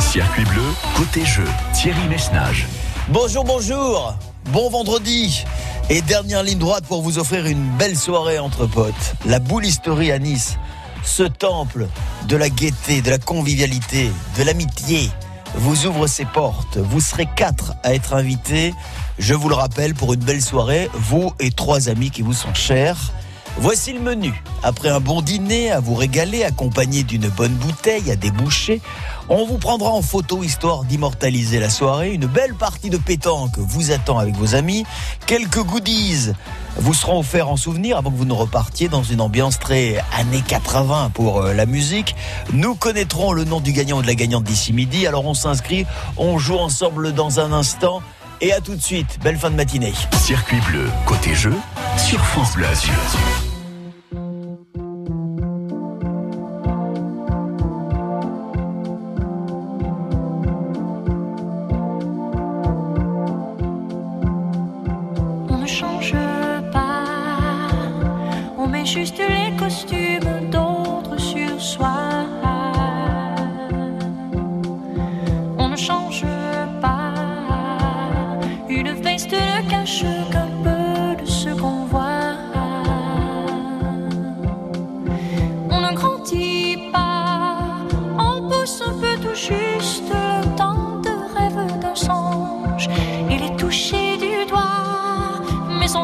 Circuit 0.00 0.44
bleu, 0.44 0.62
côté 0.96 1.24
jeu, 1.24 1.44
Thierry 1.72 2.06
Messnage. 2.08 2.68
Bonjour, 3.08 3.44
bonjour. 3.44 4.14
Bon 4.52 4.70
vendredi. 4.70 5.44
Et 5.88 6.00
dernière 6.00 6.44
ligne 6.44 6.58
droite 6.58 6.84
pour 6.86 7.02
vous 7.02 7.18
offrir 7.18 7.46
une 7.46 7.70
belle 7.76 7.96
soirée 7.96 8.38
entre 8.38 8.66
potes. 8.66 9.14
La 9.26 9.40
boule 9.40 9.66
historique 9.66 10.10
à 10.10 10.20
Nice. 10.20 10.58
Ce 11.02 11.24
temple 11.24 11.88
de 12.28 12.36
la 12.36 12.50
gaieté, 12.50 13.02
de 13.02 13.10
la 13.10 13.18
convivialité, 13.18 14.12
de 14.38 14.44
l'amitié 14.44 15.10
vous 15.54 15.86
ouvre 15.86 16.06
ses 16.06 16.24
portes. 16.24 16.76
Vous 16.76 17.00
serez 17.00 17.26
quatre 17.26 17.74
à 17.82 17.94
être 17.94 18.14
invités. 18.14 18.72
Je 19.18 19.34
vous 19.34 19.48
le 19.48 19.56
rappelle 19.56 19.94
pour 19.94 20.12
une 20.12 20.20
belle 20.20 20.42
soirée, 20.42 20.88
vous 20.94 21.32
et 21.40 21.50
trois 21.50 21.88
amis 21.88 22.10
qui 22.10 22.22
vous 22.22 22.32
sont 22.32 22.54
chers. 22.54 23.12
Voici 23.58 23.92
le 23.92 24.00
menu. 24.00 24.42
Après 24.62 24.88
un 24.88 25.00
bon 25.00 25.20
dîner 25.22 25.70
à 25.70 25.80
vous 25.80 25.94
régaler, 25.94 26.44
accompagné 26.44 27.02
d'une 27.02 27.28
bonne 27.28 27.52
bouteille 27.52 28.10
à 28.10 28.16
déboucher, 28.16 28.80
on 29.28 29.44
vous 29.44 29.58
prendra 29.58 29.90
en 29.90 30.02
photo 30.02 30.42
histoire 30.42 30.84
d'immortaliser 30.84 31.58
la 31.58 31.68
soirée. 31.68 32.12
Une 32.12 32.26
belle 32.26 32.54
partie 32.54 32.90
de 32.90 32.96
pétanque 32.96 33.58
vous 33.58 33.90
attend 33.90 34.18
avec 34.18 34.34
vos 34.34 34.54
amis. 34.54 34.84
Quelques 35.26 35.62
goodies 35.62 36.32
vous 36.76 36.94
seront 36.94 37.18
offerts 37.18 37.48
en 37.48 37.56
souvenir 37.56 37.98
avant 37.98 38.10
que 38.10 38.16
vous 38.16 38.24
ne 38.24 38.32
repartiez 38.32 38.88
dans 38.88 39.02
une 39.02 39.20
ambiance 39.20 39.58
très 39.58 40.02
années 40.16 40.42
80 40.46 41.10
pour 41.12 41.42
euh, 41.42 41.52
la 41.52 41.66
musique. 41.66 42.14
Nous 42.52 42.74
connaîtrons 42.74 43.32
le 43.32 43.44
nom 43.44 43.60
du 43.60 43.72
gagnant 43.72 43.98
ou 43.98 44.02
de 44.02 44.06
la 44.06 44.14
gagnante 44.14 44.44
d'ici 44.44 44.72
midi. 44.72 45.06
Alors 45.06 45.26
on 45.26 45.34
s'inscrit, 45.34 45.86
on 46.16 46.38
joue 46.38 46.58
ensemble 46.58 47.12
dans 47.12 47.40
un 47.40 47.52
instant. 47.52 48.00
Et 48.42 48.52
à 48.52 48.60
tout 48.60 48.74
de 48.74 48.80
suite. 48.80 49.18
Belle 49.22 49.36
fin 49.36 49.50
de 49.50 49.56
matinée. 49.56 49.92
Circuit 50.12 50.60
bleu, 50.68 50.86
côté 51.06 51.34
jeu, 51.34 51.54
sur 51.98 52.24
France. 52.24 53.49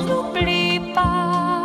N'oublie 0.06 0.80
pas 0.94 1.55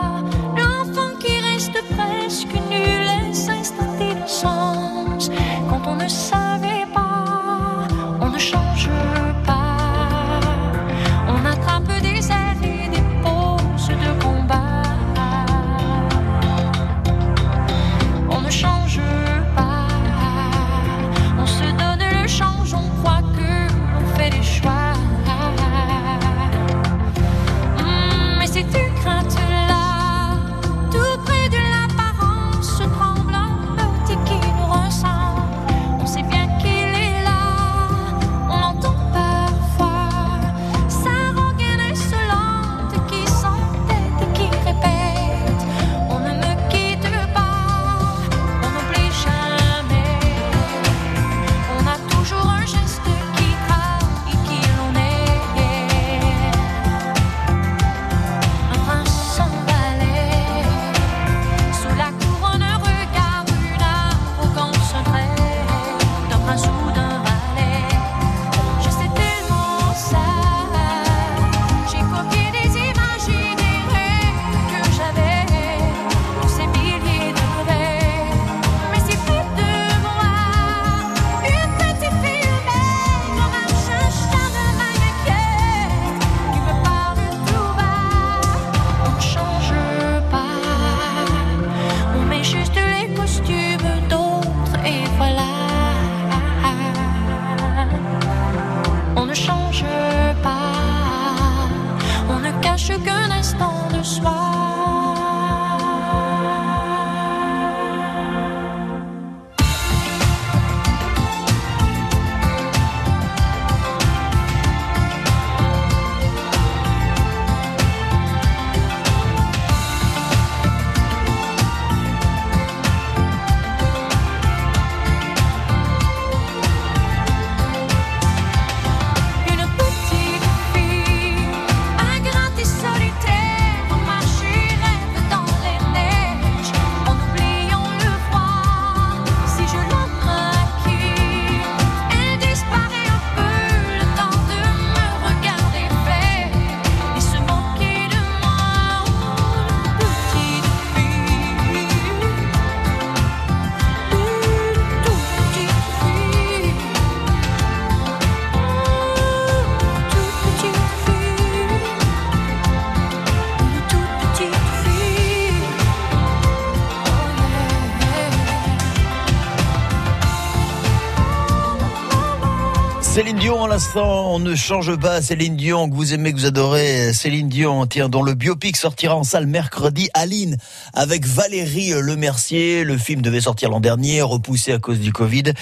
l'instant, 173.84 174.36
on 174.36 174.38
ne 174.38 174.54
change 174.54 174.96
pas. 174.96 175.24
Céline 175.24 175.56
Dion, 175.58 175.90
que 175.90 175.96
vous 175.96 176.14
aimez, 176.14 176.32
que 176.32 176.38
vous 176.38 176.46
adorez. 176.46 177.14
Céline 177.14 177.50
Dion, 177.50 177.88
tiens, 177.88 178.10
dont 178.10 178.22
le 178.22 178.36
biopic 178.36 178.78
sortira 178.78 179.16
en 179.16 179.24
salle 179.24 179.48
mercredi. 179.48 180.08
Aline, 180.14 180.58
avec 180.94 181.26
Valérie 181.26 181.90
Lemercier. 181.90 182.84
Le 182.84 182.96
film 183.00 183.24
devait 183.24 183.42
sortir 183.42 183.72
l'an 183.72 183.80
dernier, 183.80 184.22
repoussé 184.22 184.72
à 184.72 184.78
cause 184.78 185.00
du 185.00 185.12
Covid. 185.12 185.54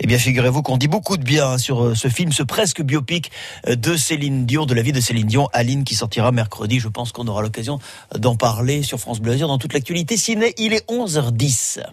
Eh 0.00 0.06
bien, 0.08 0.18
figurez-vous 0.18 0.62
qu'on 0.62 0.76
dit 0.76 0.88
beaucoup 0.88 1.16
de 1.16 1.22
bien 1.22 1.50
hein, 1.50 1.58
sur 1.58 1.84
euh, 1.84 1.94
ce 1.94 2.08
film, 2.08 2.32
ce 2.32 2.42
presque 2.42 2.82
biopic 2.82 3.30
euh, 3.68 3.76
de 3.76 3.96
Céline 3.96 4.44
Dion, 4.44 4.66
de 4.66 4.74
la 4.74 4.82
vie 4.82 4.92
de 4.92 5.00
Céline 5.00 5.28
Dion. 5.28 5.48
Aline 5.52 5.84
qui 5.84 5.94
sortira 5.94 6.32
mercredi. 6.32 6.80
Je 6.80 6.88
pense 6.88 7.12
qu'on 7.12 7.28
aura 7.28 7.42
l'occasion 7.42 7.78
d'en 8.18 8.34
parler 8.34 8.82
sur 8.82 8.98
France 8.98 9.20
Bleu 9.20 9.36
dans 9.36 9.58
toute 9.58 9.72
l'actualité 9.72 10.16
ciné. 10.16 10.52
Il 10.58 10.72
est 10.72 10.84
11h10. 10.90 11.84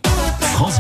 France. 0.56 0.80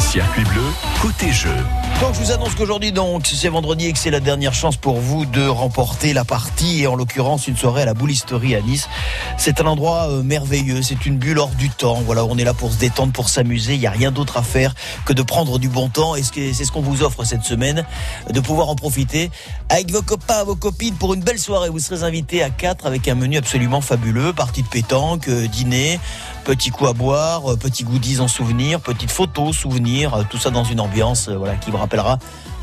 Circuit 0.00 0.44
bleu, 0.44 0.62
côté 1.02 1.30
jeu. 1.30 1.54
Donc 2.00 2.14
je 2.14 2.20
vous 2.20 2.32
annonce 2.32 2.54
qu'aujourd'hui 2.54 2.92
donc 2.92 3.26
c'est 3.26 3.50
vendredi 3.50 3.86
et 3.86 3.92
que 3.92 3.98
c'est 3.98 4.10
la 4.10 4.20
dernière 4.20 4.54
chance 4.54 4.78
pour 4.78 5.00
vous 5.00 5.26
de 5.26 5.46
remporter 5.46 6.14
la 6.14 6.24
partie 6.24 6.82
et 6.82 6.86
en 6.86 6.94
l'occurrence 6.94 7.46
une 7.46 7.58
soirée 7.58 7.82
à 7.82 7.84
la 7.84 7.92
boulisterie 7.92 8.54
à 8.54 8.62
Nice. 8.62 8.88
C'est 9.36 9.60
un 9.60 9.66
endroit 9.66 10.08
euh, 10.08 10.22
merveilleux, 10.22 10.80
c'est 10.80 11.04
une 11.04 11.18
bulle 11.18 11.38
hors 11.38 11.50
du 11.50 11.68
temps. 11.68 12.00
Voilà, 12.06 12.24
on 12.24 12.38
est 12.38 12.44
là 12.44 12.54
pour 12.54 12.72
se 12.72 12.78
détendre, 12.78 13.12
pour 13.12 13.28
s'amuser. 13.28 13.74
Il 13.74 13.80
n'y 13.80 13.86
a 13.86 13.90
rien 13.90 14.12
d'autre 14.12 14.38
à 14.38 14.42
faire 14.42 14.74
que 15.04 15.12
de 15.12 15.22
prendre 15.22 15.58
du 15.58 15.68
bon 15.68 15.90
temps 15.90 16.16
et 16.16 16.22
c'est 16.22 16.52
ce 16.52 16.72
qu'on 16.72 16.80
vous 16.80 17.02
offre 17.02 17.24
cette 17.24 17.44
semaine, 17.44 17.84
de 18.30 18.40
pouvoir 18.40 18.70
en 18.70 18.76
profiter 18.76 19.30
avec 19.68 19.90
vos 19.90 20.02
copains, 20.02 20.44
vos 20.44 20.56
copines 20.56 20.94
pour 20.94 21.12
une 21.12 21.22
belle 21.22 21.38
soirée. 21.38 21.68
Vous 21.68 21.80
serez 21.80 22.02
invités 22.02 22.42
à 22.42 22.48
quatre 22.48 22.86
avec 22.86 23.08
un 23.08 23.14
menu 23.14 23.36
absolument 23.36 23.82
fabuleux, 23.82 24.32
partie 24.32 24.62
de 24.62 24.68
pétanque, 24.68 25.28
euh, 25.28 25.46
dîner, 25.48 26.00
petit 26.46 26.70
coup 26.70 26.86
à 26.86 26.92
boire, 26.92 27.52
euh, 27.52 27.56
petits 27.56 27.82
goodies 27.82 28.20
en 28.20 28.28
souvenir, 28.28 28.80
petites 28.80 29.10
photos, 29.10 29.56
souvenirs, 29.56 30.14
euh, 30.14 30.22
tout 30.30 30.38
ça 30.38 30.50
dans 30.50 30.62
une 30.62 30.78
ambiance 30.78 31.28
euh, 31.28 31.36
voilà 31.36 31.56
qui 31.56 31.72
vous 31.72 31.76
rappellera 31.76 32.20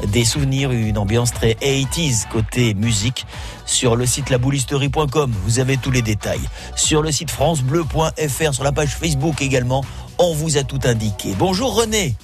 des 0.07 0.23
souvenirs, 0.23 0.71
une 0.71 0.97
ambiance 0.97 1.33
très 1.33 1.51
80s 1.55 2.29
côté 2.29 2.75
musique 2.75 3.25
sur 3.65 3.97
le 3.97 4.05
site 4.05 4.29
laboulisterie.com. 4.29 5.33
Vous 5.43 5.59
avez 5.59 5.75
tous 5.75 5.91
les 5.91 6.01
détails. 6.01 6.41
Sur 6.77 7.01
le 7.01 7.11
site 7.11 7.29
francebleu.fr, 7.29 8.53
sur 8.53 8.63
la 8.63 8.71
page 8.71 8.95
Facebook 8.95 9.41
également, 9.41 9.83
on 10.17 10.33
vous 10.33 10.57
a 10.57 10.63
tout 10.63 10.79
indiqué. 10.85 11.35
Bonjour 11.37 11.75
René. 11.75 12.15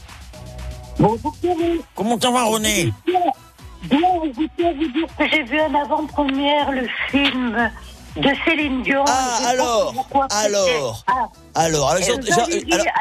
Bonjour 0.97 1.35
Thierry. 1.41 1.81
Comment 1.93 2.17
ça 2.19 2.31
va 2.31 2.45
René? 2.45 2.93
Bien, 3.05 3.19
je 3.91 4.35
vous 4.35 4.91
dire 4.91 5.07
que 5.17 5.29
j'ai 5.29 5.43
vu 5.43 5.59
en 5.59 5.73
avant-première 5.73 6.71
le 6.71 6.87
film 7.11 7.69
de 8.17 8.29
Céline 8.45 8.81
Dion. 8.83 9.03
Ah, 9.07 9.37
sais 9.39 9.47
alors, 9.47 9.93
alors. 9.93 10.05
Ah, 10.13 10.39
Alors, 10.39 11.03
alors, 11.55 11.89
alors, 11.89 12.17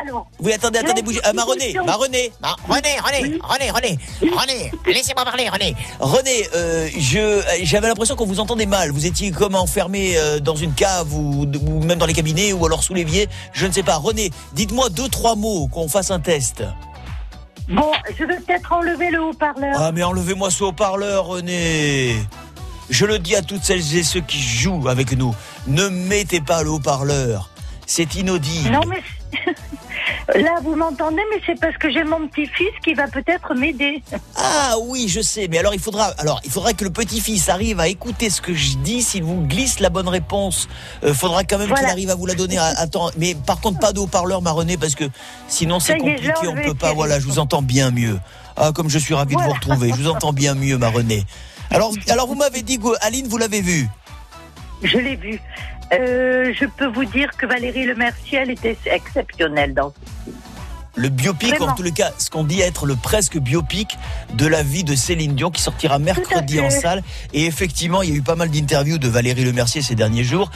alors, 0.01 0.27
oui, 0.41 0.53
attendez, 0.53 0.79
attendez, 0.79 1.03
bougez. 1.03 1.21
Ah, 1.25 1.33
ma 1.33 1.45
René, 1.45 1.75
ma 1.85 1.95
René, 1.95 2.33
ma 2.41 2.57
René, 2.69 2.97
René, 3.01 3.39
René, 3.43 3.71
René, 3.71 3.99
René, 4.23 4.73
laissez-moi 4.87 5.25
parler, 5.25 5.49
René. 5.49 5.75
René, 6.01 6.49
euh, 6.55 6.89
je, 6.99 7.43
j'avais 7.63 7.89
l'impression 7.89 8.17
qu'on 8.17 8.27
vous 8.27 8.41
entendait 8.41 8.67
mal. 8.67 8.91
Vous 8.91 9.07
étiez 9.07 9.31
comme 9.31 9.55
enfermé 9.55 10.17
euh, 10.17 10.41
dans 10.41 10.57
une 10.57 10.75
cave 10.75 11.13
ou, 11.15 11.45
ou 11.45 11.85
même 11.85 11.99
dans 11.99 12.07
les 12.07 12.15
cabinets 12.15 12.53
ou 12.53 12.65
alors 12.67 12.83
sous 12.83 12.95
l'évier. 12.95 13.29
Je 13.53 13.67
ne 13.67 13.73
sais 13.73 13.83
pas. 13.83 13.97
René, 13.97 14.31
dites-moi 14.53 14.89
deux, 14.91 15.09
trois 15.09 15.35
mots 15.37 15.69
qu'on 15.69 15.89
fasse 15.89 16.11
un 16.11 16.21
test. 16.21 16.63
bon, 17.69 17.91
je 18.19 18.25
vais 18.25 18.37
peut-être 18.37 18.73
enlever 18.73 19.11
le 19.11 19.23
haut-parleur. 19.23 19.75
Ah, 19.79 19.93
mais 19.93 20.03
enlevez-moi 20.03 20.51
ce 20.51 20.65
haut-parleur, 20.65 21.27
René. 21.27 22.17
Je 22.90 23.06
le 23.06 23.19
dis 23.19 23.37
à 23.37 23.43
toutes 23.43 23.64
celles 23.64 23.96
et 23.96 24.02
ceux 24.02 24.20
qui 24.20 24.40
jouent 24.40 24.88
avec 24.88 25.17
nous. 25.17 25.35
Ne 25.67 25.88
mettez 25.88 26.40
pas 26.40 26.62
le 26.62 26.70
haut-parleur. 26.70 27.50
C'est 27.87 28.14
inaudible. 28.14 28.70
Non, 28.70 28.81
mais 28.87 29.02
là, 30.43 30.56
vous 30.62 30.75
m'entendez, 30.75 31.23
mais 31.31 31.40
c'est 31.46 31.58
parce 31.58 31.76
que 31.76 31.90
j'ai 31.90 32.05
mon 32.05 32.29
petit-fils 32.29 32.73
qui 32.85 32.94
va 32.94 33.06
peut-être 33.08 33.55
m'aider. 33.55 34.02
Ah 34.37 34.76
oui, 34.82 35.06
je 35.08 35.20
sais, 35.20 35.49
mais 35.49 35.58
alors 35.58 35.75
il 35.75 35.81
faudra, 35.81 36.06
alors 36.19 36.40
il 36.44 36.50
faudra 36.50 36.73
que 36.73 36.85
le 36.85 36.90
petit-fils 36.90 37.49
arrive 37.49 37.81
à 37.81 37.88
écouter 37.88 38.31
ce 38.31 38.40
que 38.40 38.55
je 38.55 38.76
dis. 38.76 39.02
S'il 39.02 39.23
vous 39.23 39.40
glisse 39.43 39.81
la 39.81 39.90
bonne 39.90 40.08
réponse, 40.08 40.69
euh, 41.05 41.14
faudra 41.14 41.44
quand 41.44 41.58
même 41.58 41.73
qu'il 41.73 41.87
arrive 41.87 42.11
à 42.11 42.14
vous 42.14 42.26
la 42.26 42.35
donner 42.35 42.58
à, 42.58 42.67
à 42.67 42.87
temps. 42.87 43.11
Mais 43.17 43.35
par 43.35 43.61
contre, 43.61 43.79
pas 43.79 43.93
de 43.93 44.00
haut-parleur, 44.00 44.43
ma 44.43 44.52
René, 44.52 44.76
parce 44.76 44.94
que 44.94 45.05
sinon 45.49 45.81
c'est 45.81 45.94
est, 45.94 45.99
compliqué, 45.99 46.32
on 46.44 46.49
enlevé, 46.50 46.64
peut 46.64 46.75
pas. 46.75 46.93
Voilà, 46.93 47.20
je 47.20 47.26
vous 47.26 47.38
entends 47.38 47.62
bien 47.62 47.90
mieux. 47.90 48.19
Ah, 48.56 48.73
comme 48.75 48.88
je 48.90 48.99
suis 48.99 49.14
ravi 49.14 49.37
de 49.37 49.40
vous 49.40 49.50
retrouver, 49.50 49.90
je 49.90 50.02
vous 50.02 50.08
entends 50.08 50.32
bien 50.32 50.55
mieux, 50.55 50.79
ma 50.79 50.88
René. 50.88 51.25
Alors, 51.70 51.93
alors 52.09 52.26
vous 52.26 52.35
m'avez 52.35 52.62
dit 52.62 52.79
Aline, 53.00 53.26
vous 53.29 53.38
l'avez 53.38 53.61
vu. 53.61 53.88
Je 54.82 54.99
l'ai 54.99 55.17
vu. 55.17 55.41
Euh, 55.93 56.53
je 56.59 56.67
peux 56.67 56.87
vous 56.87 57.05
dire 57.05 57.31
que 57.37 57.47
Valérie 57.47 57.87
Lemercier, 57.87 58.38
elle 58.38 58.50
était 58.50 58.76
exceptionnelle 58.87 59.73
dans 59.75 59.93
Le 60.97 61.09
biopic, 61.09 61.50
Vraiment. 61.50 61.73
en 61.73 61.75
tous 61.75 61.82
les 61.82 61.93
cas, 61.93 62.12
ce 62.19 62.29
qu'on 62.29 62.44
dit 62.44 62.61
être 62.61 62.85
le 62.85 62.94
presque 62.94 63.38
biopic 63.38 63.97
de 64.35 64.47
la 64.47 64.62
vie 64.62 64.85
de 64.85 64.94
Céline 64.94 65.35
Dion 65.35 65.50
qui 65.50 65.62
sortira 65.62 65.99
mercredi 65.99 66.61
en 66.61 66.70
salle. 66.70 67.03
Et 67.32 67.47
effectivement, 67.47 68.03
il 68.03 68.11
y 68.11 68.12
a 68.12 68.17
eu 68.17 68.23
pas 68.23 68.35
mal 68.37 68.50
d'interviews 68.50 68.99
de 68.99 69.09
Valérie 69.09 69.44
Lemercier 69.44 69.81
ces 69.81 69.94
derniers 69.94 70.25
jours. 70.25 70.50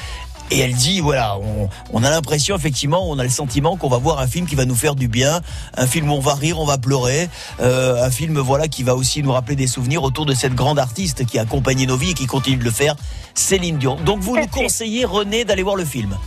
Et 0.53 0.59
elle 0.59 0.75
dit, 0.75 1.01
voilà, 1.01 1.39
on, 1.39 1.71
on 1.95 2.05
a 2.05 2.11
l'impression, 2.11 2.55
effectivement, 2.55 3.09
on 3.09 3.19
a 3.19 3.23
le 3.23 3.31
sentiment 3.31 3.79
qu'on 3.79 3.89
va 3.89 3.97
voir 3.97 4.19
un 4.19 4.27
film 4.27 4.47
qui 4.47 4.55
va 4.55 4.67
nous 4.67 4.75
faire 4.75 4.95
du 4.95 5.09
bien, 5.09 5.41
un 5.79 5.87
film 5.87 6.11
où 6.11 6.15
on 6.15 6.21
va 6.21 6.35
rire, 6.35 6.61
on 6.61 6.67
va 6.67 6.77
pleurer, 6.77 7.31
euh, 7.63 8.05
un 8.05 8.11
film, 8.11 8.39
voilà, 8.39 8.69
qui 8.69 8.83
va 8.83 8.95
aussi 8.95 9.23
nous 9.23 9.33
rappeler 9.33 9.57
des 9.57 9.67
souvenirs 9.67 10.03
autour 10.03 10.27
de 10.27 10.35
cette 10.35 10.55
grande 10.55 10.79
artiste 10.79 11.25
qui 11.25 11.39
a 11.39 11.43
accompagné 11.43 11.87
nos 11.87 11.97
vies 11.97 12.11
et 12.11 12.15
qui 12.15 12.27
continue 12.27 12.59
de 12.59 12.65
le 12.65 12.71
faire, 12.71 12.97
Céline 13.35 13.79
Dion. 13.79 13.97
Donc 14.05 14.21
vous 14.21 14.37
nous 14.37 14.47
conseillez, 14.47 15.07
René, 15.07 15.47
d'aller 15.47 15.63
voir 15.63 15.77
le 15.77 15.87
film? 15.87 16.19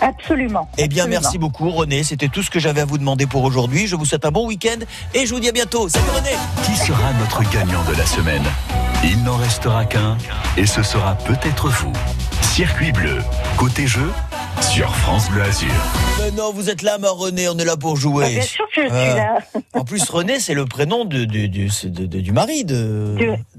Absolument. 0.00 0.68
Eh 0.76 0.88
bien, 0.88 1.04
absolument. 1.04 1.20
merci 1.20 1.38
beaucoup, 1.38 1.70
René. 1.70 2.02
C'était 2.02 2.28
tout 2.28 2.42
ce 2.42 2.50
que 2.50 2.58
j'avais 2.58 2.80
à 2.80 2.84
vous 2.84 2.98
demander 2.98 3.26
pour 3.26 3.44
aujourd'hui. 3.44 3.86
Je 3.86 3.94
vous 3.94 4.04
souhaite 4.04 4.24
un 4.24 4.32
bon 4.32 4.48
week-end 4.48 4.78
et 5.14 5.24
je 5.24 5.32
vous 5.32 5.38
dis 5.38 5.48
à 5.48 5.52
bientôt. 5.52 5.88
Salut, 5.88 6.04
René. 6.16 6.36
Qui 6.64 6.76
sera 6.76 7.12
notre 7.20 7.48
gagnant 7.50 7.84
de 7.84 7.94
la 7.94 8.06
semaine? 8.06 8.44
Il 9.04 9.22
n'en 9.22 9.36
restera 9.36 9.84
qu'un 9.84 10.18
et 10.56 10.66
ce 10.66 10.82
sera 10.82 11.14
peut-être 11.14 11.68
vous. 11.68 11.92
Circuit 12.42 12.92
bleu, 12.92 13.18
côté 13.56 13.86
jeu, 13.86 14.10
sur 14.60 14.94
France 14.96 15.30
Bleu 15.30 15.42
Azur. 15.42 15.68
Mais 16.20 16.30
non, 16.32 16.52
vous 16.52 16.70
êtes 16.70 16.82
là, 16.82 16.98
ma 16.98 17.10
René. 17.10 17.48
On 17.48 17.56
est 17.58 17.64
là 17.64 17.76
pour 17.76 17.92
Ah, 17.96 18.00
jouer. 18.00 18.30
bien 18.34 18.42
sûr 18.42 18.64
que 18.74 18.82
je 18.82 18.88
suis 18.88 18.96
Euh, 18.96 19.14
là. 19.14 19.38
En 19.74 19.84
plus, 19.84 20.08
René, 20.10 20.40
c'est 20.40 20.54
le 20.54 20.64
prénom 20.64 21.04
de, 21.04 21.24
de- 21.24 21.46
du- 21.46 21.68
de- 21.84 22.06
de- 22.06 22.20
du 22.20 22.32
mari 22.32 22.64
de. 22.64 23.14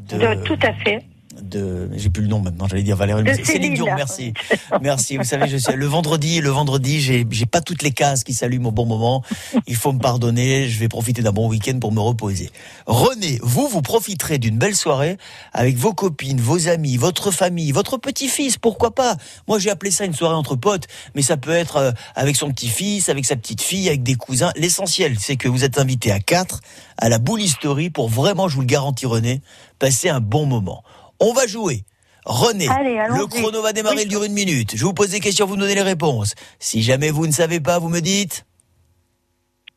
De- 0.10 0.18
de- 0.18 0.44
tout 0.44 0.60
à 0.64 0.74
fait. 0.74 1.02
De- 1.42 1.90
j'ai 1.96 2.10
plus 2.10 2.22
le 2.24 2.28
nom 2.30 2.40
maintenant, 2.40 2.68
j'allais 2.68 2.84
dire 2.84 2.96
Valérie. 2.96 3.24
Mais 3.24 3.36
c'est 3.36 3.46
Céline. 3.46 3.74
Dion, 3.74 3.86
merci. 3.96 4.34
Merci. 4.82 5.18
Vous 5.18 5.24
savez, 5.24 5.48
je 5.48 5.58
sais, 5.58 5.76
le 5.76 5.86
vendredi, 5.86 6.42
le 6.42 6.50
vendredi, 6.50 7.00
j'ai, 7.00 7.26
j'ai 7.30 7.46
pas 7.46 7.62
toutes 7.62 7.82
les 7.82 7.92
cases 7.92 8.24
qui 8.24 8.34
s'allument 8.34 8.70
au 8.70 8.72
bon 8.72 8.86
moment. 8.86 9.24
Il 9.68 9.76
faut 9.76 9.92
me 9.94 10.00
pardonner. 10.00 10.68
Je 10.68 10.80
vais 10.80 10.88
profiter 10.88 11.22
d'un 11.22 11.32
bon 11.32 11.48
week-end 11.48 11.78
pour 11.80 11.92
me 11.92 12.00
reposer. 12.00 12.50
René, 12.86 13.40
vous, 13.42 13.68
vous 13.68 13.82
profiterez 13.82 14.38
d'une 14.38 14.58
belle 14.58 14.76
soirée 14.76 15.18
avec 15.54 15.78
vos 15.78 15.94
copines, 15.94 16.40
vos 16.42 16.68
amis, 16.68 16.98
votre 16.98 17.32
famille, 17.32 17.72
votre 17.72 17.98
petit-fils, 17.98 18.58
pourquoi 18.58 18.96
pas? 18.96 19.16
Moi, 19.48 19.60
j'ai 19.60 19.70
appelé 19.70 19.92
ça 19.92 20.06
une 20.06 20.14
soirée 20.14 20.36
entre 20.36 20.56
potes, 20.56 20.88
mais 21.16 21.22
ça 21.22 21.38
peut 21.38 21.52
être 21.52 21.78
euh, 21.78 21.92
avec 22.16 22.36
son 22.36 22.50
petit-fils, 22.52 23.10
avec 23.10 23.26
sa 23.26 23.36
petite 23.36 23.62
fille, 23.62 23.88
avec 23.88 24.04
des 24.04 24.16
cousins. 24.16 24.52
L'essentiel, 24.56 25.18
c'est 25.20 25.36
que 25.36 25.48
vous 25.48 25.64
êtes 25.64 25.78
invités 25.80 26.12
à 26.12 26.20
quatre 26.20 26.62
à 26.98 27.08
la 27.08 27.18
boulisterie 27.18 27.90
pour 27.90 28.10
vraiment, 28.10 28.50
je 28.50 28.56
vous 28.56 28.62
le 28.62 28.68
garantis, 28.68 29.06
René, 29.06 29.42
passer 29.80 30.10
un 30.10 30.20
bon 30.20 30.46
moment. 30.46 30.84
On 31.20 31.34
va 31.34 31.48
jouer. 31.48 31.84
René, 32.26 32.68
Allez, 32.68 32.98
le 33.18 33.26
chrono 33.28 33.62
va 33.62 33.74
démarrer, 33.74 33.96
Oui. 33.96 34.02
il 34.04 34.08
dure 34.10 34.24
une 34.24 34.34
minute. 34.34 34.76
Je 34.76 34.84
vous 34.84 34.94
pose 34.94 35.10
des 35.10 35.20
questions, 35.20 35.46
vous 35.48 35.56
me 35.56 35.62
donnez 35.62 35.76
les 35.76 35.82
réponses. 35.82 36.36
Si 36.60 36.84
jamais 36.84 37.10
vous 37.12 37.26
ne 37.26 37.32
savez 37.32 37.60
pas, 37.60 37.80
vous 37.80 37.90
me 37.90 38.02
dites 38.02 38.46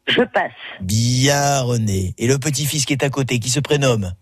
Je 0.09 0.23
passe. 0.23 0.51
Bien, 0.81 1.61
René. 1.63 2.15
Et 2.19 2.27
le 2.27 2.39
petit-fils 2.39 2.85
qui 2.85 2.93
est 2.93 3.05
à 3.05 3.11
côté, 3.11 3.39
qui 3.39 3.49
se 3.49 3.61
prénomme 3.61 4.13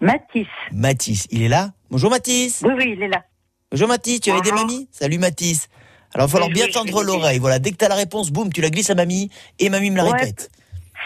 Mathis. 0.00 0.46
Mathis, 0.70 1.26
il 1.30 1.42
est 1.42 1.48
là 1.48 1.72
Bonjour 1.90 2.10
Mathis. 2.10 2.62
Oui, 2.64 2.74
oui, 2.76 2.94
il 2.96 3.02
est 3.02 3.08
là. 3.08 3.24
Bonjour 3.72 3.88
Mathis, 3.88 4.20
tu 4.20 4.30
avais 4.30 4.42
des 4.42 4.52
mamies 4.52 4.88
Salut 4.92 5.18
Mathis. 5.18 5.68
Alors 6.14 6.26
il 6.26 6.30
va 6.30 6.32
falloir 6.32 6.48
Oui, 6.48 6.54
bien 6.54 6.66
oui, 6.66 6.72
tendre 6.72 7.02
l'oreille. 7.02 7.38
Voilà, 7.38 7.58
dès 7.58 7.72
que 7.72 7.76
tu 7.76 7.84
as 7.84 7.88
la 7.88 7.96
réponse, 7.96 8.30
boum, 8.30 8.52
tu 8.52 8.60
la 8.60 8.70
glisses 8.70 8.90
à 8.90 8.94
mamie 8.94 9.30
et 9.58 9.68
mamie 9.70 9.90
me 9.90 9.96
la 9.96 10.04
Ouais. 10.04 10.12
répète. 10.12 10.50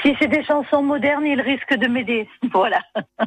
Si 0.02 0.14
c'est 0.18 0.28
des 0.28 0.44
chansons 0.44 0.82
modernes, 0.82 1.24
il 1.26 1.40
risque 1.40 1.74
de 1.74 1.86
m'aider. 1.88 2.28
Voilà. 2.52 2.80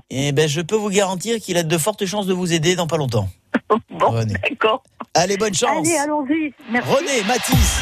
Eh 0.10 0.32
ben, 0.32 0.48
je 0.48 0.62
peux 0.62 0.76
vous 0.76 0.90
garantir 0.90 1.40
qu'il 1.40 1.58
a 1.58 1.64
de 1.64 1.78
fortes 1.78 2.06
chances 2.06 2.28
de 2.28 2.34
vous 2.34 2.54
aider 2.54 2.76
dans 2.76 2.88
pas 2.88 2.98
longtemps. 2.98 3.30
Bon, 3.90 4.10
René. 4.10 4.34
d'accord. 4.50 4.84
Allez, 5.14 5.38
bonne 5.38 5.54
chance. 5.54 5.78
Allez, 5.88 5.96
allons-y. 5.98 6.54
Merci. 6.70 6.90
René, 6.92 7.24
Mathis, 7.28 7.82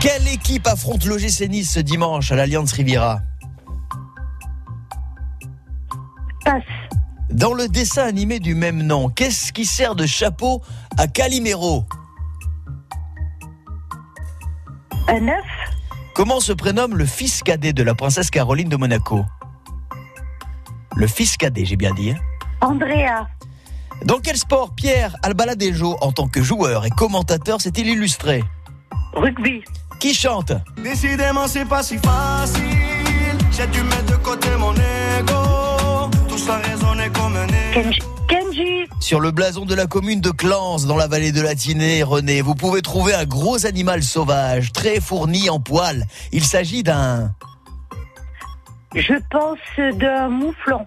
quelle 0.00 0.26
équipe 0.28 0.66
affronte 0.68 1.04
l'OGC 1.04 1.48
Nice 1.48 1.72
ce 1.74 1.80
dimanche 1.80 2.30
à 2.30 2.36
l'Alliance 2.36 2.72
Riviera? 2.72 3.18
Passe. 6.44 6.62
Dans 7.30 7.52
le 7.52 7.66
dessin 7.68 8.04
animé 8.04 8.38
du 8.38 8.54
même 8.54 8.82
nom, 8.82 9.08
qu'est-ce 9.08 9.52
qui 9.52 9.64
sert 9.64 9.96
de 9.96 10.06
chapeau 10.06 10.62
à 10.96 11.08
Calimero? 11.08 11.84
Un 15.08 15.28
œuf. 15.28 15.44
Comment 16.14 16.38
se 16.40 16.52
prénomme 16.52 16.96
le 16.96 17.06
fils 17.06 17.42
cadet 17.42 17.72
de 17.72 17.82
la 17.82 17.94
princesse 17.94 18.30
Caroline 18.30 18.68
de 18.68 18.76
Monaco? 18.76 19.24
Le 20.96 21.06
fils 21.08 21.36
cadet, 21.36 21.64
j'ai 21.64 21.76
bien 21.76 21.92
dit. 21.92 22.10
hein 22.12 22.18
Andrea. 22.60 23.26
Dans 24.04 24.20
quel 24.20 24.36
sport 24.36 24.74
Pierre 24.74 25.16
Albaladejo, 25.22 25.96
en 26.00 26.12
tant 26.12 26.28
que 26.28 26.40
joueur 26.42 26.86
et 26.86 26.90
commentateur, 26.90 27.60
s'est-il 27.60 27.88
illustré? 27.88 28.44
Rugby. 29.14 29.64
Qui 29.98 30.14
chante? 30.14 30.52
Décidément, 30.82 31.48
c'est 31.48 31.64
pas 31.64 31.82
si 31.82 31.98
facile. 31.98 32.62
J'ai 33.50 33.66
dû 33.68 33.82
mettre 33.82 34.06
de 34.06 34.16
côté 34.16 34.48
mon 34.56 34.72
ego. 34.72 35.34
Tout 36.34 36.40
ça 36.40 36.56
résonnait 36.56 37.10
comme 37.10 37.36
un 37.36 37.46
écho. 37.46 37.70
Kenji. 37.74 38.00
Kenji. 38.26 38.88
Sur 38.98 39.20
le 39.20 39.30
blason 39.30 39.66
de 39.66 39.74
la 39.76 39.86
commune 39.86 40.20
de 40.20 40.32
Clans, 40.32 40.78
dans 40.78 40.96
la 40.96 41.06
vallée 41.06 41.30
de 41.30 41.40
la 41.40 41.54
Tinée, 41.54 42.02
René, 42.02 42.42
vous 42.42 42.56
pouvez 42.56 42.82
trouver 42.82 43.14
un 43.14 43.24
gros 43.24 43.66
animal 43.66 44.02
sauvage, 44.02 44.72
très 44.72 45.00
fourni 45.00 45.48
en 45.48 45.60
poils. 45.60 46.04
Il 46.32 46.44
s'agit 46.44 46.82
d'un... 46.82 47.32
Je 48.96 49.14
pense 49.30 49.58
d'un 49.96 50.28
mouflon. 50.28 50.84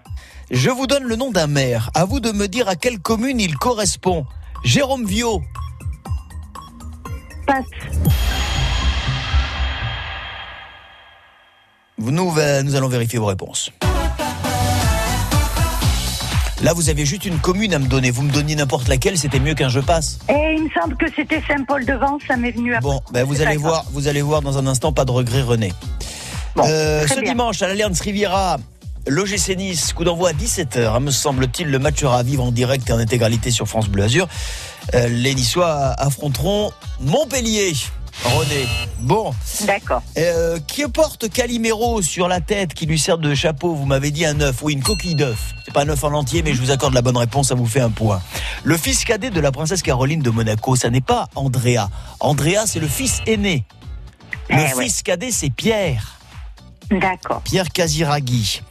Je 0.50 0.68
vous 0.68 0.86
donne 0.86 1.04
le 1.04 1.16
nom 1.16 1.30
d'un 1.30 1.46
maire. 1.46 1.88
À 1.94 2.04
vous 2.04 2.20
de 2.20 2.30
me 2.30 2.46
dire 2.46 2.68
à 2.68 2.76
quelle 2.76 2.98
commune 2.98 3.40
il 3.40 3.56
correspond. 3.56 4.26
Jérôme 4.64 5.06
Viau. 5.06 5.42
Passe. 7.46 7.64
Nous 11.96 12.76
allons 12.76 12.88
vérifier 12.88 13.18
vos 13.18 13.26
réponses. 13.26 13.72
Là, 16.62 16.72
vous 16.72 16.88
avez 16.88 17.06
juste 17.06 17.24
une 17.24 17.38
commune 17.38 17.72
à 17.72 17.78
me 17.78 17.86
donner. 17.86 18.10
Vous 18.10 18.22
me 18.22 18.32
donniez 18.32 18.56
n'importe 18.56 18.88
laquelle, 18.88 19.16
c'était 19.16 19.38
mieux 19.38 19.54
qu'un 19.54 19.68
je 19.68 19.78
passe. 19.78 20.18
Et 20.28 20.54
il 20.56 20.64
me 20.64 20.70
semble 20.70 20.96
que 20.96 21.06
c'était 21.14 21.40
Saint-Paul-de-Vence, 21.46 22.22
ça 22.26 22.36
m'est 22.36 22.50
venu 22.50 22.74
après. 22.74 22.88
Bon, 22.90 23.00
ben 23.12 23.24
vous 23.24 23.40
allez 23.42 23.56
voir, 23.56 23.84
vous 23.92 24.08
allez 24.08 24.22
voir 24.22 24.42
dans 24.42 24.58
un 24.58 24.66
instant, 24.66 24.92
pas 24.92 25.04
de 25.04 25.12
regret, 25.12 25.42
René. 25.42 25.72
Bon, 26.56 26.64
Euh, 26.66 27.06
ce 27.06 27.14
bien. 27.20 27.30
dimanche 27.32 27.62
à 27.62 27.68
l'Alliance 27.68 28.00
Riviera, 28.00 28.56
l'OGC 29.06 29.54
Nice, 29.56 29.92
coup 29.92 30.02
d'envoi 30.02 30.30
à 30.30 30.32
17h, 30.32 30.96
hein, 30.96 31.00
me 31.00 31.12
semble-t-il, 31.12 31.70
le 31.70 31.78
match 31.78 32.00
sera 32.00 32.18
à 32.18 32.22
vivre 32.24 32.42
en 32.42 32.50
direct 32.50 32.90
et 32.90 32.92
en 32.92 32.98
intégralité 32.98 33.52
sur 33.52 33.68
France 33.68 33.88
Bleu 33.88 34.02
Azur. 34.02 34.26
Euh, 34.94 35.06
les 35.06 35.34
Niçois 35.36 35.94
affronteront 35.96 36.72
Montpellier. 37.00 37.74
René. 38.24 38.66
Bon, 39.00 39.32
D'accord. 39.64 40.02
euh, 40.18 40.58
qui 40.66 40.82
porte 40.88 41.28
Calimero 41.30 42.02
sur 42.02 42.26
la 42.28 42.40
tête, 42.40 42.74
qui 42.74 42.84
lui 42.86 42.98
sert 42.98 43.16
de 43.18 43.32
chapeau 43.34 43.74
Vous 43.74 43.86
m'avez 43.86 44.10
dit 44.10 44.26
un 44.26 44.40
œuf, 44.40 44.56
oui, 44.62 44.72
une 44.72 44.82
coquille 44.82 45.14
d'œuf. 45.14 45.54
C'est 45.64 45.72
pas 45.72 45.84
un 45.84 45.88
œuf 45.88 46.02
en 46.02 46.12
entier, 46.12 46.42
mais 46.42 46.52
je 46.52 46.60
vous 46.60 46.70
accorde 46.72 46.94
la 46.94 47.02
bonne 47.02 47.16
réponse, 47.16 47.48
ça 47.48 47.54
vous 47.54 47.66
fait 47.66 47.80
un 47.80 47.90
point. 47.90 48.20
Le 48.64 48.76
fils 48.76 49.04
cadet 49.04 49.30
de 49.30 49.40
la 49.40 49.52
princesse 49.52 49.82
Caroline 49.82 50.20
de 50.20 50.30
Monaco, 50.30 50.74
ça 50.76 50.90
n'est 50.90 51.00
pas 51.00 51.28
Andrea. 51.36 51.88
Andrea, 52.20 52.66
c'est 52.66 52.80
le 52.80 52.88
fils 52.88 53.20
aîné. 53.26 53.64
Le 54.50 54.56
Eh 54.58 54.74
ouais. 54.74 54.84
fils 54.84 55.02
cadet, 55.02 55.30
c'est 55.30 55.50
Pierre. 55.50 56.18
D'accord. 56.90 57.42
Pierre 57.42 57.68
Casiraghi. 57.70 58.62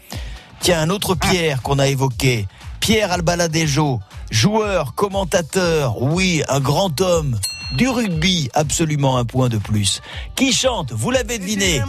Tiens, 0.59 0.81
un 0.81 0.89
autre 0.89 1.15
Pierre 1.15 1.61
qu'on 1.61 1.79
a 1.79 1.87
évoqué. 1.87 2.47
Pierre 2.79 3.11
Albaladejo, 3.13 4.01
joueur, 4.29 4.93
commentateur, 4.95 6.01
oui, 6.01 6.43
un 6.49 6.59
grand 6.59 6.99
homme. 6.99 7.39
Du 7.73 7.89
rugby, 7.89 8.49
absolument 8.53 9.17
un 9.17 9.25
point 9.25 9.49
de 9.49 9.57
plus. 9.57 10.01
Qui 10.35 10.53
chante, 10.53 10.91
vous 10.93 11.11
l'avez 11.11 11.37
deviné. 11.37 11.81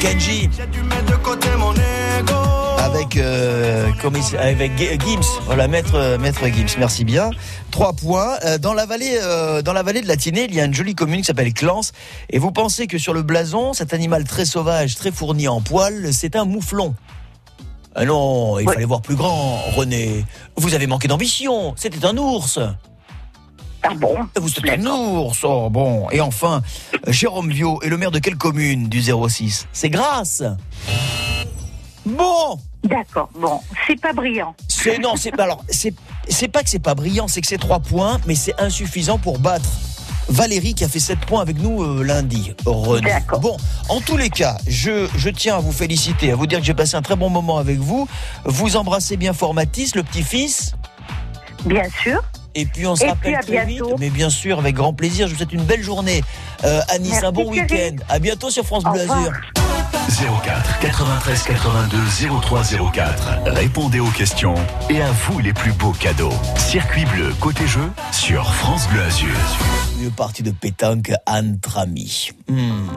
Kenji, 0.00 0.48
avec, 2.78 3.16
euh, 3.16 3.90
avec 4.38 4.78
Gi- 4.78 4.98
Gims, 5.00 5.20
voilà, 5.46 5.66
maître, 5.66 5.94
euh, 5.94 6.18
maître 6.18 6.46
Gims, 6.46 6.76
merci 6.78 7.04
bien. 7.04 7.30
Trois 7.72 7.92
points. 7.92 8.36
Euh, 8.44 8.58
Dans 8.58 8.72
la 8.74 8.86
vallée, 8.86 9.18
euh, 9.20 9.62
dans 9.62 9.72
la 9.72 9.82
vallée 9.82 10.00
de 10.00 10.06
la 10.08 10.16
Tinée, 10.16 10.46
il 10.48 10.54
y 10.54 10.60
a 10.60 10.64
une 10.64 10.74
jolie 10.74 10.94
commune 10.94 11.20
qui 11.20 11.24
s'appelle 11.24 11.52
Clans. 11.52 11.80
Et 12.30 12.38
vous 12.38 12.52
pensez 12.52 12.86
que 12.86 12.98
sur 12.98 13.14
le 13.14 13.22
blason, 13.22 13.72
cet 13.72 13.92
animal 13.94 14.24
très 14.24 14.44
sauvage, 14.44 14.94
très 14.94 15.10
fourni 15.10 15.48
en 15.48 15.60
poils, 15.60 16.12
c'est 16.12 16.36
un 16.36 16.44
mouflon. 16.44 16.94
Ah 17.96 18.04
non, 18.04 18.58
il 18.60 18.66
Ouais. 18.68 18.74
fallait 18.74 18.86
voir 18.86 19.02
plus 19.02 19.16
grand, 19.16 19.58
René. 19.76 20.24
Vous 20.56 20.74
avez 20.74 20.86
manqué 20.86 21.08
d'ambition. 21.08 21.74
C'était 21.76 22.04
un 22.04 22.16
ours. 22.16 22.58
Ah 23.84 23.94
bon 23.94 24.16
Vous 24.36 24.50
êtes 24.50 24.80
un 24.80 24.86
ours. 24.86 25.40
Oh, 25.44 25.68
bon. 25.70 26.08
Et 26.10 26.20
enfin, 26.20 26.62
Jérôme 27.06 27.50
Viau 27.50 27.80
est 27.82 27.88
le 27.88 27.98
maire 27.98 28.10
de 28.10 28.18
quelle 28.18 28.36
commune 28.36 28.88
du 28.88 29.02
06 29.02 29.68
C'est 29.72 29.90
Grasse. 29.90 30.42
Bon. 32.06 32.58
D'accord. 32.82 33.30
Bon, 33.38 33.60
c'est 33.86 34.00
pas 34.00 34.12
brillant. 34.12 34.54
C'est 34.68 34.98
non, 34.98 35.16
c'est 35.16 35.30
pas 35.30 35.44
alors 35.44 35.64
c'est 35.70 35.94
c'est 36.28 36.48
pas 36.48 36.62
que 36.62 36.68
c'est 36.68 36.78
pas 36.78 36.94
brillant, 36.94 37.28
c'est 37.28 37.40
que 37.40 37.46
c'est 37.46 37.58
trois 37.58 37.80
points, 37.80 38.20
mais 38.26 38.34
c'est 38.34 38.60
insuffisant 38.60 39.18
pour 39.18 39.38
battre 39.38 39.68
Valérie 40.28 40.74
qui 40.74 40.84
a 40.84 40.88
fait 40.88 41.00
7 41.00 41.20
points 41.20 41.42
avec 41.42 41.58
nous 41.58 41.82
euh, 41.82 42.02
lundi. 42.02 42.52
René. 42.64 43.12
Bon, 43.40 43.56
en 43.88 44.00
tous 44.00 44.16
les 44.16 44.30
cas, 44.30 44.56
je, 44.66 45.08
je 45.16 45.28
tiens 45.30 45.56
à 45.56 45.60
vous 45.60 45.72
féliciter, 45.72 46.32
à 46.32 46.36
vous 46.36 46.46
dire 46.46 46.60
que 46.60 46.64
j'ai 46.64 46.74
passé 46.74 46.96
un 46.96 47.02
très 47.02 47.16
bon 47.16 47.28
moment 47.30 47.58
avec 47.58 47.78
vous. 47.78 48.08
Vous 48.44 48.76
embrassez 48.76 49.16
bien 49.16 49.32
fort 49.32 49.54
Mathis, 49.54 49.94
le 49.94 50.02
petit-fils. 50.02 50.74
Bien 51.66 51.88
sûr. 52.02 52.22
Et 52.54 52.66
puis 52.66 52.86
on 52.86 52.96
se 52.96 53.04
Et 53.04 53.08
rappelle 53.08 53.38
très 53.40 53.66
vite, 53.66 53.82
mais 53.98 54.10
bien 54.10 54.30
sûr 54.30 54.58
avec 54.58 54.74
grand 54.74 54.92
plaisir. 54.92 55.26
Je 55.26 55.32
vous 55.32 55.38
souhaite 55.38 55.52
une 55.52 55.64
belle 55.64 55.82
journée 55.82 56.22
euh, 56.64 56.80
à 56.88 56.98
Nice, 56.98 57.12
Merci, 57.12 57.26
un 57.26 57.32
bon 57.32 57.50
week-end. 57.50 57.96
À 58.08 58.18
bientôt 58.18 58.50
sur 58.50 58.64
France 58.64 58.84
Bleu. 58.84 59.00
Azur. 59.00 59.32
04 60.44 60.78
93 60.80 61.42
82 61.42 61.98
03 62.40 62.62
04. 62.92 63.28
Répondez 63.46 64.00
aux 64.00 64.10
questions 64.10 64.54
et 64.88 65.00
à 65.00 65.10
vous 65.10 65.40
les 65.40 65.52
plus 65.52 65.72
beaux 65.72 65.92
cadeaux. 65.92 66.32
Circuit 66.56 67.04
bleu 67.06 67.32
côté 67.40 67.66
jeu 67.66 67.90
sur 68.12 68.52
France 68.54 68.86
Bleu 68.88 69.02
Azur. 69.02 69.34
Une 70.00 70.10
partie 70.10 70.42
de 70.42 70.50
pétanque 70.50 71.12
entre 71.26 71.78
amis. 71.78 72.30
Hmm. 72.48 72.88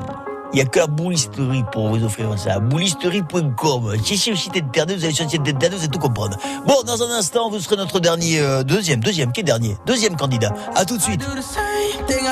Il 0.54 0.56
n'y 0.56 0.62
a 0.62 0.66
qu'à 0.66 0.88
Boulisterie 0.88 1.64
pour 1.72 1.90
vous 1.90 2.04
offrir 2.04 2.38
ça. 2.38 2.60
Boulisterie.com. 2.60 3.96
Si 4.04 4.18
c'est 4.18 4.32
aussi 4.32 4.50
tête 4.50 4.72
perdue, 4.72 4.96
vous 4.96 5.04
allez 5.04 5.14
sur 5.14 5.26
le 5.26 5.30
site 5.30 5.44
perdue, 5.44 5.76
vous 5.76 5.84
allez 5.84 5.92
tout 5.92 6.00
comprendre. 6.00 6.38
Bon, 6.66 6.82
dans 6.86 7.04
un 7.04 7.12
instant, 7.12 7.50
vous 7.50 7.60
serez 7.60 7.76
notre 7.76 8.00
dernier, 8.00 8.40
euh, 8.40 8.64
deuxième, 8.64 9.00
deuxième, 9.02 9.32
qui 9.32 9.42
est 9.42 9.44
dernier? 9.44 9.78
Deuxième 9.86 10.16
candidat. 10.16 10.54
À 10.76 10.86
tout 10.86 10.98
de 10.98 11.02
suite. 11.02 11.20
do 11.20 11.36
the 11.36 11.42
same 11.42 12.06
thing 12.08 12.26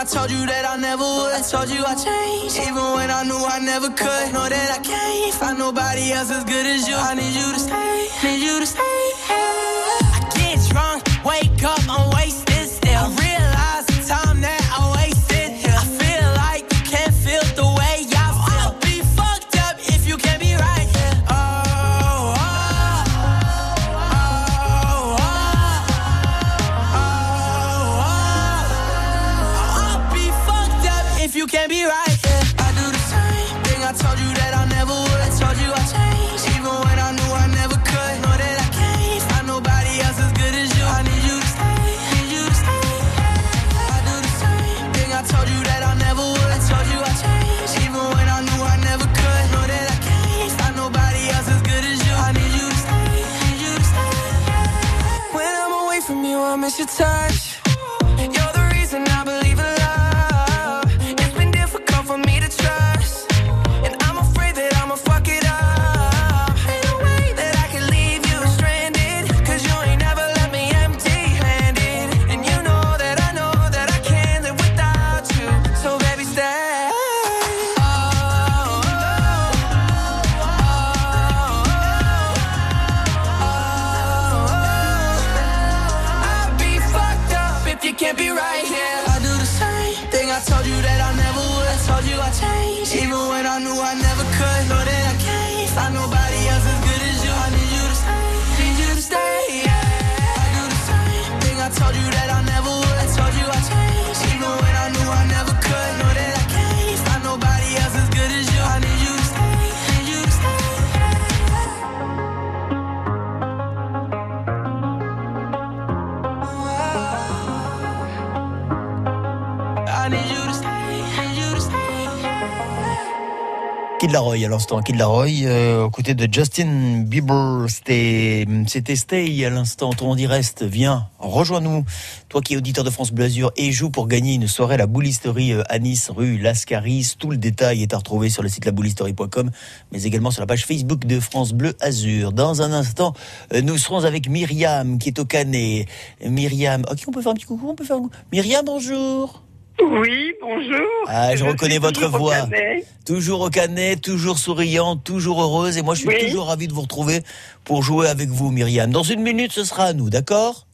Kid 124.16 124.22
Laroi 124.22 124.46
à 124.46 124.48
l'instant, 124.48 124.82
Kid 124.82 124.96
Laroi, 124.96 125.44
euh, 125.44 125.84
aux 125.84 125.90
côtés 125.90 126.14
de 126.14 126.34
Justin 126.34 127.02
Bieber. 127.02 127.66
C'était, 127.68 128.96
Stay 128.96 129.44
à 129.44 129.50
l'instant. 129.50 129.92
Ton 129.92 130.16
dit 130.16 130.26
reste, 130.26 130.64
viens, 130.64 131.10
rejoins-nous. 131.20 131.84
Toi 132.30 132.40
qui 132.40 132.54
es 132.54 132.58
auditeur 132.58 132.86
de 132.86 132.90
France 132.92 133.12
Bleu 133.12 133.26
Azur 133.26 133.52
et 133.58 133.74
joue 133.74 133.90
pour 133.90 134.08
gagner 134.08 134.36
une 134.36 134.48
soirée 134.48 134.76
à 134.76 134.78
la 134.78 134.88
boulisterie 134.88 135.52
euh, 135.52 135.64
à 135.68 135.80
Nice, 135.80 136.10
rue 136.16 136.38
Lascaris. 136.38 137.16
Tout 137.20 137.30
le 137.30 137.36
détail 137.36 137.82
est 137.82 137.94
à 137.94 137.98
retrouver 137.98 138.30
sur 138.30 138.42
le 138.42 138.48
site 138.48 138.64
laboulisterie.com, 138.64 139.52
mais 139.92 140.04
également 140.04 140.32
sur 140.32 140.42
la 140.42 140.48
page 140.48 140.66
Facebook 140.66 141.04
de 141.04 141.20
France 141.20 141.52
Bleu 141.52 141.76
Azur. 141.82 142.32
Dans 142.32 142.62
un 142.62 142.72
instant, 142.72 143.14
euh, 143.54 143.62
nous 143.62 143.78
serons 143.78 144.06
avec 144.06 144.30
Myriam 144.30 144.98
qui 144.98 145.10
est 145.10 145.20
au 145.20 145.26
Canet. 145.26 145.90
Myriam, 146.26 146.84
à 146.88 146.94
on 147.06 147.12
peut 147.12 147.22
faire 147.22 147.34
un 147.34 147.36
petit 147.36 147.48
coucou? 147.48 147.68
On 147.68 147.76
peut 147.76 147.84
faire 147.84 147.98
un. 147.98 148.10
Myriam, 148.32 148.64
bonjour. 148.64 149.45
Oui, 149.82 150.34
bonjour. 150.42 150.88
Ah, 151.08 151.36
je 151.36 151.44
reconnais 151.44 151.80
votre 151.80 152.00
toujours 152.02 152.16
au 152.16 152.18
voix. 152.20 152.36
canet. 152.36 152.88
Toujours 153.06 153.42
au 153.42 153.50
canet, 153.50 154.02
toujours 154.02 154.38
souriante, 154.38 155.04
toujours 155.04 155.42
heureuse. 155.42 155.78
Et 155.78 155.82
moi, 155.82 155.96
je 155.96 156.00
suis 156.02 156.10
Oui. 156.10 156.20
toujours 156.26 156.48
ravi 156.48 156.68
de 156.68 156.74
vous 156.74 156.82
retrouver 156.82 157.22
pour 157.66 157.84
jouer 157.84 158.08
avec 158.08 158.30
vous, 158.30 158.52
Myriam. 158.52 158.90
Dans 158.92 159.04
une 159.04 159.22
minute, 159.22 159.52
ce 159.52 159.64
sera 159.66 159.86
à 159.86 159.94
nous, 159.94 160.10
d'accord? 160.10 160.66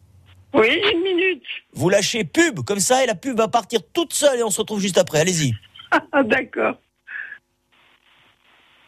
Oui, 0.53 0.67
une 0.93 1.01
minute. 1.01 1.43
Vous 1.73 1.89
lâchez 1.89 2.23
pub, 2.25 2.59
comme 2.61 2.79
ça, 2.79 3.03
et 3.03 3.07
la 3.07 3.15
pub 3.15 3.37
va 3.37 3.47
partir 3.47 3.79
toute 3.93 4.13
seule 4.13 4.39
et 4.39 4.43
on 4.43 4.51
se 4.51 4.59
retrouve 4.61 4.79
juste 4.79 4.97
après. 4.97 5.19
Allez-y. 5.19 5.53
Ah, 6.13 6.23
D'accord. 6.23 6.75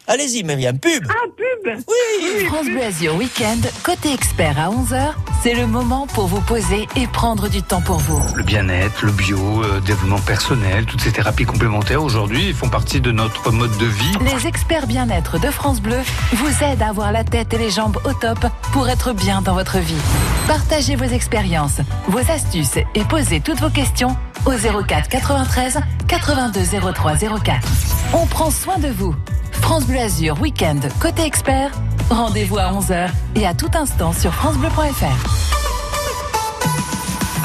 Allez-y, 0.08 0.44
Myriam, 0.44 0.80
pub 0.80 1.04
Ah, 1.10 1.28
pub 1.36 1.53
Oui 1.66 2.46
France 2.46 2.66
Bleu 2.66 2.84
Azur 2.84 3.16
Weekend, 3.16 3.66
côté 3.84 4.12
expert 4.12 4.60
à 4.60 4.70
11h, 4.70 5.14
c'est 5.44 5.54
le 5.54 5.66
moment 5.66 6.08
pour 6.08 6.28
vous 6.28 6.42
poser 6.42 6.88
et 6.98 7.08
prendre 7.08 7.48
du 7.48 7.62
temps 7.62 7.82
pour 7.82 8.00
vous. 8.00 8.22
Le 8.36 8.44
bien-être, 8.44 9.06
le 9.06 9.12
bio, 9.14 9.64
euh, 9.64 9.80
développement 9.80 10.20
personnel, 10.20 10.86
toutes 10.86 11.00
ces 11.00 11.12
thérapies 11.12 11.46
complémentaires 11.46 12.04
aujourd'hui 12.04 12.52
font 12.54 12.70
partie 12.70 13.00
de 13.00 13.12
notre 13.12 13.52
mode 13.52 13.76
de 13.78 13.86
vie. 13.86 14.12
Les 14.22 14.46
experts 14.46 14.88
bien-être 14.88 15.40
de 15.40 15.48
France 15.48 15.82
Bleu 15.82 16.00
vous 16.34 16.64
aident 16.64 16.82
à 16.82 16.90
avoir 16.90 17.14
la 17.14 17.24
tête 17.24 17.54
et 17.54 17.58
les 17.58 17.70
jambes 17.70 17.98
au 18.04 18.14
top 18.14 18.46
pour 18.74 18.90
être 18.90 19.14
bien 19.14 19.42
dans 19.42 19.54
votre 19.54 19.78
vie. 19.80 20.02
Partagez 20.48 20.98
vos 20.98 21.06
expériences, 21.06 21.80
vos 22.08 22.30
astuces 22.30 22.78
et 22.94 23.04
posez 23.06 23.40
toutes 23.40 23.62
vos 23.62 23.70
questions 23.70 24.18
au 24.46 24.52
04 24.52 25.08
93 25.08 25.80
82 26.10 26.60
03 26.94 27.16
04. 27.16 27.68
On 28.14 28.26
prend 28.26 28.52
soin 28.52 28.78
de 28.80 28.90
vous. 28.90 29.16
France 29.64 29.86
Bleu 29.88 30.00
Azur 30.00 30.40
Weekend 30.42 30.86
côté 31.00 31.24
expert. 31.24 31.72
Rendez-vous 32.10 32.58
à 32.58 32.74
11h 32.74 33.10
et 33.36 33.48
à 33.48 33.54
tout 33.54 33.72
instant 33.74 34.12
sur 34.12 34.34
francebleu.fr. 34.34 35.06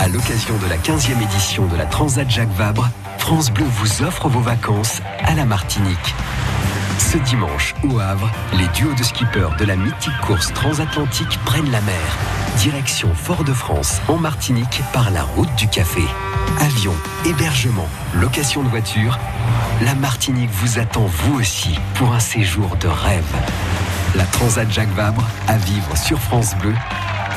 À 0.01 0.09
l'occasion 0.09 0.55
de 0.59 0.69
la 0.69 0.77
15e 0.77 1.23
édition 1.23 1.67
de 1.67 1.77
la 1.77 1.87
Transat 1.87 2.29
Jacques 2.29 2.53
Vabre, 2.57 2.89
France 3.19 3.53
Bleu 3.53 3.65
vous 3.65 4.03
offre 4.03 4.29
vos 4.29 4.41
vacances 4.41 5.01
à 5.23 5.35
la 5.35 5.45
Martinique. 5.45 6.15
Ce 6.99 7.17
dimanche, 7.19 7.75
au 7.85 8.01
Havre, 8.01 8.29
les 8.53 8.67
duos 8.69 8.93
de 8.95 9.03
skippers 9.03 9.57
de 9.59 9.65
la 9.65 9.77
mythique 9.77 10.19
course 10.21 10.53
transatlantique 10.53 11.39
prennent 11.45 11.71
la 11.71 11.81
mer. 11.81 11.95
Direction 12.59 13.15
Fort-de-France, 13.15 14.01
en 14.09 14.17
Martinique, 14.17 14.83
par 14.93 15.11
la 15.11 15.23
route 15.23 15.55
du 15.57 15.69
café. 15.69 16.03
Avion, 16.61 16.95
hébergement, 17.25 17.89
location 18.15 18.63
de 18.63 18.69
voiture, 18.69 19.19
la 19.83 19.95
Martinique 19.95 20.51
vous 20.51 20.79
attend 20.79 21.07
vous 21.07 21.39
aussi 21.39 21.79
pour 21.95 22.13
un 22.13 22.21
séjour 22.21 22.77
de 22.77 22.89
rêve. 22.89 23.25
La 24.15 24.25
Transat 24.25 24.71
Jacques 24.71 24.95
Vabre 24.95 25.25
à 25.47 25.57
vivre 25.57 25.97
sur 25.97 26.19
France 26.19 26.57
Bleu 26.57 26.75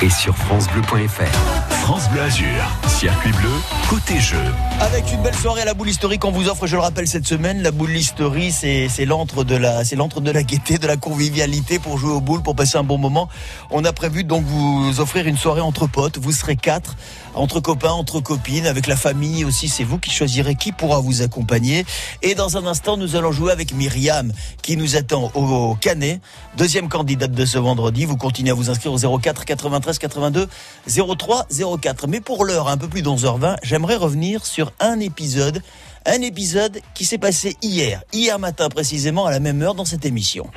et 0.02 0.10
sur 0.10 0.36
francebleu.fr. 0.36 1.81
Bleu 1.92 2.22
Azur, 2.22 2.48
circuit 2.88 3.34
bleu, 3.34 3.50
côté 3.90 4.18
jeu. 4.18 4.38
Avec 4.80 5.12
une 5.12 5.22
belle 5.22 5.36
soirée 5.36 5.64
à 5.64 5.66
la 5.66 5.74
boule 5.74 5.90
historique 5.90 6.22
qu'on 6.22 6.32
vous 6.32 6.48
offre, 6.48 6.66
je 6.66 6.78
le 6.78 6.82
rappelle 6.82 7.06
cette 7.06 7.28
semaine, 7.28 7.62
la 7.62 7.72
boule 7.72 7.96
historique, 7.96 8.54
c'est 8.54 8.88
c'est 8.88 9.04
l'antre 9.04 9.44
de 9.44 9.56
la 9.56 9.84
c'est 9.84 9.98
l'antre 9.98 10.22
de 10.22 10.32
la 10.32 10.42
gaieté, 10.42 10.78
de 10.78 10.88
la 10.88 10.96
convivialité 10.96 11.80
pour 11.80 11.98
jouer 11.98 12.14
aux 12.14 12.22
boules, 12.22 12.44
pour 12.44 12.56
passer 12.56 12.78
un 12.78 12.84
bon 12.84 12.98
moment. 12.98 13.28
On 13.72 13.84
a 13.84 13.92
prévu 13.92 14.24
donc 14.24 14.46
vous 14.46 15.02
offrir 15.02 15.28
une 15.28 15.36
soirée 15.36 15.60
entre 15.60 15.86
potes. 15.86 16.18
Vous 16.18 16.32
serez 16.32 16.56
quatre, 16.56 16.96
entre 17.36 17.60
copains, 17.60 17.92
entre 17.92 18.22
copines, 18.22 18.68
avec 18.68 18.88
la 18.88 18.96
famille 18.96 19.44
aussi. 19.44 19.68
C'est 19.68 19.84
vous 19.84 20.00
qui 20.00 20.12
choisirez 20.12 20.56
qui 20.56 20.72
pourra 20.72 21.02
vous 21.02 21.22
accompagner. 21.22 21.86
Et 22.22 22.36
dans 22.36 22.56
un 22.56 22.66
instant, 22.68 22.96
nous 22.96 23.18
allons 23.18 23.34
jouer 23.34 23.52
avec 23.52 23.74
Myriam 23.74 24.32
qui 24.62 24.78
nous 24.78 24.96
attend 24.96 25.30
au 25.36 25.76
Canet, 25.76 26.22
deuxième 26.56 26.88
candidate 26.88 27.32
de 27.32 27.46
ce 27.46 27.58
vendredi. 27.58 28.06
Vous 28.06 28.18
continuez 28.18 28.52
à 28.52 28.56
vous 28.56 28.70
inscrire 28.70 28.94
au 28.94 29.20
04 29.20 29.44
93 29.44 30.00
82 30.00 30.48
03 30.88 31.48
04. 31.50 31.81
Mais 32.08 32.22
pour 32.22 32.46
l'heure, 32.46 32.68
un 32.68 32.78
peu 32.78 32.88
plus 32.88 33.02
de 33.02 33.10
11h20, 33.10 33.58
j'aimerais 33.64 33.96
revenir 33.96 34.46
sur 34.46 34.72
un 34.80 35.00
épisode, 35.00 35.62
un 36.06 36.22
épisode 36.22 36.80
qui 36.94 37.06
s'est 37.06 37.18
passé 37.18 37.58
hier, 37.62 38.04
hier 38.14 38.40
matin 38.40 38.70
précisément 38.70 39.26
à 39.26 39.32
la 39.32 39.40
même 39.40 39.62
heure 39.62 39.76
dans 39.76 39.86
cette 39.86 40.06
émission. 40.06 40.50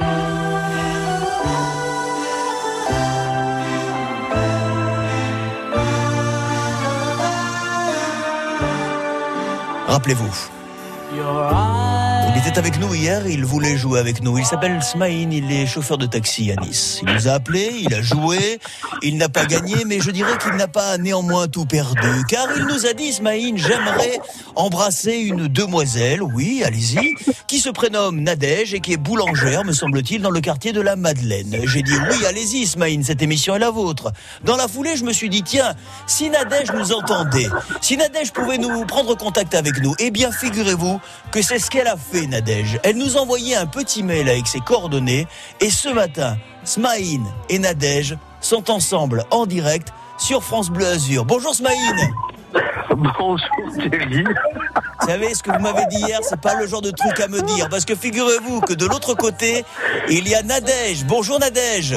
Rappelez-vous. 9.87 11.84
Il 12.37 12.41
était 12.41 12.59
avec 12.59 12.81
nous 12.81 12.93
hier, 12.95 13.27
il 13.29 13.45
voulait 13.45 13.77
jouer 13.77 14.01
avec 14.01 14.21
nous. 14.21 14.37
Il 14.39 14.45
s'appelle 14.45 14.83
Smaïn, 14.83 15.33
il 15.33 15.53
est 15.53 15.67
chauffeur 15.67 15.99
de 15.99 16.07
taxi 16.07 16.51
à 16.51 16.57
Nice. 16.61 17.01
Il 17.07 17.13
nous 17.13 17.29
a 17.29 17.33
appelé, 17.33 17.71
il 17.81 17.95
a 17.95 18.03
joué, 18.03 18.59
il 19.03 19.17
n'a 19.17 19.29
pas 19.29 19.47
gagné, 19.47 19.85
mais 19.87 20.01
je 20.01 20.11
dirais 20.11 20.37
qu'il 20.39 20.55
n'a 20.55 20.67
pas 20.67 20.99
néanmoins 20.99 21.47
tout 21.47 21.65
perdu. 21.65 22.25
Car 22.29 22.49
il 22.57 22.65
nous 22.65 22.87
a 22.87 22.93
dit, 22.93 23.13
Smaïn, 23.13 23.57
j'aimerais 23.57 24.19
embrasser 24.57 25.15
une 25.15 25.47
demoiselle, 25.47 26.23
oui, 26.23 26.63
allez-y, 26.65 27.15
qui 27.47 27.61
se 27.61 27.71
prénomme 27.71 28.21
Nadège 28.21 28.75
et 28.75 28.81
qui 28.81 28.95
est 28.95 28.99
boulangère, 28.99 29.65
me 29.65 29.73
semble-t-il, 29.73 30.21
dans 30.21 30.31
le 30.31 30.41
quartier 30.41 30.73
de 30.73 30.81
la 30.81 30.97
Madeleine. 30.97 31.57
J'ai 31.65 31.83
dit, 31.83 31.95
oui, 32.11 32.27
allez-y, 32.27 32.67
Smaïn, 32.67 33.05
cette 33.05 33.23
émission 33.23 33.55
est 33.55 33.61
la 33.61 33.71
vôtre. 33.71 34.13
Dans 34.45 34.57
la 34.57 34.67
foulée, 34.67 34.97
je 34.97 35.05
me 35.05 35.13
suis 35.13 35.29
dit, 35.29 35.45
tiens, 35.45 35.75
si 36.07 36.31
Nadège 36.31 36.73
nous 36.73 36.93
entendait, 36.93 37.49
si 37.81 37.97
Nadège 37.97 38.33
pouvait 38.33 38.59
nous 38.59 38.85
prendre 38.87 39.17
contact 39.17 39.55
avec 39.55 39.81
nous, 39.81 39.95
eh 40.01 40.11
bien, 40.11 40.33
figurez-vous 40.33 41.01
que 41.31 41.43
c'est 41.43 41.59
ce 41.59 41.71
qu'elle 41.71 41.87
a 41.87 41.97
fait, 41.97 42.24
Nadège. 42.27 42.79
Elle 42.83 42.97
nous 42.97 43.17
envoyait 43.17 43.57
un 43.57 43.67
petit 43.67 44.03
mail 44.03 44.29
avec 44.29 44.47
ses 44.47 44.61
coordonnées 44.61 45.27
et 45.61 45.71
ce 45.71 45.89
matin, 45.89 46.37
Smaïn 46.65 47.23
et 47.49 47.59
Nadège 47.59 48.17
sont 48.41 48.71
ensemble 48.71 49.25
en 49.31 49.47
direct 49.47 49.89
sur 50.19 50.43
France 50.43 50.71
Bleu 50.71 50.87
Azur. 50.87 51.25
Bonjour 51.25 51.55
Smaïn 51.55 51.97
Bonjour 52.97 53.39
Thierry. 53.75 54.25
Vous 55.01 55.07
savez, 55.07 55.35
ce 55.35 55.43
que 55.43 55.51
vous 55.51 55.59
m'avez 55.59 55.87
dit 55.87 55.99
hier, 55.99 56.21
c'est 56.23 56.41
pas 56.41 56.55
le 56.55 56.67
genre 56.67 56.83
de 56.83 56.91
truc 56.91 57.19
à 57.21 57.29
me 57.29 57.43
dire. 57.43 57.69
Parce 57.69 57.85
que 57.85 57.95
figurez-vous 57.95 58.61
que 58.61 58.73
de 58.73 58.87
l'autre 58.87 59.15
côté, 59.15 59.65
il 60.09 60.29
y 60.29 60.35
a 60.35 60.43
Nadège. 60.43 61.05
Bonjour 61.05 61.39
Nadège. 61.41 61.97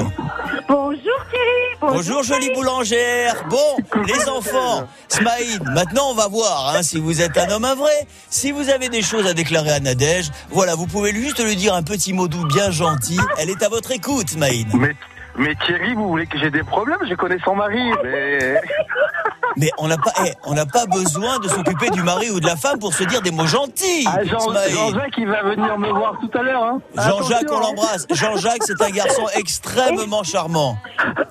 Bonjour 0.68 0.98
Thierry. 1.30 1.78
Bonjour 1.80 2.22
jolie 2.22 2.52
boulangère. 2.54 3.44
Bon, 3.48 3.76
les 4.06 4.28
enfants, 4.28 4.86
Smaïn, 5.08 5.58
maintenant 5.72 6.10
on 6.10 6.14
va 6.14 6.28
voir 6.28 6.74
hein, 6.74 6.82
si 6.82 7.00
vous 7.00 7.22
êtes 7.22 7.38
un 7.38 7.50
homme 7.50 7.64
un 7.64 7.74
vrai. 7.74 8.06
Si 8.28 8.52
vous 8.52 8.68
avez 8.68 8.88
des 8.88 9.00
choses 9.02 9.26
à 9.26 9.32
déclarer 9.32 9.72
à 9.72 9.80
Nadège, 9.80 10.30
voilà, 10.50 10.74
vous 10.74 10.86
pouvez 10.86 11.12
juste 11.12 11.42
lui 11.42 11.56
dire 11.56 11.74
un 11.74 11.82
petit 11.82 12.12
mot 12.12 12.28
doux 12.28 12.46
bien 12.46 12.70
gentil. 12.70 13.18
Elle 13.38 13.48
est 13.48 13.62
à 13.62 13.68
votre 13.68 13.92
écoute, 13.92 14.28
Smaïn. 14.28 14.66
Mais, 14.74 14.94
mais 15.36 15.54
Thierry, 15.64 15.94
vous 15.94 16.08
voulez 16.08 16.26
que 16.26 16.38
j'ai 16.38 16.50
des 16.50 16.62
problèmes? 16.62 16.98
Je 17.08 17.14
connais 17.14 17.38
son 17.44 17.56
mari, 17.56 17.90
mais... 18.04 18.60
Mais 19.58 19.70
on 19.78 19.88
n'a 19.88 19.96
pas, 19.96 20.12
eh, 20.24 20.32
on 20.44 20.54
n'a 20.54 20.66
pas 20.66 20.86
besoin 20.86 21.38
de 21.40 21.48
s'occuper 21.48 21.90
du 21.90 22.02
mari 22.02 22.30
ou 22.30 22.38
de 22.38 22.46
la 22.46 22.56
femme 22.56 22.78
pour 22.78 22.94
se 22.94 23.02
dire 23.04 23.20
des 23.22 23.32
mots 23.32 23.46
gentils. 23.46 24.06
Ah, 24.06 24.22
Jean-. 24.24 24.38
Jean-Jacques, 24.68 25.18
il 25.18 25.26
va 25.26 25.42
venir 25.42 25.78
me 25.78 25.88
voir 25.90 26.16
tout 26.20 26.38
à 26.38 26.42
l'heure. 26.42 26.62
Hein. 26.62 26.80
Jean-Jacques, 26.94 27.42
Attention, 27.42 27.48
on 27.50 27.56
hein. 27.56 27.60
l'embrasse. 27.62 28.06
Jean-Jacques, 28.10 28.62
c'est 28.62 28.80
un 28.80 28.90
garçon 28.90 29.26
extrêmement 29.34 30.22
charmant. 30.22 30.78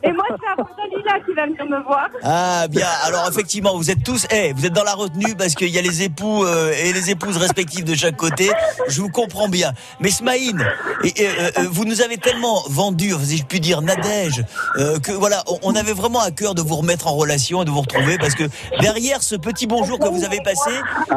Et 0.04 0.12
moi, 0.12 0.26
c'est 0.30 0.97
Qui 1.26 1.34
va 1.34 1.46
venir 1.46 1.66
me 1.66 1.84
voir. 1.84 2.08
Ah 2.24 2.68
bien, 2.70 2.88
alors 3.06 3.28
effectivement, 3.30 3.76
vous 3.76 3.90
êtes 3.92 4.04
tous, 4.04 4.28
eh, 4.32 4.54
vous 4.54 4.66
êtes 4.66 4.74
dans 4.74 4.84
la 4.84 4.94
retenue 4.94 5.36
parce 5.38 5.56
qu'il 5.56 5.70
y 5.70 5.78
a 5.78 5.82
les 5.82 6.04
époux 6.04 6.44
euh, 6.46 6.74
et 6.84 6.94
les 6.94 7.10
épouses 7.10 7.38
respectives 7.38 7.84
de 7.86 7.96
chaque 7.96 8.16
côté. 8.18 8.50
Je 8.88 9.02
vous 9.02 9.10
comprends 9.10 9.48
bien. 9.50 9.72
Mais 10.00 10.10
Smaïn, 10.12 10.60
et, 11.04 11.22
et, 11.24 11.28
euh, 11.28 11.32
euh, 11.60 11.68
vous 11.72 11.86
nous 11.86 12.02
avez 12.02 12.18
tellement 12.18 12.62
vendu, 12.70 13.12
si 13.24 13.38
je 13.38 13.44
puis 13.46 13.60
dire, 13.60 13.82
Nadège, 13.82 14.44
euh, 14.78 15.00
que 15.00 15.12
voilà, 15.12 15.44
on, 15.48 15.60
on 15.64 15.76
avait 15.76 15.94
vraiment 15.94 16.20
à 16.22 16.32
cœur 16.32 16.56
de 16.56 16.62
vous 16.62 16.76
remettre 16.76 17.08
en 17.08 17.14
relation 17.16 17.62
et 17.62 17.66
de 17.66 17.72
vous 17.72 17.82
retrouver 17.82 18.18
parce 18.18 18.36
que 18.36 18.44
derrière 18.80 19.24
ce 19.24 19.36
petit 19.36 19.66
bonjour 19.68 20.00
que 20.00 20.08
vous 20.08 20.24
avez 20.24 20.40
passé, 20.42 20.72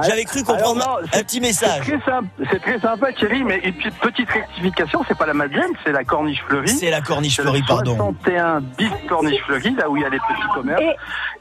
j'avais 0.07 0.25
cru 0.25 0.43
comprendre 0.45 0.83
Alors 0.83 1.01
non, 1.03 1.09
un 1.13 1.23
petit 1.23 1.41
message. 1.41 1.85
C'est 1.87 1.99
très, 1.99 2.11
sympa, 2.11 2.27
c'est 2.51 2.61
très 2.63 2.81
sympa, 2.81 3.13
Thierry, 3.13 3.45
mais 3.45 3.59
une 3.65 3.75
petite- 3.75 3.99
petite 4.01 4.31
rectification, 4.31 5.03
c'est 5.09 5.17
pas 5.19 5.27
la 5.27 5.35
Madeleine, 5.35 5.71
c'est 5.85 5.93
la 5.93 6.05
Corniche 6.05 6.43
Fleurie. 6.49 6.69
C'est 6.69 6.91
la 6.91 7.01
Corniche 7.01 7.37
C'est 7.37 7.43
Fleurie, 7.43 7.61
le 7.61 7.67
pardon. 7.67 7.97
61 7.97 8.61
bis 8.79 8.89
Corniche 9.09 9.41
Fleurie, 9.47 9.75
là 9.81 9.89
où 9.89 9.97
il 9.97 10.03
y 10.03 10.07
a 10.07 10.09
les 10.09 10.19
petits 10.19 10.49
commerces. 10.55 10.83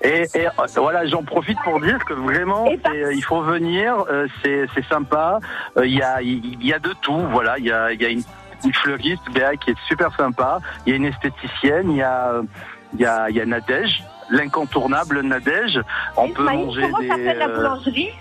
Et, 0.01 0.25
et, 0.33 0.47
euh, 0.47 0.65
voilà, 0.77 1.05
j'en 1.05 1.23
profite 1.23 1.57
pour 1.63 1.79
dire 1.81 2.03
que 2.05 2.13
vraiment, 2.13 2.65
euh, 2.67 3.13
il 3.13 3.23
faut 3.23 3.41
venir, 3.41 4.05
euh, 4.09 4.27
c'est, 4.43 4.67
sympa. 4.89 5.39
Euh, 5.77 5.85
Il 5.85 5.95
y, 5.95 6.01
a, 6.01 6.21
y 6.21 6.73
a 6.73 6.79
de 6.79 6.93
tout, 7.01 7.21
voilà. 7.31 7.57
Il 7.57 7.65
y 7.65 7.71
a, 7.71 7.91
y 7.93 8.05
a 8.05 8.09
une, 8.09 8.23
une 8.65 8.73
fleuriste, 8.73 9.21
Béa, 9.33 9.55
qui 9.55 9.71
est 9.71 9.81
super 9.87 10.15
sympa. 10.15 10.59
Il 10.85 10.91
y 10.91 10.93
a 10.93 10.95
une 10.97 11.05
esthéticienne, 11.05 11.91
il 11.91 11.97
y 11.97 12.01
a, 12.01 12.41
y 12.97 13.05
a, 13.05 13.29
y 13.29 13.39
a 13.41 13.45
Nadège, 13.45 14.03
l'incontournable 14.29 15.21
Nadège. 15.21 15.81
On 16.15 16.29
peut 16.29 16.43
manger 16.43 16.87
des. 16.99 17.33
la 17.33 17.47
boulangerie? 17.47 18.11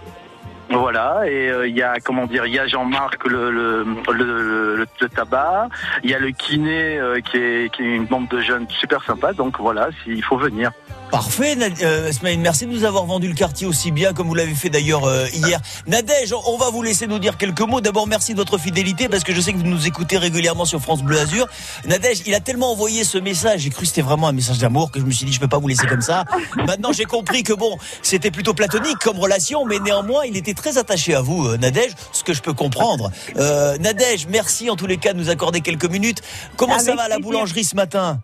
Voilà, 0.70 1.22
et 1.26 1.48
euh, 1.48 1.68
il 1.68 1.76
y 1.76 1.82
a 1.82 1.98
comment 2.00 2.26
dire, 2.26 2.46
il 2.46 2.54
y 2.54 2.58
a 2.58 2.66
Jean-Marc 2.66 3.24
le 3.26 3.50
le, 3.50 4.86
tabac, 5.14 5.68
il 6.04 6.10
y 6.10 6.14
a 6.14 6.18
le 6.18 6.30
kiné 6.30 6.98
euh, 6.98 7.20
qui, 7.20 7.36
est, 7.38 7.74
qui 7.74 7.82
est 7.82 7.96
une 7.96 8.06
bande 8.06 8.28
de 8.28 8.40
jeunes 8.40 8.66
super 8.80 9.02
sympa, 9.04 9.32
donc 9.32 9.58
voilà, 9.58 9.88
s'il 10.04 10.22
faut 10.22 10.36
venir. 10.36 10.70
Parfait, 11.10 11.56
euh, 11.82 12.10
merci 12.38 12.66
de 12.66 12.70
nous 12.72 12.84
avoir 12.84 13.06
vendu 13.06 13.28
le 13.28 13.34
quartier 13.34 13.66
aussi 13.66 13.90
bien 13.92 14.12
comme 14.12 14.26
vous 14.26 14.34
l'avez 14.34 14.52
fait 14.54 14.68
d'ailleurs 14.68 15.04
euh, 15.06 15.24
hier. 15.32 15.58
Nadège, 15.86 16.34
on- 16.46 16.58
va 16.58 16.68
vous 16.70 16.82
laisser 16.82 17.06
nous 17.06 17.18
dire 17.20 17.36
quelques 17.38 17.60
mots. 17.60 17.80
D'abord, 17.80 18.06
merci 18.08 18.32
de 18.32 18.38
votre 18.38 18.58
fidélité 18.58 19.08
parce 19.08 19.22
que 19.22 19.32
je 19.32 19.40
sais 19.40 19.52
que 19.52 19.58
vous 19.58 19.62
nous 19.64 19.86
écoutez 19.86 20.18
régulièrement 20.18 20.64
sur 20.66 20.80
France 20.80 21.02
Bleu 21.02 21.18
Azur. 21.18 21.46
Nadège, 21.86 22.22
il 22.26 22.34
a 22.34 22.40
tellement 22.40 22.72
envoyé 22.72 23.04
ce 23.04 23.16
message, 23.16 23.60
j'ai 23.60 23.70
cru 23.70 23.82
que 23.82 23.86
c'était 23.88 24.02
vraiment 24.02 24.26
un 24.28 24.32
message 24.32 24.58
d'amour 24.58 24.90
que 24.90 24.98
je 25.00 25.04
me 25.04 25.10
suis 25.12 25.24
dit 25.24 25.32
je 25.32 25.40
peux 25.40 25.48
pas 25.48 25.58
vous 25.58 25.68
laisser 25.68 25.86
comme 25.86 26.02
ça. 26.02 26.24
Maintenant, 26.56 26.92
j'ai 26.92 27.04
compris 27.04 27.42
que 27.44 27.52
bon, 27.54 27.78
c'était 28.02 28.30
plutôt 28.32 28.52
platonique 28.54 28.98
comme 28.98 29.18
relation, 29.18 29.64
mais 29.64 29.78
néanmoins, 29.78 30.24
il 30.26 30.36
était 30.36 30.52
très 30.58 30.78
attaché 30.78 31.14
à 31.14 31.20
vous, 31.22 31.46
euh, 31.46 31.56
Nadège, 31.56 31.92
ce 32.12 32.22
que 32.24 32.32
je 32.32 32.42
peux 32.42 32.52
comprendre. 32.52 33.10
Euh, 33.36 33.76
Nadège, 33.78 34.26
merci 34.28 34.68
en 34.70 34.76
tous 34.76 34.86
les 34.86 34.96
cas 34.98 35.12
de 35.12 35.18
nous 35.18 35.30
accorder 35.30 35.60
quelques 35.60 35.88
minutes. 35.90 36.20
Comment 36.56 36.78
ça 36.78 36.94
va 36.94 37.02
à 37.04 37.08
la 37.08 37.18
boulangerie 37.18 37.64
ce 37.64 37.76
matin? 37.76 38.20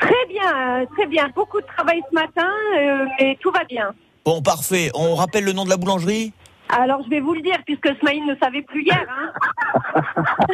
Très 0.00 0.26
bien, 0.28 0.80
euh, 0.80 0.86
très 0.96 1.06
bien. 1.06 1.28
Beaucoup 1.34 1.60
de 1.60 1.66
travail 1.76 2.00
ce 2.08 2.14
matin, 2.14 2.48
euh, 2.78 3.04
mais 3.20 3.38
tout 3.40 3.50
va 3.50 3.64
bien. 3.64 3.92
Bon, 4.24 4.42
parfait. 4.42 4.90
On 4.94 5.14
rappelle 5.14 5.44
le 5.44 5.52
nom 5.52 5.64
de 5.64 5.70
la 5.70 5.76
boulangerie? 5.76 6.32
Alors, 6.72 7.02
je 7.04 7.10
vais 7.10 7.20
vous 7.20 7.34
le 7.34 7.42
dire, 7.42 7.58
puisque 7.66 7.88
Smaïn 7.98 8.24
ne 8.26 8.34
savait 8.40 8.62
plus 8.62 8.84
hier. 8.84 9.04
Hein. 9.10 10.02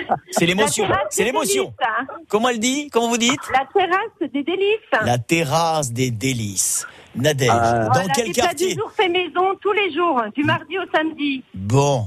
C'est 0.31 0.47
l'émotion. 0.47 0.87
C'est 1.11 1.25
l'émotion. 1.25 1.75
hein. 1.83 2.07
Comment 2.29 2.49
elle 2.49 2.59
dit? 2.59 2.89
Comment 2.91 3.09
vous 3.09 3.19
dites? 3.19 3.39
La 3.53 3.67
terrasse 3.73 4.33
des 4.33 4.43
délices. 4.43 5.05
La 5.05 5.19
terrasse 5.19 5.93
des 5.93 6.11
délices. 6.11 6.87
Nadège, 7.17 7.49
Ah. 7.53 7.85
dans 7.87 7.93
Voilà, 7.93 8.09
quel 8.15 8.27
les 8.27 8.33
plats 8.33 8.43
quartier 8.45 8.75
du 8.75 8.81
jour 8.81 8.93
fait 8.97 9.09
maison 9.09 9.55
tous 9.61 9.73
les 9.73 9.93
jours, 9.93 10.23
du 10.35 10.45
mardi 10.45 10.79
au 10.79 10.85
samedi. 10.95 11.43
Bon. 11.55 12.07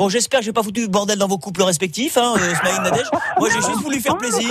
Bon, 0.00 0.08
j'espère 0.08 0.40
que 0.40 0.46
j'ai 0.46 0.52
pas 0.54 0.62
foutu 0.62 0.80
le 0.80 0.86
bordel 0.88 1.18
dans 1.18 1.28
vos 1.28 1.36
couples 1.36 1.62
respectifs, 1.62 2.16
hein, 2.16 2.32
euh, 2.38 2.54
Smaïn 2.54 2.80
Nadège. 2.84 3.04
Moi, 3.38 3.50
j'ai 3.50 3.56
juste 3.60 3.82
voulu 3.82 4.00
faire 4.00 4.16
plaisir. 4.16 4.48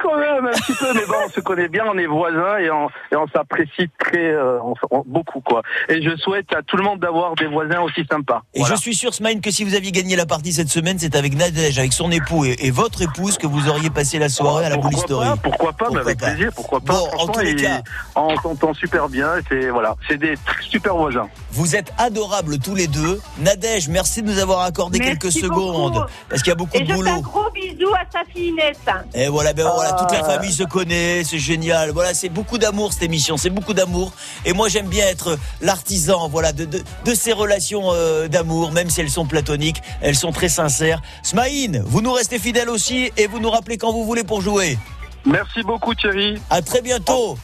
Quand 0.00 0.16
même, 0.18 0.46
un 0.46 0.50
petit 0.52 0.72
peu, 0.74 0.94
mais 0.94 1.04
bon, 1.06 1.14
on 1.26 1.30
se 1.30 1.40
connaît 1.40 1.68
bien, 1.68 1.84
on 1.92 1.98
est 1.98 2.06
voisins 2.06 2.58
et 2.58 2.70
on, 2.70 2.86
et 3.12 3.16
on 3.16 3.26
s'apprécie 3.28 3.88
très 3.98 4.30
euh, 4.32 4.58
on- 4.62 4.74
on- 4.92 5.02
beaucoup 5.06 5.40
quoi. 5.40 5.62
Et 5.88 6.00
je 6.02 6.16
souhaite 6.16 6.52
à 6.54 6.62
tout 6.62 6.76
le 6.76 6.84
monde 6.84 7.00
d'avoir 7.00 7.34
des 7.34 7.46
voisins 7.46 7.80
aussi 7.80 8.04
sympas. 8.08 8.42
Et 8.54 8.62
je 8.64 8.74
suis 8.76 8.94
sûr, 8.94 9.12
Smaïn, 9.14 9.40
que 9.40 9.50
si 9.50 9.64
vous 9.64 9.74
aviez 9.74 9.90
gagné 9.90 10.14
la 10.14 10.26
partie 10.26 10.52
cette 10.52 10.68
semaine, 10.68 10.96
c'est 11.00 11.16
avec 11.16 11.34
Nadège, 11.36 11.78
avec 11.80 11.92
son 11.92 12.10
époux 12.12 12.44
et, 12.44 12.56
et 12.60 12.70
votre 12.70 13.02
épouse 13.02 13.38
que 13.38 13.46
vous 13.48 13.68
auriez 13.68 13.90
passé 13.90 14.18
la 14.20 14.28
soirée 14.28 14.64
à 14.66 14.68
la 14.68 14.76
pourquoi 14.76 14.90
boulisterie. 14.90 15.28
pas, 15.28 15.36
pourquoi 15.36 15.72
pas, 15.72 15.84
mais 15.90 15.94
Pourquoi 15.96 16.00
avec 16.02 16.18
pas. 16.20 16.26
plaisir, 16.30 16.50
pourquoi 16.54 16.80
pas. 16.80 16.92
Bon, 16.92 17.08
en 17.18 17.26
tous 17.28 17.40
les 17.40 17.56
cas. 17.56 17.80
on 18.14 18.36
s'entend 18.40 18.74
super 18.74 19.08
bien. 19.08 19.28
C'est 19.48 19.70
voilà, 19.70 19.96
c'est 20.08 20.18
des 20.18 20.34
super 20.68 20.94
voisins. 20.96 21.28
Vous 21.50 21.74
êtes 21.76 21.92
adorables 21.98 22.58
tous 22.58 22.74
les 22.76 22.86
deux. 22.86 23.20
Nadège, 23.38 23.88
merci 23.88 24.22
de 24.22 24.28
nous 24.30 24.38
avoir 24.38 24.51
accordé 24.60 24.98
Merci 24.98 25.18
quelques 25.18 25.48
beaucoup. 25.48 25.72
secondes. 25.72 26.06
Parce 26.28 26.42
qu'il 26.42 26.50
y 26.50 26.52
a 26.52 26.56
beaucoup 26.56 26.76
Et 26.76 26.80
de 26.80 26.84
je 26.84 26.92
fais 26.92 26.92
un 26.92 26.96
boulot. 26.96 27.20
gros 27.22 27.50
bisou 27.52 27.88
à 27.94 28.04
sa 28.12 28.24
fille 28.30 28.48
Inès. 28.48 28.76
Et 29.14 29.28
voilà, 29.28 29.52
ben 29.52 29.68
voilà, 29.74 29.92
toute 29.92 30.10
la 30.12 30.20
Ah. 30.22 30.24
famille 30.36 30.52
se 30.52 30.62
connaît, 30.64 31.22
c'est 31.24 31.38
génial. 31.38 31.90
Voilà, 31.90 32.14
c'est 32.14 32.28
beaucoup 32.28 32.58
d'amour 32.58 32.92
cette 32.92 33.02
émission, 33.02 33.36
c'est 33.36 33.50
beaucoup 33.50 33.74
d'amour. 33.74 34.12
Et 34.44 34.52
moi, 34.52 34.68
j'aime 34.68 34.86
bien 34.88 35.06
être 35.06 35.38
l'artisan, 35.60 36.28
voilà, 36.28 36.52
de, 36.52 36.64
de, 36.64 36.82
de 37.04 37.14
ces 37.14 37.32
relations 37.32 37.82
euh, 37.92 38.28
d'amour, 38.28 38.72
même 38.72 38.90
si 38.90 39.00
elles 39.00 39.10
sont 39.10 39.26
platoniques, 39.26 39.80
elles 40.00 40.16
sont 40.16 40.32
très 40.32 40.48
sincères. 40.48 41.00
Smaïn, 41.22 41.82
vous 41.86 42.00
nous 42.02 42.12
restez 42.12 42.38
fidèles 42.38 42.68
aussi 42.70 43.10
et 43.16 43.26
vous 43.26 43.38
nous 43.38 43.50
rappelez 43.50 43.78
quand 43.78 43.92
vous 43.92 44.04
voulez 44.04 44.24
pour 44.24 44.40
jouer. 44.40 44.78
Merci 45.24 45.62
beaucoup 45.62 45.94
Thierry. 45.94 46.40
À 46.50 46.62
très 46.62 46.80
bientôt. 46.82 47.36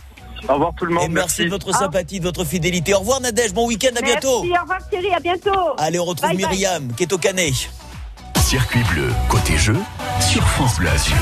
Au 0.48 0.54
revoir 0.54 0.72
tout 0.76 0.84
le 0.84 0.94
monde. 0.94 1.04
Et 1.04 1.08
merci, 1.08 1.44
de 1.44 1.50
votre 1.50 1.72
sympathie, 1.74 2.20
de 2.20 2.24
votre 2.24 2.44
fidélité. 2.44 2.94
Au 2.94 2.98
revoir 3.00 3.20
Nadège, 3.20 3.52
bon 3.52 3.66
week-end, 3.66 3.94
à 3.96 4.02
bientôt. 4.02 4.42
Merci, 4.42 4.58
au 4.58 4.62
revoir 4.62 4.88
Thierry, 4.88 5.14
à 5.14 5.20
bientôt. 5.20 5.74
Allez, 5.78 5.98
on 5.98 6.04
retrouve 6.04 6.30
Bye 6.30 6.38
bye. 6.38 6.46
Myriam 6.50 6.92
qui 6.96 7.02
est 7.04 7.12
au 7.12 7.18
Canet. 7.18 7.54
Circuit 8.38 8.80
bleu, 8.94 9.08
côté 9.28 9.56
jeu, 9.58 9.76
sur 10.20 10.42
France 10.42 10.78
Bleu 10.78 10.88
Azur. 10.88 11.16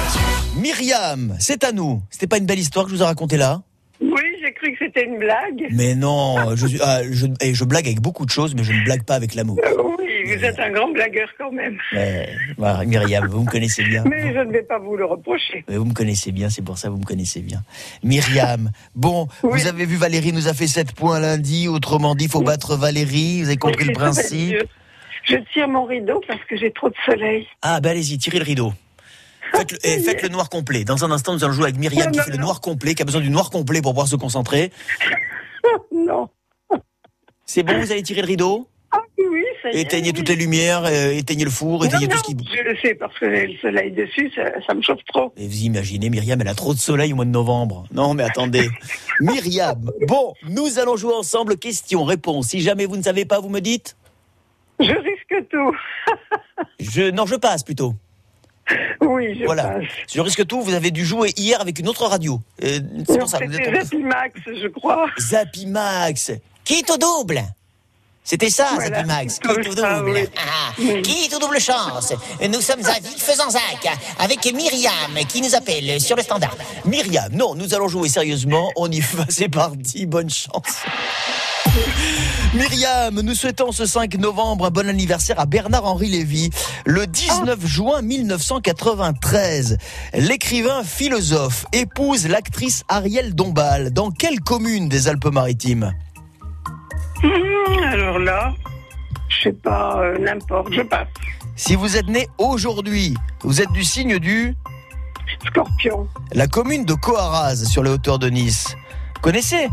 Myriam, 0.57 1.35
c'est 1.41 1.65
à 1.65 1.73
nous. 1.73 2.01
C'était 2.11 2.29
pas 2.29 2.39
une 2.39 2.47
belle 2.47 2.59
histoire 2.59 2.85
que 2.85 2.93
je 2.93 2.97
vous 2.97 3.03
ai 3.03 3.07
racontée 3.07 3.37
là 3.37 3.63
Oui, 4.01 4.23
j'ai 4.41 4.53
cru 4.53 4.71
que 4.73 4.79
c'était 4.85 5.05
une 5.05 5.19
blague. 5.19 5.67
Mais 5.73 5.97
non, 5.97 6.55
je, 6.55 6.67
ah, 6.83 7.01
je, 7.11 7.27
et 7.41 7.53
je 7.53 7.65
blague 7.65 7.87
avec 7.87 8.01
beaucoup 8.01 8.25
de 8.27 8.31
choses, 8.31 8.55
mais 8.55 8.63
je 8.63 8.73
ne 8.73 8.85
blague 8.85 9.03
pas 9.03 9.15
avec 9.17 9.35
l'amour. 9.35 9.59
Oui, 9.99 10.16
vous 10.27 10.45
êtes 10.45 10.59
un 10.59 10.71
grand 10.71 10.89
blagueur 10.89 11.29
quand 11.39 11.53
même. 11.53 11.79
Ouais, 11.93 12.29
voilà, 12.57 12.85
Myriam, 12.85 13.27
vous 13.27 13.43
me 13.43 13.51
connaissez 13.51 13.85
bien. 13.85 14.05
Mais 14.05 14.33
je 14.33 14.39
ne 14.39 14.53
vais 14.53 14.63
pas 14.63 14.79
vous 14.79 14.97
le 14.97 15.05
reprocher. 15.05 15.65
Mais 15.69 15.77
Vous 15.77 15.85
me 15.85 15.95
connaissez 15.95 16.33
bien, 16.33 16.51
c'est 16.51 16.63
pour 16.63 16.79
ça 16.79 16.89
que 16.89 16.93
vous 16.93 17.01
me 17.01 17.05
connaissez 17.05 17.41
bien. 17.41 17.63
Myriam, 18.03 18.71
bon, 18.95 19.29
vous 19.43 19.67
avez 19.67 19.87
vu 19.87 19.97
Valérie 19.97 20.33
nous 20.33 20.49
a 20.49 20.55
fait 20.55 20.67
7 20.67 20.93
points 20.93 21.21
lundi, 21.21 21.69
autrement 21.69 22.15
dit, 22.15 22.25
il 22.25 22.31
faut 22.31 22.43
battre 22.43 22.77
Valérie, 22.77 23.43
vous 23.43 23.49
avez 23.49 23.57
compris 23.57 23.85
le 23.85 23.93
principe 23.95 24.57
Je 25.25 25.37
tire 25.53 25.69
mon 25.69 25.85
rideau 25.85 26.21
parce 26.27 26.43
que 26.45 26.57
j'ai 26.57 26.73
trop 26.73 26.89
de 26.89 26.97
soleil. 27.05 27.47
Ah, 27.63 27.81
ben 27.81 27.91
allez-y, 27.91 28.19
tirez 28.19 28.39
le 28.39 28.45
rideau. 28.45 28.73
Faites 29.55 29.73
le, 29.73 29.79
eh, 29.85 29.99
faites 30.05 30.23
le 30.23 30.29
noir 30.29 30.49
complet. 30.49 30.85
Dans 30.85 31.05
un 31.05 31.11
instant, 31.11 31.33
nous 31.35 31.45
allons 31.45 31.53
jouer 31.55 31.65
avec 31.65 31.79
Myriam 31.79 32.11
qui 32.11 32.21
fait 32.21 32.31
le 32.31 32.39
noir 32.39 32.61
complet, 32.61 32.95
qui 32.95 33.03
a 33.03 33.05
besoin 33.05 33.21
du 33.21 33.31
noir 33.31 33.51
complet 33.51 33.81
pour 33.83 33.93
pouvoir 33.93 34.09
se 34.09 34.17
concentrer. 34.17 34.71
Non. 35.93 36.29
C'est 37.45 37.63
bon, 37.63 37.79
vous 37.81 37.91
allez 37.91 38.03
tirer 38.03 38.21
le 38.23 38.27
rideau? 38.27 38.69
Ah 38.93 39.01
oui. 39.19 39.43
Éteignez 39.73 40.13
toutes 40.13 40.29
les 40.29 40.37
lumières, 40.37 40.85
euh, 40.85 41.11
éteignez 41.13 41.45
le 41.45 41.51
four, 41.51 41.85
éteignez 41.85 42.07
Non, 42.07 42.13
tout 42.15 42.19
ce 42.19 42.23
qui... 42.25 42.35
non, 42.35 42.45
Je 42.55 42.63
le 42.63 42.77
sais 42.79 42.95
parce 42.95 43.19
que 43.19 43.25
le 43.27 43.57
soleil 43.61 43.93
dessus, 43.93 44.31
ça, 44.35 44.43
ça 44.67 44.75
me 44.75 44.83
chauffe 44.83 45.05
trop. 45.13 45.33
Et 45.37 45.47
vous 45.47 45.63
imaginez, 45.63 46.11
Myriam, 46.11 46.41
elle 46.41 46.49
a 46.49 46.55
trop 46.55 46.75
de 46.75 46.79
soleil 46.79 47.13
au 47.13 47.17
mois 47.17 47.25
de 47.25 47.31
novembre. 47.31 47.85
Non, 47.93 48.15
mais 48.15 48.23
attendez. 48.25 48.69
Myriam, 49.21 49.91
bon, 50.07 50.35
nous 50.49 50.79
allons 50.79 50.97
jouer 50.97 51.15
ensemble. 51.15 51.57
Question, 51.57 52.05
réponse. 52.05 52.49
Si 52.49 52.61
jamais 52.61 52.87
vous 52.87 52.97
ne 52.97 53.03
savez 53.03 53.25
pas, 53.25 53.41
vous 53.41 53.49
me 53.49 53.61
dites 53.61 53.97
Je 54.81 54.87
risque 54.93 55.49
tout. 55.51 55.77
je, 56.81 57.11
Non, 57.11 57.27
je 57.27 57.37
passe 57.37 57.63
plutôt. 57.63 57.95
Oui, 59.01 59.39
je 59.39 59.45
voilà. 59.45 59.65
passe. 59.65 59.85
Je 60.13 60.21
risque 60.21 60.47
tout, 60.47 60.61
vous 60.61 60.75
avez 60.75 60.91
dû 60.91 61.05
jouer 61.05 61.33
hier 61.37 61.61
avec 61.61 61.79
une 61.79 61.89
autre 61.89 62.05
radio. 62.07 62.41
Euh, 62.65 62.81
c'est 63.07 63.19
pour 63.19 63.29
ça. 63.29 63.39
vous 63.39 63.55
êtes 63.55 63.65
C'était 63.65 63.83
Zapimax, 63.85 64.41
je 64.47 64.69
crois. 64.69 65.07
Zapimax. 65.19 66.33
Qui 66.65 66.75
est 66.75 66.91
au 66.91 66.97
double? 66.97 67.43
C'était 68.29 68.51
ça, 68.51 68.67
Voilà, 68.75 68.97
Zapimax. 68.99 69.35
Qui 69.35 69.41
comme 69.41 69.61
est 69.61 69.69
au 69.69 69.77
ça, 69.77 70.01
double. 70.01 70.29
Ah, 70.37 70.73
Oui. 70.81 71.01
Qui 71.03 71.25
est 71.27 71.35
au 71.35 71.39
double 71.39 71.61
chance 71.61 72.13
Nous 72.43 72.61
sommes 72.61 72.85
à 72.85 72.99
Villefezanzac 72.99 73.87
avec 74.19 74.45
Myriam 74.53 75.15
qui 75.29 75.41
nous 75.41 75.55
appelle 75.55 76.01
sur 76.01 76.17
le 76.17 76.23
standard. 76.23 76.57
Myriam, 76.85 77.33
non, 77.33 77.55
nous 77.55 77.73
allons 77.73 77.87
jouer 77.87 78.09
sérieusement. 78.09 78.73
On 78.75 78.91
y 78.91 78.99
va, 78.99 79.25
c'est 79.29 79.49
parti. 79.49 80.07
Bonne 80.07 80.29
chance. 80.29 80.83
Myriam, 82.55 83.21
nous 83.21 83.35
souhaitons 83.35 83.71
ce 83.71 83.87
5 83.87 84.15
novembre 84.17 84.67
un 84.67 84.71
bon 84.71 84.89
anniversaire 84.89 85.39
à 85.39 85.47
Bernard-Henri 85.47 86.09
Lévy. 86.09 86.51
Le 86.85 87.07
19 87.07 87.65
juin 87.65 88.03
1993, 88.03 89.79
l'écrivain 90.15 90.83
philosophe 90.83 91.67
épouse 91.73 92.27
l'actrice 92.27 92.83
Ariel 92.89 93.37
Dombal. 93.37 93.93
Dans 93.93 94.11
quelle 94.11 94.41
commune 94.41 94.89
des 94.89 95.07
Alpes-Maritimes? 95.07 95.93
Hum, 97.23 97.83
alors 97.85 98.19
là, 98.19 98.53
je 99.29 99.43
sais 99.45 99.53
pas, 99.53 99.99
euh, 100.01 100.19
n'importe, 100.19 100.73
je 100.73 100.83
passe. 100.83 101.09
Si 101.57 101.75
vous 101.75 101.97
êtes 101.97 102.09
né 102.09 102.29
aujourd'hui, 102.39 103.15
vous 103.43 103.61
êtes 103.63 103.71
du 103.73 103.85
signe 103.85 104.19
du 104.19 104.55
Scorpion. 105.47 106.07
La 106.33 106.47
commune 106.47 106.85
de 106.85 106.95
Coaraz 106.95 107.65
sur 107.65 107.83
les 107.83 107.91
hauteurs 107.91 108.19
de 108.19 108.29
Nice. 108.29 108.77
Connaissez? 109.23 109.69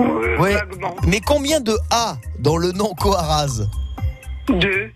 Euh, 0.00 0.36
Oui. 0.40 0.52
vaguement. 0.54 0.94
Mais 1.06 1.20
combien 1.20 1.60
de 1.60 1.76
A 1.90 2.16
dans 2.38 2.56
le 2.56 2.72
nom 2.72 2.94
Coaraz 2.98 3.62
Deux. 4.48 4.90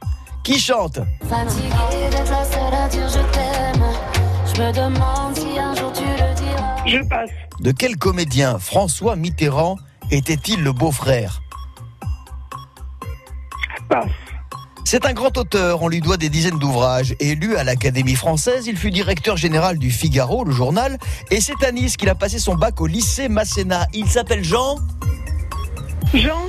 Qui 0.45 0.59
chante? 0.59 0.99
Fatiguée 1.29 1.69
d'être 2.11 2.31
la 2.31 2.45
seule 2.45 2.75
à 2.75 2.89
dire 2.89 3.09
je 3.09 3.19
t'aime. 3.33 3.85
Je 4.55 4.61
me 4.63 4.73
demande 4.73 5.37
si 5.37 5.59
un 5.59 5.75
jour 5.75 5.93
tu 5.93 6.03
le 6.03 6.35
diras. 6.35 6.77
Je 6.87 7.09
passe. 7.09 7.31
De 7.61 7.71
quel 7.73 7.97
comédien 7.97 8.59
François 8.59 9.15
Mitterrand 9.17 9.77
était-il 10.13 10.63
le 10.63 10.73
beau-frère 10.73 11.43
Passe. 13.89 14.07
C'est 14.85 15.07
un 15.07 15.15
grand 15.15 15.37
auteur, 15.39 15.83
on 15.83 15.89
lui 15.89 16.01
doit 16.01 16.19
des 16.19 16.29
dizaines 16.29 16.59
d'ouvrages. 16.59 17.15
Élu 17.19 17.57
à 17.57 17.65
l'Académie 17.65 18.15
française, 18.15 18.67
il 18.67 18.77
fut 18.77 18.91
directeur 18.91 19.37
général 19.37 19.79
du 19.79 19.91
Figaro, 19.91 20.45
le 20.45 20.53
journal, 20.53 20.99
et 21.31 21.41
c'est 21.41 21.65
à 21.65 21.73
Nice 21.73 21.97
qu'il 21.97 22.11
a 22.11 22.15
passé 22.15 22.39
son 22.39 22.57
bac 22.57 22.81
au 22.81 22.87
lycée 22.87 23.29
Masséna. 23.29 23.87
Il 23.95 24.07
s'appelle 24.07 24.45
Jean 24.45 24.77
Jean 26.13 26.43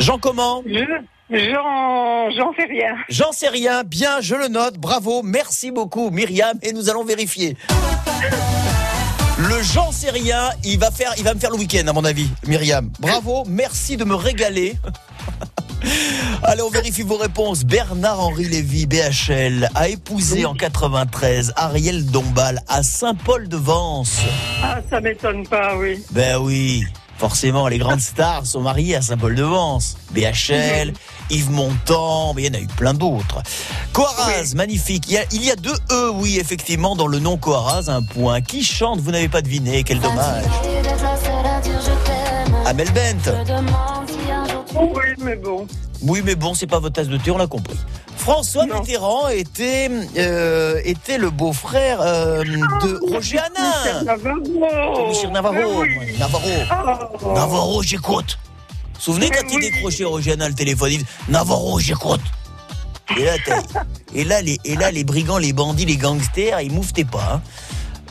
Jean 0.00 0.18
comment 0.18 0.62
Je. 0.66 0.84
Jean. 1.30 2.30
J'en 2.30 2.52
sais 2.52 2.66
rien. 2.68 2.94
J'en 3.08 3.32
sais 3.32 3.48
rien, 3.48 3.84
bien, 3.84 4.20
je 4.20 4.34
le 4.34 4.48
note, 4.48 4.78
bravo, 4.78 5.22
merci 5.22 5.70
beaucoup 5.70 6.10
Myriam, 6.10 6.58
et 6.62 6.72
nous 6.72 6.90
allons 6.90 7.04
vérifier. 7.04 7.56
Le 9.50 9.64
Jean 9.64 9.90
sais 9.90 10.10
rien, 10.10 10.50
il 10.62 10.78
va, 10.78 10.92
faire, 10.92 11.12
il 11.18 11.24
va 11.24 11.34
me 11.34 11.40
faire 11.40 11.50
le 11.50 11.56
week-end 11.56 11.84
à 11.88 11.92
mon 11.92 12.04
avis, 12.04 12.28
Myriam. 12.46 12.88
Bravo, 13.00 13.42
merci 13.48 13.96
de 13.96 14.04
me 14.04 14.14
régaler. 14.14 14.76
Allez, 16.44 16.62
on 16.62 16.70
vérifie 16.70 17.02
vos 17.02 17.16
réponses. 17.16 17.64
Bernard-Henri 17.64 18.44
Lévy, 18.44 18.86
BHL, 18.86 19.68
a 19.74 19.88
épousé 19.88 20.46
en 20.46 20.54
93 20.54 21.52
Ariel 21.56 22.06
Dombal 22.06 22.62
à 22.68 22.84
Saint-Paul-de-Vence. 22.84 24.20
Ah, 24.62 24.78
ça 24.88 25.00
m'étonne 25.00 25.44
pas, 25.44 25.76
oui. 25.76 26.00
Ben 26.12 26.38
oui, 26.38 26.84
forcément, 27.20 27.68
les 27.68 27.76
grandes 27.76 28.00
stars 28.00 28.46
sont 28.46 28.62
mariées 28.62 28.96
à 28.96 29.02
Saint-Paul-de-Vence. 29.02 29.98
BHL, 30.12 30.94
Yves 31.28 31.50
Montand, 31.50 32.32
mais 32.32 32.44
il 32.44 32.46
y 32.46 32.56
en 32.56 32.58
a 32.58 32.62
eu 32.62 32.66
plein 32.66 32.94
d'autres. 32.94 33.42
Coaraz, 33.92 34.54
magnifique. 34.56 35.04
Il 35.08 35.12
y, 35.12 35.18
a, 35.18 35.24
il 35.30 35.44
y 35.44 35.50
a 35.50 35.56
deux 35.56 35.76
E, 35.90 36.10
oui, 36.14 36.38
effectivement, 36.40 36.96
dans 36.96 37.06
le 37.06 37.18
nom 37.18 37.36
Coaraz, 37.36 37.90
un 37.90 38.02
point. 38.02 38.40
Qui 38.40 38.64
chante 38.64 39.00
Vous 39.00 39.10
n'avez 39.10 39.28
pas 39.28 39.42
deviné, 39.42 39.84
quel 39.84 40.00
dommage. 40.00 40.44
Amel 42.64 42.90
Bent. 42.92 43.34
Oui, 44.74 45.04
mais 45.18 45.36
bon. 45.36 45.66
Oui, 46.02 46.22
mais 46.24 46.34
bon, 46.34 46.54
c'est 46.54 46.66
pas 46.66 46.78
votre 46.78 46.94
tasse 46.94 47.08
de 47.08 47.16
thé, 47.18 47.30
on 47.30 47.36
l'a 47.38 47.46
compris. 47.46 47.78
François 48.16 48.66
Non. 48.66 48.80
Mitterrand 48.80 49.28
était, 49.28 49.90
euh, 50.18 50.80
était 50.84 51.18
le 51.18 51.30
beau-frère 51.30 52.00
euh, 52.00 52.42
de 52.44 52.98
Roger 53.12 53.38
Michel 53.38 53.40
Hanin. 53.56 54.02
Navarro. 54.04 55.08
Michel 55.08 55.30
Navarro. 55.32 55.80
Oui. 55.82 56.18
Navarro. 56.18 57.08
Oh. 57.24 57.32
Navarro, 57.34 57.82
j'écoute. 57.82 58.38
Souvenez 58.98 59.30
quand 59.30 59.46
il 59.50 59.60
décrochait 59.60 60.04
Rogiana 60.04 60.48
le 60.48 60.54
téléphone, 60.54 60.90
il 60.92 60.98
dit 60.98 61.06
Navarro, 61.28 61.78
j'écoute. 61.78 62.20
Et 63.18 63.24
là, 63.24 63.32
t'as- 63.44 63.62
et 64.14 64.24
là, 64.24 64.42
les, 64.42 64.58
et 64.64 64.76
là, 64.76 64.90
les 64.90 65.04
brigands, 65.04 65.38
les 65.38 65.52
bandits, 65.52 65.86
les 65.86 65.96
gangsters, 65.96 66.60
ils 66.60 66.70
mouftaient 66.72 67.04
pas. 67.04 67.34
hein. 67.34 67.40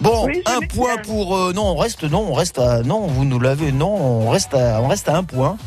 Bon, 0.02 0.26
Oui, 0.26 0.42
un 0.46 0.60
point 0.62 0.96
bien. 0.96 1.04
pour. 1.04 1.36
euh, 1.38 1.54
non, 1.54 1.66
on 1.68 1.76
reste. 1.76 2.04
Non, 2.04 2.26
on 2.30 2.34
reste 2.34 2.58
à. 2.58 2.82
Non, 2.84 3.06
vous 3.08 3.26
nous 3.26 3.40
l'avez. 3.40 3.72
Non, 3.72 3.94
on 3.96 4.30
reste 4.30 4.54
à, 4.54 4.82
on 4.82 4.88
reste 4.88 5.08
à 5.10 5.16
un 5.18 5.24
point. 5.24 5.58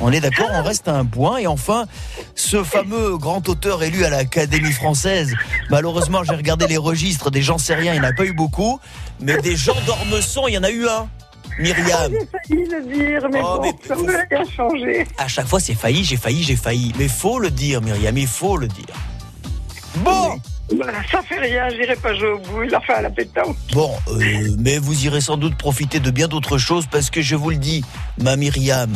On 0.00 0.10
est 0.12 0.20
d'accord, 0.20 0.48
on 0.52 0.62
reste 0.62 0.88
à 0.88 0.94
un 0.96 1.04
point. 1.04 1.38
Et 1.38 1.46
enfin, 1.46 1.86
ce 2.34 2.62
fameux 2.64 3.16
grand 3.16 3.48
auteur 3.48 3.82
élu 3.82 4.04
à 4.04 4.10
l'Académie 4.10 4.72
française. 4.72 5.34
Malheureusement, 5.70 6.24
j'ai 6.24 6.34
regardé 6.34 6.66
les 6.66 6.76
registres 6.76 7.30
des 7.30 7.42
gens 7.42 7.58
sériens, 7.58 7.94
il 7.94 8.00
n'y 8.00 8.06
en 8.06 8.10
a 8.10 8.12
pas 8.12 8.24
eu 8.24 8.32
beaucoup. 8.32 8.80
Mais 9.20 9.36
des 9.38 9.56
gens 9.56 9.76
d'Ormesson, 9.86 10.46
il 10.48 10.54
y 10.54 10.58
en 10.58 10.64
a 10.64 10.70
eu 10.70 10.86
un. 10.88 11.08
Myriam. 11.58 12.10
J'ai 12.10 12.26
failli 12.26 12.68
le 12.68 12.92
dire, 12.92 13.28
mais 13.32 13.40
Oh, 13.44 13.60
bon, 13.60 13.62
mais- 13.62 13.86
ça 13.88 13.94
n'a 13.94 14.24
rien 14.28 14.44
changé. 14.56 15.06
À 15.18 15.28
chaque 15.28 15.46
fois, 15.46 15.60
c'est 15.60 15.74
failli, 15.74 16.02
j'ai 16.02 16.16
failli, 16.16 16.42
j'ai 16.42 16.56
failli. 16.56 16.92
Mais 16.98 17.06
faut 17.06 17.38
le 17.38 17.50
dire, 17.50 17.80
Myriam, 17.80 18.18
il 18.18 18.26
faut 18.26 18.56
le 18.56 18.66
dire. 18.66 18.86
Bon, 19.98 20.36
Bah, 20.76 20.86
ça 21.12 21.22
fait 21.22 21.38
rien, 21.38 21.68
j'irai 21.70 21.94
pas 21.94 22.12
jouer 22.16 22.30
au 22.32 22.38
bout, 22.38 22.62
il 22.64 22.74
a 22.74 22.80
fait 22.80 22.94
à 22.94 23.02
la 23.02 23.10
pétanque. 23.10 23.56
bon, 23.72 23.92
euh, 24.08 24.48
mais 24.58 24.78
vous 24.78 25.04
irez 25.04 25.20
sans 25.20 25.36
doute 25.36 25.56
profiter 25.56 26.00
de 26.00 26.10
bien 26.10 26.26
d'autres 26.26 26.58
choses 26.58 26.86
parce 26.90 27.10
que 27.10 27.22
je 27.22 27.36
vous 27.36 27.50
le 27.50 27.56
dis, 27.58 27.84
ma 28.18 28.34
Myriam, 28.34 28.90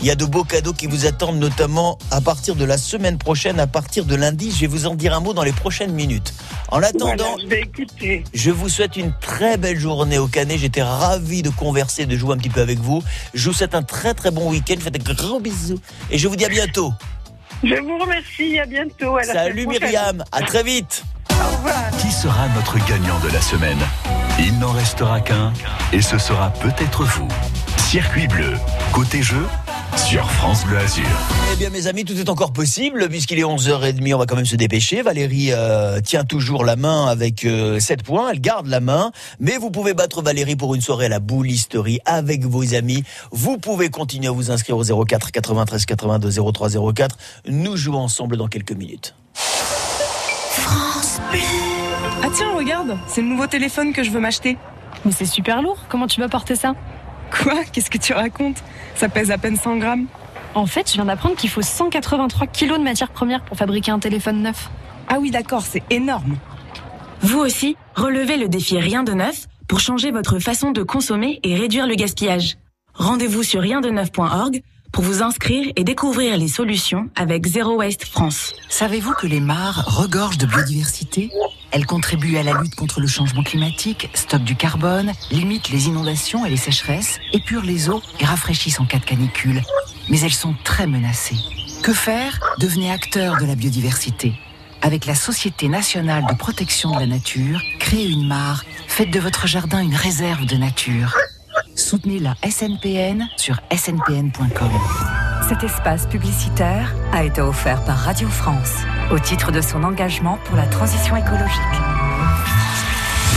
il 0.00 0.06
y 0.06 0.10
a 0.10 0.14
de 0.14 0.24
beaux 0.24 0.44
cadeaux 0.44 0.72
qui 0.72 0.86
vous 0.86 1.06
attendent, 1.06 1.38
notamment 1.38 1.98
à 2.10 2.20
partir 2.20 2.54
de 2.54 2.64
la 2.64 2.78
semaine 2.78 3.18
prochaine, 3.18 3.60
à 3.60 3.66
partir 3.66 4.04
de 4.06 4.14
lundi. 4.14 4.50
Je 4.50 4.60
vais 4.60 4.66
vous 4.66 4.86
en 4.86 4.94
dire 4.94 5.14
un 5.14 5.20
mot 5.20 5.34
dans 5.34 5.42
les 5.42 5.52
prochaines 5.52 5.92
minutes. 5.92 6.32
En 6.68 6.82
attendant, 6.82 7.36
Voilà, 7.46 7.66
je 8.32 8.50
vous 8.50 8.68
souhaite 8.68 8.96
une 8.96 9.12
très 9.20 9.56
belle 9.58 9.78
journée 9.78 10.18
au 10.18 10.26
Canet. 10.26 10.58
J'étais 10.58 10.82
ravi 10.82 11.42
de 11.42 11.50
converser, 11.50 12.06
de 12.06 12.16
jouer 12.16 12.34
un 12.34 12.38
petit 12.38 12.48
peu 12.48 12.60
avec 12.60 12.78
vous. 12.78 13.02
Je 13.34 13.48
vous 13.50 13.54
souhaite 13.54 13.74
un 13.74 13.82
très 13.82 14.14
très 14.14 14.30
bon 14.30 14.48
week-end. 14.50 14.76
Faites 14.80 14.94
de 15.04 15.12
gros 15.12 15.40
bisous. 15.40 15.78
Et 16.10 16.16
je 16.18 16.28
vous 16.28 16.36
dis 16.36 16.44
à 16.44 16.48
bientôt. 16.48 16.92
Je 17.62 17.74
vous 17.74 17.98
remercie, 17.98 18.58
à 18.58 18.64
bientôt. 18.66 19.16
à 19.16 19.22
la 19.22 19.32
Salut. 19.32 19.66
Myriam. 19.66 20.24
À 20.32 20.40
très 20.42 20.62
vite. 20.62 21.04
Au 21.30 21.56
revoir. 21.56 21.90
Qui 22.00 22.10
sera 22.10 22.48
notre 22.54 22.78
gagnant 22.86 23.18
de 23.20 23.28
la 23.28 23.40
semaine? 23.42 23.78
Il 24.38 24.58
n'en 24.58 24.72
restera 24.72 25.20
qu'un 25.20 25.52
et 25.92 26.00
ce 26.00 26.16
sera 26.16 26.50
peut-être 26.54 27.04
vous. 27.04 27.28
Circuit 27.76 28.28
bleu, 28.28 28.54
côté 28.92 29.22
jeu, 29.22 29.44
sur 30.06 30.30
France 30.30 30.64
Bleu 30.64 30.78
Azur. 30.78 31.04
Eh 31.52 31.56
bien 31.56 31.70
mes 31.70 31.86
amis, 31.86 32.04
tout 32.04 32.18
est 32.18 32.28
encore 32.28 32.52
possible 32.52 33.08
puisqu'il 33.08 33.38
est 33.38 33.44
11h30. 33.44 34.14
On 34.14 34.18
va 34.18 34.26
quand 34.26 34.36
même 34.36 34.46
se 34.46 34.56
dépêcher. 34.56 35.02
Valérie 35.02 35.48
euh, 35.52 36.00
tient 36.00 36.24
toujours 36.24 36.64
la 36.64 36.76
main 36.76 37.06
avec 37.06 37.44
euh, 37.44 37.78
7 37.78 38.02
points. 38.02 38.30
Elle 38.30 38.40
garde 38.40 38.66
la 38.66 38.80
main. 38.80 39.12
Mais 39.40 39.58
vous 39.58 39.70
pouvez 39.70 39.92
battre 39.94 40.22
Valérie 40.22 40.56
pour 40.56 40.74
une 40.74 40.80
soirée 40.80 41.06
à 41.06 41.08
la 41.08 41.20
boulisterie 41.20 42.00
avec 42.06 42.44
vos 42.44 42.74
amis. 42.74 43.04
Vous 43.30 43.58
pouvez 43.58 43.90
continuer 43.90 44.28
à 44.28 44.32
vous 44.32 44.50
inscrire 44.50 44.76
au 44.78 45.04
04 45.04 45.32
93 45.32 45.84
82 45.86 46.30
03 46.52 46.92
04. 46.94 47.16
Nous 47.46 47.76
jouons 47.76 47.98
ensemble 47.98 48.36
dans 48.36 48.48
quelques 48.48 48.72
minutes. 48.72 49.14
Ah 52.22 52.28
tiens, 52.34 52.54
regarde, 52.56 52.96
c'est 53.06 53.20
le 53.20 53.28
nouveau 53.28 53.46
téléphone 53.46 53.92
que 53.92 54.02
je 54.02 54.10
veux 54.10 54.20
m'acheter. 54.20 54.56
Mais 55.04 55.12
c'est 55.12 55.26
super 55.26 55.62
lourd, 55.62 55.78
comment 55.88 56.06
tu 56.06 56.20
vas 56.20 56.28
porter 56.28 56.56
ça? 56.56 56.74
Quoi? 57.30 57.64
Qu'est-ce 57.72 57.90
que 57.90 57.98
tu 57.98 58.12
racontes? 58.12 58.62
Ça 58.94 59.08
pèse 59.08 59.30
à 59.30 59.38
peine 59.38 59.56
100 59.56 59.76
grammes. 59.78 60.06
En 60.54 60.66
fait, 60.66 60.88
je 60.88 60.94
viens 60.94 61.04
d'apprendre 61.04 61.36
qu'il 61.36 61.50
faut 61.50 61.62
183 61.62 62.46
kilos 62.48 62.78
de 62.78 62.84
matières 62.84 63.10
premières 63.10 63.42
pour 63.44 63.56
fabriquer 63.56 63.92
un 63.92 63.98
téléphone 63.98 64.42
neuf. 64.42 64.68
Ah 65.08 65.18
oui, 65.20 65.30
d'accord, 65.30 65.62
c'est 65.62 65.82
énorme. 65.90 66.36
Vous 67.22 67.38
aussi, 67.38 67.76
relevez 67.94 68.36
le 68.36 68.48
défi 68.48 68.78
Rien 68.78 69.02
de 69.02 69.12
neuf 69.12 69.46
pour 69.68 69.80
changer 69.80 70.10
votre 70.10 70.38
façon 70.38 70.72
de 70.72 70.82
consommer 70.82 71.38
et 71.44 71.54
réduire 71.54 71.86
le 71.86 71.94
gaspillage. 71.94 72.56
Rendez-vous 72.94 73.42
sur 73.42 73.60
riendeneuf.org 73.60 74.62
pour 74.92 75.04
vous 75.04 75.22
inscrire 75.22 75.72
et 75.76 75.84
découvrir 75.84 76.36
les 76.36 76.48
solutions 76.48 77.08
avec 77.16 77.46
Zero 77.46 77.76
Waste 77.76 78.04
France. 78.04 78.52
Savez-vous 78.68 79.12
que 79.14 79.26
les 79.26 79.40
mares 79.40 79.84
regorgent 79.86 80.38
de 80.38 80.46
biodiversité? 80.46 81.30
Elles 81.70 81.86
contribuent 81.86 82.36
à 82.36 82.42
la 82.42 82.60
lutte 82.60 82.74
contre 82.74 83.00
le 83.00 83.06
changement 83.06 83.42
climatique, 83.42 84.08
stockent 84.14 84.44
du 84.44 84.56
carbone, 84.56 85.12
limitent 85.30 85.70
les 85.70 85.86
inondations 85.86 86.44
et 86.44 86.50
les 86.50 86.56
sécheresses, 86.56 87.18
épurent 87.32 87.62
les 87.62 87.88
eaux 87.88 88.02
et 88.18 88.24
rafraîchissent 88.24 88.80
en 88.80 88.86
cas 88.86 88.98
de 88.98 89.04
canicule. 89.04 89.62
Mais 90.08 90.20
elles 90.20 90.32
sont 90.32 90.54
très 90.64 90.86
menacées. 90.86 91.38
Que 91.82 91.92
faire? 91.92 92.40
Devenez 92.58 92.90
acteur 92.90 93.38
de 93.38 93.46
la 93.46 93.54
biodiversité. 93.54 94.34
Avec 94.82 95.06
la 95.06 95.14
Société 95.14 95.68
nationale 95.68 96.24
de 96.28 96.34
protection 96.34 96.94
de 96.94 97.00
la 97.00 97.06
nature, 97.06 97.60
créez 97.78 98.08
une 98.08 98.26
mare, 98.26 98.64
faites 98.88 99.10
de 99.10 99.20
votre 99.20 99.46
jardin 99.46 99.80
une 99.80 99.94
réserve 99.94 100.46
de 100.46 100.56
nature. 100.56 101.14
Soutenez 101.80 102.18
la 102.18 102.34
SNPN 102.48 103.26
sur 103.36 103.58
snpn.com. 103.72 104.70
Cet 105.48 105.64
espace 105.64 106.06
publicitaire 106.06 106.94
a 107.12 107.24
été 107.24 107.40
offert 107.40 107.82
par 107.84 107.96
Radio 107.96 108.28
France 108.28 108.74
au 109.10 109.18
titre 109.18 109.50
de 109.50 109.62
son 109.62 109.82
engagement 109.82 110.38
pour 110.44 110.56
la 110.56 110.66
transition 110.66 111.16
écologique. 111.16 111.58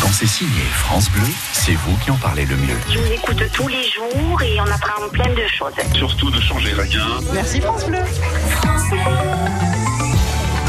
Quand 0.01 0.11
c'est 0.11 0.27
signé 0.27 0.61
France 0.73 1.09
Bleu, 1.09 1.23
c'est 1.53 1.73
vous 1.73 1.95
qui 2.03 2.11
en 2.11 2.17
parlez 2.17 2.45
le 2.45 2.57
mieux. 2.57 2.77
Je 2.89 2.99
vous 2.99 3.11
écoute 3.13 3.41
tous 3.53 3.69
les 3.69 3.89
jours 3.89 4.41
et 4.41 4.59
on 4.59 4.65
apprend 4.65 5.07
plein 5.09 5.33
de 5.33 5.47
choses. 5.47 5.73
Surtout 5.95 6.29
ne 6.29 6.41
changez 6.41 6.73
rien. 6.73 7.05
Merci 7.33 7.61
France 7.61 7.85
Bleu. 7.85 7.99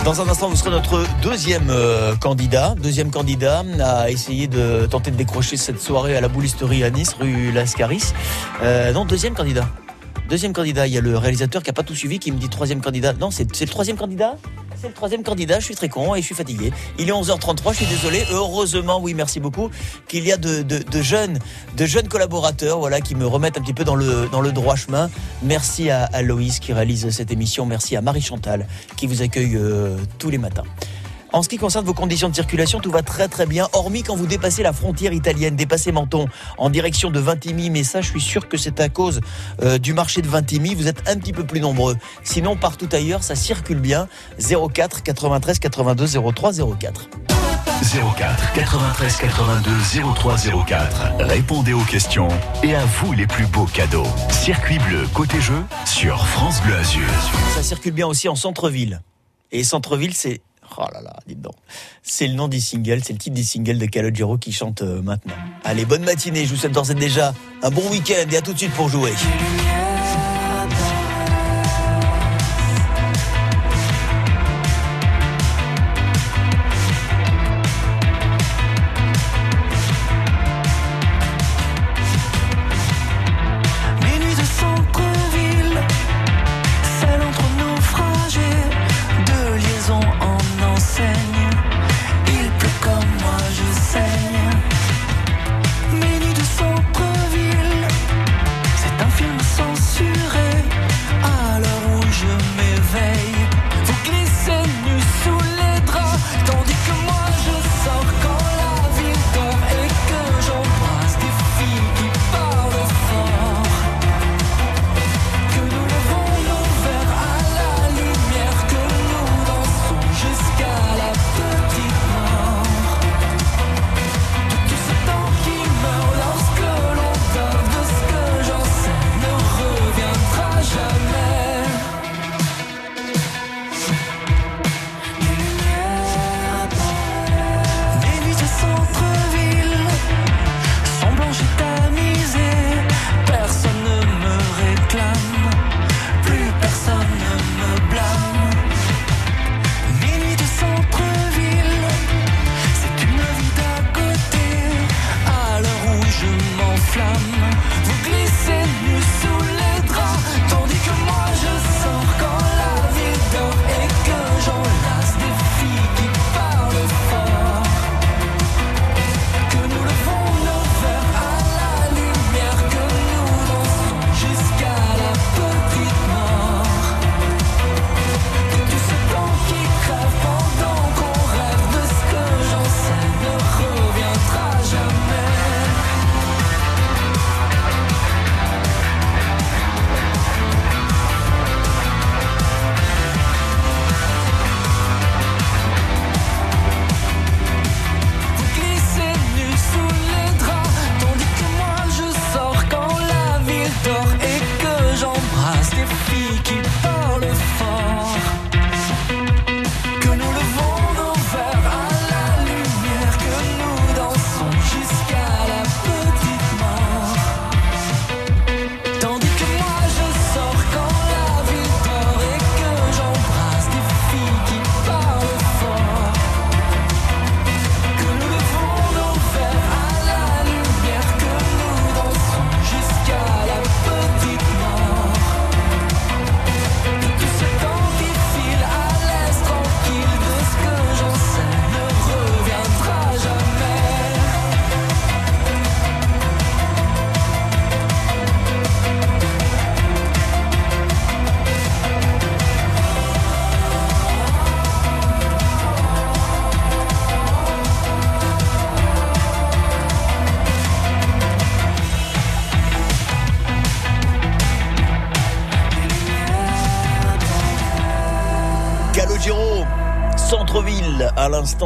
Dans 0.05 0.21
un 0.21 0.29
instant, 0.29 0.51
vous 0.51 0.57
serez 0.57 0.71
notre 0.71 1.03
deuxième 1.23 1.71
euh, 1.71 2.15
candidat, 2.17 2.75
deuxième 2.77 3.11
candidat 3.11 3.65
à 3.83 4.11
essayer 4.11 4.47
de 4.49 4.85
tenter 4.85 5.11
de 5.11 5.17
décrocher 5.17 5.57
cette 5.57 5.81
soirée 5.81 6.15
à 6.15 6.21
la 6.21 6.29
boulisterie 6.29 6.85
à 6.85 6.91
Nice, 6.91 7.17
rue 7.19 7.51
Lascaris. 7.53 8.13
Euh, 8.63 8.93
non, 8.93 9.07
deuxième 9.07 9.33
candidat. 9.33 9.67
Deuxième 10.29 10.55
candidat, 10.55 10.87
il 10.87 10.95
y 10.95 10.99
a 10.99 11.03
le 11.03 11.19
réalisateur 11.19 11.63
qui 11.63 11.69
a 11.69 11.75
pas 11.75 11.83
tout 11.83 11.95
suivi, 11.95 12.19
qui 12.19 12.33
me 12.33 12.39
dit 12.39 12.49
troisième 12.49 12.81
candidat. 12.81 13.13
Non, 13.13 13.31
c'est 13.31 13.45
le 13.61 13.67
troisième 13.67 13.97
candidat? 13.97 14.37
C'est 14.81 14.89
le 14.89 14.95
troisième 14.95 15.23
candidat, 15.23 15.61
je 15.61 15.67
suis 15.67 15.75
très 15.75 15.89
con 15.89 16.15
et 16.15 16.21
je 16.21 16.27
suis 16.27 16.35
fatigué. 16.35 16.73
Il 16.99 17.09
est 17.09 17.13
11h33, 17.13 17.73
je 17.73 17.77
suis 17.77 17.87
désolé. 17.87 18.25
Heureusement, 18.33 19.01
oui, 19.01 19.15
merci 19.15 19.39
beaucoup, 19.39 19.71
qu'il 20.09 20.27
y 20.27 20.33
a 20.33 20.37
de, 20.37 20.65
jeunes, 21.03 21.39
de 21.77 21.87
jeunes 21.87 22.09
collaborateurs, 22.09 22.79
voilà, 22.79 23.01
qui 23.01 23.15
me 23.15 23.27
remettent 23.27 23.59
un 23.59 23.63
petit 23.63 23.75
peu 23.75 23.85
dans 23.85 23.97
le, 23.97 24.53
droit 24.53 24.77
chemin. 24.77 25.11
Merci 25.43 25.91
à, 25.91 26.23
Loïs 26.23 26.59
qui 26.59 26.73
réalise 26.73 27.09
cette 27.11 27.31
émission. 27.31 27.67
Merci 27.67 27.95
à 27.97 28.01
Marie 28.01 28.23
Chantal 28.23 28.67
qui 28.97 29.07
vous 29.07 29.23
accueille 29.23 29.57
euh, 29.57 29.97
tous 30.19 30.31
les 30.31 30.39
matins. 30.39 30.65
En 31.35 31.43
ce 31.43 31.49
qui 31.49 31.57
concerne 31.57 31.85
vos 31.85 31.95
conditions 31.95 32.29
de 32.29 32.35
circulation, 32.37 32.79
tout 32.79 32.93
va 32.93 33.03
très 33.03 33.27
très 33.27 33.45
bien, 33.45 33.67
hormis 33.73 34.05
quand 34.05 34.15
vous 34.15 34.29
dépassez 34.29 34.63
la 34.63 34.73
frontière 34.73 35.13
italienne, 35.13 35.57
dépassez 35.57 35.91
Menton 35.91 36.29
en 36.59 36.71
direction 36.71 37.11
de 37.11 37.19
Vintimille. 37.19 37.71
Mais 37.71 37.83
ça, 37.83 38.01
je 38.01 38.09
suis 38.09 38.21
sûr 38.21 38.49
que 38.49 38.57
c'est 38.57 38.79
à 38.79 38.89
cause 38.89 39.21
euh, 39.61 39.79
du 39.79 39.95
marché 39.95 40.23
de 40.23 40.29
Vintimille. 40.29 40.77
Vous 40.77 40.87
êtes 40.87 41.09
un 41.09 41.17
petit 41.17 41.33
peu 41.33 41.45
plus 41.45 41.59
nombreux. 41.59 41.97
Sinon, 42.23 42.55
partout 42.55 42.89
ailleurs, 42.93 43.25
ça 43.25 43.35
circule 43.35 43.81
bien. 43.81 44.07
04 44.39 45.03
93 45.03 45.59
82 45.59 46.07
03 46.33 46.53
04. 46.79 47.09
04 48.17 48.53
93 48.53 49.17
82 49.17 49.71
03 50.15 50.37
04. 50.65 51.03
Répondez 51.19 51.73
aux 51.73 51.81
questions 51.81 52.29
et 52.63 52.77
à 52.77 52.85
vous 52.85 53.13
les 53.13 53.27
plus 53.27 53.47
beaux 53.47 53.67
cadeaux. 53.67 54.07
Circuit 54.31 54.79
bleu 54.79 55.05
côté 55.13 55.41
jeu 55.41 55.65
sur 55.85 56.25
France 56.29 56.63
Bleu 56.63 56.77
Azur. 56.77 57.09
Ça 57.57 57.65
circule 57.65 57.93
bien 57.93 58.07
aussi 58.07 58.29
en 58.29 58.37
centre-ville. 58.37 59.03
Et 59.51 59.65
centre-ville, 59.65 60.15
c'est. 60.15 60.41
Oh 60.77 60.85
là 60.93 61.01
là, 61.01 61.17
dites 61.27 61.41
donc. 61.41 61.55
C'est 62.03 62.27
le 62.27 62.35
nom 62.35 62.49
du 62.49 62.61
single, 62.61 63.01
c'est 63.05 63.13
le 63.13 63.19
titre 63.19 63.37
du 63.37 63.45
single 63.45 63.79
de 63.79 63.87
Calogero 63.87 64.39
qui 64.39 64.53
chante 64.53 64.83
euh, 64.83 65.03
maintenant. 65.03 65.35
Allez, 65.63 65.85
bonne 65.85 66.05
matinée, 66.05 66.45
je 66.45 66.51
vous 66.51 66.57
souhaite 66.57 66.73
d'ores 66.73 66.91
et 66.91 66.95
déjà 66.95 67.35
un 67.63 67.71
bon 67.71 67.89
week-end 67.91 68.29
et 68.31 68.37
à 68.37 68.43
tout 68.43 68.53
de 68.53 68.59
suite 68.59 68.73
pour 68.73 68.89
jouer. 68.89 69.13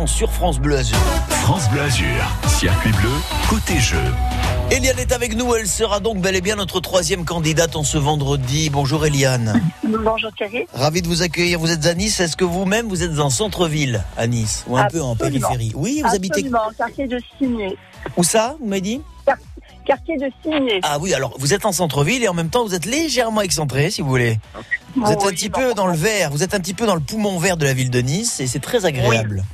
Sur 0.08 0.32
France 0.32 0.58
Bleu 0.58 0.76
Azur. 0.76 0.96
France 1.28 1.68
Bleu 1.70 1.82
Azur, 1.82 2.06
circuit 2.48 2.90
bleu, 2.92 3.10
côté 3.48 3.78
jeu. 3.78 4.02
Eliane 4.70 4.98
est 4.98 5.12
avec 5.12 5.36
nous, 5.36 5.54
elle 5.54 5.66
sera 5.68 6.00
donc 6.00 6.18
bel 6.20 6.34
et 6.34 6.40
bien 6.40 6.56
notre 6.56 6.80
troisième 6.80 7.24
candidate 7.24 7.76
en 7.76 7.84
ce 7.84 7.98
vendredi. 7.98 8.68
Bonjour 8.70 9.04
Eliane. 9.06 9.62
Bonjour 9.84 10.30
Thierry. 10.36 10.66
Ravi 10.74 11.02
de 11.02 11.08
vous 11.08 11.22
accueillir. 11.22 11.58
Vous 11.58 11.70
êtes 11.70 11.86
à 11.86 11.94
Nice. 11.94 12.20
Est-ce 12.20 12.36
que 12.36 12.44
vous-même 12.44 12.88
vous 12.88 13.02
êtes 13.02 13.18
en 13.18 13.30
centre-ville 13.30 14.02
à 14.16 14.26
Nice 14.26 14.64
ou 14.66 14.76
un 14.76 14.86
peu 14.88 15.00
en 15.00 15.14
périphérie 15.14 15.72
Oui, 15.74 16.02
vous 16.04 16.14
habitez 16.14 16.40
Absolument, 16.40 16.70
quartier 16.76 17.06
de 17.06 17.20
Signé. 17.38 17.76
où 18.16 18.24
ça 18.24 18.56
Vous 18.60 18.66
m'avez 18.66 18.80
dit 18.80 19.00
Quartier 19.86 20.16
de 20.18 20.30
Signé. 20.42 20.80
Ah 20.82 20.98
oui, 21.00 21.14
alors 21.14 21.34
vous 21.38 21.54
êtes 21.54 21.64
en 21.64 21.72
centre-ville 21.72 22.22
et 22.22 22.28
en 22.28 22.34
même 22.34 22.50
temps 22.50 22.64
vous 22.64 22.74
êtes 22.74 22.84
légèrement 22.84 23.40
excentré, 23.40 23.90
si 23.90 24.02
vous 24.02 24.08
voulez. 24.08 24.38
Vous 24.96 25.10
êtes 25.10 25.22
un 25.22 25.30
petit 25.30 25.48
peu 25.48 25.72
dans 25.72 25.86
le 25.86 25.96
vert, 25.96 26.30
vous 26.30 26.42
êtes 26.42 26.54
un 26.54 26.60
petit 26.60 26.74
peu 26.74 26.86
dans 26.86 26.94
le 26.94 27.00
poumon 27.00 27.38
vert 27.38 27.56
de 27.56 27.64
la 27.64 27.72
ville 27.72 27.90
de 27.90 28.00
Nice 28.00 28.40
et 28.40 28.46
c'est 28.46 28.58
très 28.58 28.84
agréable. 28.84 29.44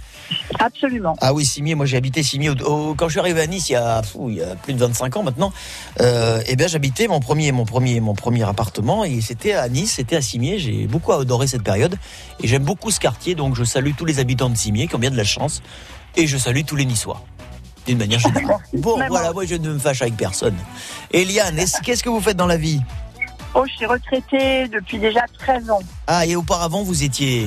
Absolument. 0.59 1.17
Ah 1.21 1.33
oui, 1.35 1.45
Cimier, 1.45 1.75
moi 1.75 1.87
j'ai 1.87 1.97
habité 1.97 2.23
au- 2.67 2.95
quand 2.95 3.07
je 3.09 3.13
suis 3.13 3.21
arrivé 3.21 3.41
à 3.41 3.47
Nice 3.47 3.69
il 3.69 3.73
y 3.73 3.77
a, 3.77 4.03
fou, 4.03 4.29
il 4.31 4.37
y 4.37 4.43
a 4.43 4.55
plus 4.57 4.73
de 4.75 4.79
25 4.79 5.17
ans 5.17 5.23
maintenant, 5.23 5.53
euh, 6.01 6.43
eh 6.47 6.57
bien 6.57 6.67
j'habitais 6.67 7.07
mon 7.09 7.21
premier, 7.21 7.53
mon, 7.53 7.65
premier, 7.65 8.01
mon 8.01 8.15
premier 8.15 8.43
appartement 8.45 9.05
et 9.05 9.21
c'était 9.21 9.53
à 9.53 9.69
Nice, 9.69 9.95
c'était 9.97 10.17
à 10.17 10.23
Cimier. 10.23 10.59
J'ai 10.59 10.87
beaucoup 10.87 11.13
adoré 11.13 11.47
cette 11.47 11.63
période 11.63 11.97
et 12.43 12.49
j'aime 12.49 12.65
beaucoup 12.65 12.91
ce 12.91 13.01
quartier, 13.01 13.35
donc 13.35 13.55
je 13.57 13.65
salue 13.65 13.93
tous 13.97 14.05
les 14.05 14.19
habitants 14.19 14.51
de 14.51 14.57
Cimier 14.57 14.87
qui 14.89 14.95
ont 14.95 14.99
bien 14.99 15.11
de 15.11 15.17
la 15.17 15.25
chance 15.25 15.63
et 16.17 16.27
je 16.27 16.37
salue 16.39 16.63
tous 16.67 16.77
les 16.77 16.85
Niçois. 16.85 17.23
D'une 17.87 17.99
manière 17.99 18.19
générale. 18.21 18.57
Bon, 18.75 18.99
voilà, 19.09 19.33
moi 19.33 19.45
je 19.47 19.57
ne 19.57 19.69
me 19.75 19.79
fâche 19.79 20.01
avec 20.03 20.17
personne. 20.17 20.55
Eliane, 21.13 21.59
est-ce- 21.59 21.81
qu'est-ce 21.83 22.03
que 22.03 22.09
vous 22.09 22.21
faites 22.21 22.37
dans 22.37 22.47
la 22.47 22.57
vie? 22.57 22.81
Oh, 23.55 23.65
je 23.69 23.73
suis 23.77 23.87
retraitée 23.87 24.67
depuis 24.69 24.99
déjà 24.99 25.21
13 25.39 25.71
ans. 25.71 25.79
Ah, 26.07 26.27
et 26.27 26.35
auparavant 26.35 26.83
vous 26.83 27.05
étiez 27.05 27.47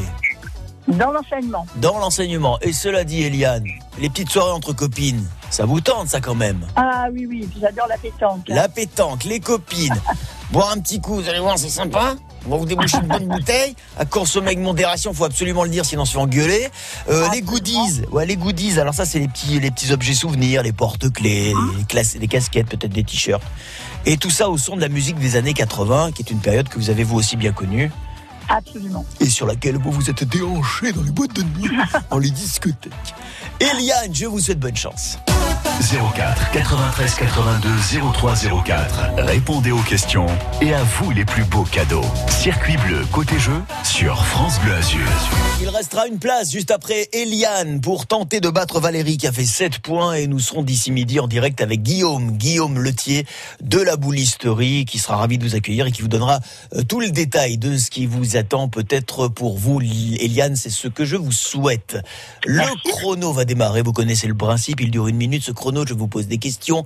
Dans 0.88 1.12
l'enseignement. 1.12 1.66
dans 1.78 1.98
l'enseignement. 2.00 2.58
Et 2.62 2.72
cela 2.74 3.04
dit, 3.04 3.24
Eliane, 3.24 3.66
les 4.00 4.10
petites 4.10 4.30
soirées 4.30 4.52
entre 4.52 4.74
copines, 4.74 5.28
ça 5.50 5.66
vous 5.66 5.82
tente 5.82 6.08
ça 6.08 6.22
quand 6.22 6.36
même? 6.36 6.66
Ah 6.76 7.08
oui, 7.12 7.26
oui, 7.28 7.48
j'adore 7.60 7.88
la 7.88 7.98
pétanque. 7.98 8.44
La 8.48 8.70
pétanque, 8.70 9.24
les 9.26 9.40
copines, 9.40 9.96
boire 10.52 10.72
un 10.72 10.80
petit 10.80 11.02
coup, 11.02 11.16
vous 11.16 11.28
allez 11.30 11.40
voir, 11.40 11.58
c'est 11.58 11.70
sympa. 11.70 12.16
On 12.46 12.52
va 12.52 12.58
vous 12.58 12.66
déboucher 12.66 12.98
une 13.02 13.08
bonne 13.08 13.28
bouteille. 13.28 13.76
À 13.98 14.06
consommer 14.06 14.48
avec 14.48 14.60
modération, 14.60 15.14
faut 15.14 15.26
absolument 15.26 15.66
le 15.66 15.70
dire, 15.70 15.84
sinon 15.84 16.04
on 16.04 16.06
se 16.06 16.14
fait 16.14 16.18
engueuler. 16.20 16.70
Euh, 17.10 17.28
les 17.34 17.42
goodies, 17.42 18.04
ouais, 18.14 18.26
les 18.26 18.38
goodies. 18.38 18.80
Alors 18.80 18.94
ça, 18.94 19.06
c'est 19.06 19.20
les 19.20 19.28
petits, 19.28 19.60
les 19.60 19.72
petits 19.72 19.92
objets 19.92 20.14
souvenirs, 20.14 20.64
les 20.64 20.72
porte-clés, 20.72 21.54
les, 21.78 21.84
classes- 21.84 22.16
les 22.18 22.28
casquettes, 22.30 22.68
peut-être 22.70 22.94
des 22.94 23.04
t-shirts. 23.04 23.44
Et 24.06 24.16
tout 24.16 24.30
ça 24.30 24.50
au 24.50 24.58
son 24.58 24.78
de 24.78 24.82
la 24.82 24.88
musique 24.88 25.20
des 25.20 25.36
années 25.36 25.54
80, 25.54 26.12
qui 26.14 26.22
est 26.22 26.32
une 26.32 26.40
période 26.40 26.70
que 26.70 26.76
vous 26.78 26.90
avez 26.90 27.04
vous 27.04 27.18
aussi 27.18 27.36
bien 27.36 27.52
connue 27.52 27.92
Absolument. 28.50 29.06
et 29.20 29.30
sur 29.30 29.46
laquelle 29.46 29.78
vous 29.78 29.92
vous 29.92 30.10
êtes 30.10 30.24
déhanché 30.24 30.92
dans 30.92 31.04
les 31.04 31.12
boîtes 31.12 31.34
de 31.34 31.44
nuit, 31.44 31.78
dans 32.10 32.20
les 32.20 32.32
discothèques. 32.32 32.94
Eliane, 33.60 34.14
je 34.14 34.26
vous 34.26 34.40
souhaite 34.40 34.60
bonne 34.60 34.76
chance. 34.76 35.18
04 35.68 36.52
93 36.52 37.16
82 37.16 37.70
03 38.14 38.36
04. 38.64 39.10
Répondez 39.18 39.72
aux 39.72 39.82
questions 39.82 40.26
et 40.62 40.74
à 40.74 40.84
vous 40.84 41.12
les 41.12 41.26
plus 41.26 41.44
beaux 41.44 41.64
cadeaux. 41.64 42.06
Circuit 42.30 42.78
bleu 42.78 43.06
côté 43.12 43.38
jeu 43.38 43.62
sur 43.84 44.26
France 44.26 44.60
Bleu 44.62 44.74
Azur. 44.74 45.08
Il 45.62 45.70
restera 45.70 46.08
une 46.08 46.20
place 46.20 46.52
juste 46.52 46.72
après 46.72 47.10
Eliane 47.14 47.82
pour 47.82 48.08
tenter 48.08 48.40
de 48.40 48.50
battre 48.50 48.80
Valérie 48.80 49.18
qui 49.18 49.28
a 49.28 49.32
fait 49.32 49.46
7 49.46 49.80
points 49.80 50.14
et 50.14 50.28
nous 50.28 50.40
serons 50.40 50.64
d'ici 50.64 50.92
midi 50.92 51.20
en 51.20 51.28
direct 51.28 51.62
avec 51.62 51.84
Guillaume, 51.84 52.32
Guillaume 52.38 52.80
Letier 52.80 53.26
de 53.62 53.80
la 53.80 53.98
boulisterie 53.98 54.86
qui 54.86 55.00
sera 55.00 55.18
ravi 55.18 55.38
de 55.38 55.44
vous 55.44 55.56
accueillir 55.56 55.88
et 55.88 55.92
qui 55.92 56.02
vous 56.02 56.08
donnera 56.08 56.40
euh, 56.76 56.84
tout 56.84 57.00
le 57.00 57.12
détail 57.12 57.58
de 57.58 57.78
ce 57.78 57.90
qui 57.90 58.06
vous 58.06 58.38
attend 58.38 58.70
peut-être 58.70 59.28
pour 59.28 59.58
vous. 59.58 59.82
Eliane, 59.82 60.56
c'est 60.56 60.70
ce 60.70 60.88
que 60.88 61.06
je 61.06 61.16
vous 61.16 61.32
souhaite. 61.32 61.98
Le 62.46 62.64
chrono 62.90 63.34
va 63.34 63.46
démarrer, 63.46 63.82
vous 63.82 63.94
connaissez 63.94 64.28
le 64.28 64.36
principe, 64.36 64.82
il 64.82 64.92
dure 64.92 65.08
une 65.08 65.18
minute 65.18 65.44
ce 65.44 65.52
chrono, 65.58 65.86
je 65.86 65.94
vous 65.94 66.08
pose 66.08 66.28
des 66.28 66.38
questions. 66.38 66.86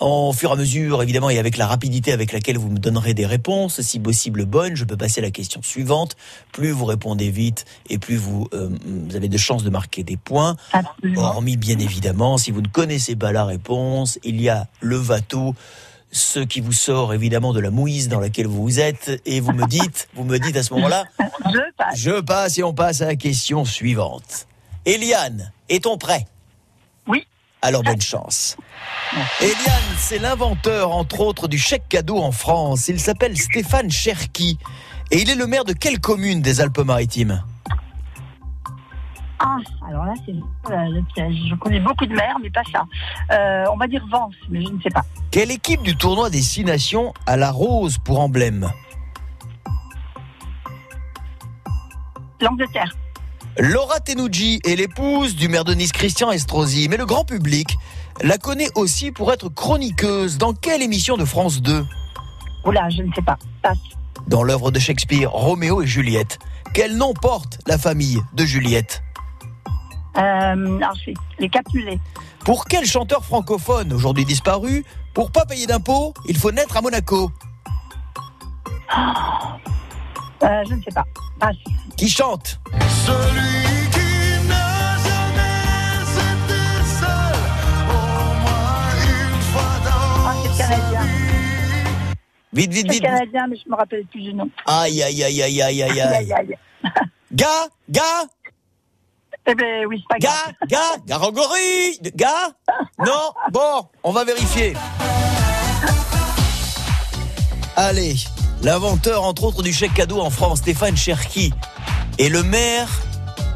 En 0.00 0.32
fur 0.32 0.50
et 0.50 0.52
à 0.54 0.56
mesure, 0.56 1.02
évidemment, 1.04 1.30
et 1.30 1.38
avec 1.38 1.56
la 1.56 1.68
rapidité 1.68 2.10
avec 2.12 2.32
laquelle 2.32 2.58
vous 2.58 2.68
me 2.68 2.78
donnerez 2.78 3.14
des 3.14 3.26
réponses, 3.26 3.80
si 3.80 4.00
possible 4.00 4.44
bonnes, 4.44 4.74
je 4.74 4.84
peux 4.84 4.96
passer 4.96 5.20
à 5.20 5.22
la 5.22 5.30
question 5.30 5.62
suivante. 5.62 6.16
Plus 6.52 6.70
vous 6.72 6.84
répondez 6.84 7.30
vite 7.30 7.64
et 7.88 7.98
plus 7.98 8.16
vous, 8.16 8.48
euh, 8.54 8.70
vous 8.84 9.14
avez 9.14 9.28
de 9.28 9.38
chances 9.38 9.62
de 9.62 9.70
marquer 9.70 10.02
des 10.02 10.16
points. 10.16 10.56
Hormis, 11.16 11.56
bien 11.56 11.78
évidemment, 11.78 12.38
si 12.38 12.50
vous 12.50 12.60
ne 12.60 12.66
connaissez 12.66 13.14
pas 13.14 13.30
la 13.30 13.44
réponse, 13.44 14.18
il 14.24 14.40
y 14.40 14.48
a 14.48 14.66
le 14.80 14.96
vato, 14.96 15.54
ce 16.10 16.40
qui 16.40 16.60
vous 16.60 16.72
sort 16.72 17.14
évidemment 17.14 17.52
de 17.52 17.60
la 17.60 17.70
mouise 17.70 18.08
dans 18.08 18.20
laquelle 18.20 18.48
vous 18.48 18.80
êtes, 18.80 19.22
et 19.26 19.38
vous 19.38 19.52
me 19.52 19.66
dites, 19.68 20.08
vous 20.14 20.24
me 20.24 20.38
dites 20.38 20.56
à 20.56 20.64
ce 20.64 20.74
moment-là, 20.74 21.04
Je 21.20 21.60
passe. 21.76 21.96
je 21.96 22.20
passe 22.20 22.58
et 22.58 22.64
on 22.64 22.74
passe 22.74 23.00
à 23.00 23.06
la 23.06 23.14
question 23.16 23.64
suivante. 23.64 24.48
Eliane, 24.86 25.52
est-on 25.68 25.98
prêt? 25.98 26.26
Oui. 27.06 27.26
Alors 27.64 27.82
bonne 27.82 28.02
chance. 28.02 28.58
Eliane, 29.40 29.96
c'est 29.96 30.18
l'inventeur, 30.18 30.94
entre 30.94 31.20
autres, 31.20 31.48
du 31.48 31.56
chèque 31.56 31.88
cadeau 31.88 32.18
en 32.18 32.30
France. 32.30 32.88
Il 32.88 33.00
s'appelle 33.00 33.38
Stéphane 33.38 33.90
Cherki. 33.90 34.58
Et 35.10 35.22
il 35.22 35.30
est 35.30 35.34
le 35.34 35.46
maire 35.46 35.64
de 35.64 35.72
quelle 35.72 35.98
commune 35.98 36.42
des 36.42 36.60
Alpes-Maritimes? 36.60 37.42
Ah, 39.38 39.56
alors 39.88 40.04
là, 40.04 40.12
c'est 40.26 40.32
euh, 40.32 40.76
le 40.90 41.02
piège. 41.14 41.36
Je 41.48 41.54
connais 41.54 41.80
beaucoup 41.80 42.04
de 42.04 42.12
mers, 42.12 42.36
mais 42.42 42.50
pas 42.50 42.64
ça. 42.70 42.84
Euh, 43.32 43.64
on 43.72 43.78
va 43.78 43.86
dire 43.86 44.04
Vence, 44.10 44.34
mais 44.50 44.62
je 44.62 44.70
ne 44.70 44.82
sais 44.82 44.90
pas. 44.90 45.02
Quelle 45.30 45.50
équipe 45.50 45.82
du 45.82 45.96
tournoi 45.96 46.28
des 46.28 46.42
Six 46.42 46.64
Nations 46.64 47.14
a 47.26 47.38
la 47.38 47.50
rose 47.50 47.96
pour 47.96 48.20
emblème? 48.20 48.70
L'Angleterre. 52.42 52.94
Laura 53.58 54.00
Tenucci 54.00 54.60
est 54.64 54.74
l'épouse 54.74 55.36
du 55.36 55.48
maire 55.48 55.64
de 55.64 55.74
Nice 55.74 55.92
Christian 55.92 56.32
Estrosi, 56.32 56.88
mais 56.88 56.96
le 56.96 57.06
grand 57.06 57.24
public 57.24 57.76
la 58.20 58.36
connaît 58.36 58.70
aussi 58.74 59.12
pour 59.12 59.32
être 59.32 59.48
chroniqueuse. 59.48 60.38
Dans 60.38 60.52
quelle 60.52 60.82
émission 60.82 61.16
de 61.16 61.24
France 61.24 61.62
2 61.62 61.84
Oula, 62.64 62.88
je 62.90 63.02
ne 63.02 63.12
sais 63.14 63.22
pas. 63.22 63.38
Passe. 63.62 63.78
Dans 64.26 64.42
l'œuvre 64.42 64.72
de 64.72 64.80
Shakespeare, 64.80 65.30
Roméo 65.30 65.82
et 65.82 65.86
Juliette. 65.86 66.38
Quel 66.72 66.96
nom 66.96 67.14
porte 67.14 67.58
la 67.68 67.78
famille 67.78 68.20
de 68.32 68.44
Juliette? 68.44 69.02
Euh, 70.16 70.80
ensuite, 70.82 71.18
les 71.38 71.48
Capulets. 71.48 72.00
Pour 72.44 72.64
quel 72.64 72.84
chanteur 72.86 73.24
francophone, 73.24 73.92
aujourd'hui 73.92 74.24
disparu, 74.24 74.84
pour 75.12 75.30
pas 75.30 75.44
payer 75.44 75.66
d'impôts, 75.66 76.12
il 76.26 76.36
faut 76.36 76.50
naître 76.50 76.76
à 76.76 76.80
Monaco? 76.80 77.30
Euh, 80.42 80.62
je 80.68 80.74
ne 80.74 80.82
sais 80.82 80.90
pas. 80.94 81.04
Passe. 81.40 81.56
Qui 81.96 82.08
chante 82.08 82.58
Celui 83.06 83.88
qui 83.90 84.46
n'a 84.48 84.96
jamais 84.98 86.02
été 86.12 86.84
seul, 87.00 87.36
au 87.88 88.34
moins 88.42 88.90
une 89.04 89.40
fois 89.40 89.72
dans 89.84 90.26
Ah, 90.26 90.34
c'est 90.42 90.58
canadien. 90.62 91.00
Vite, 92.52 92.72
vite, 92.72 92.86
C'est 92.88 92.92
vite. 92.94 93.02
canadien, 93.02 93.46
mais 93.48 93.56
je 93.56 93.70
me 93.70 93.76
rappelle 93.76 94.04
plus 94.06 94.22
du 94.22 94.34
nom. 94.34 94.48
Aïe, 94.66 95.02
aïe, 95.02 95.22
aïe, 95.24 95.42
aïe, 95.42 95.62
aïe, 95.62 95.82
aïe, 95.82 96.00
aïe. 96.00 96.32
aïe. 96.32 96.54
Gars, 97.32 97.46
gars, 97.88 98.02
Eh 99.46 99.54
ben 99.54 99.86
oui, 99.86 100.02
c'est 100.02 100.08
pas 100.08 100.18
grave. 100.18 100.52
gars, 100.62 100.66
gars, 100.68 101.02
Garogori, 101.06 101.98
gars 102.14 102.50
Non 102.98 103.32
Bon, 103.50 103.88
on 104.04 104.12
va 104.12 104.24
vérifier. 104.24 104.74
Allez, 107.76 108.14
l'inventeur, 108.64 109.24
entre 109.24 109.44
autres, 109.44 109.62
du 109.62 109.72
chèque 109.72 109.94
cadeau 109.94 110.20
en 110.20 110.30
France, 110.30 110.60
Stéphane 110.60 110.96
Cherki, 110.96 111.52
est 112.18 112.30
le 112.30 112.42
maire 112.42 112.88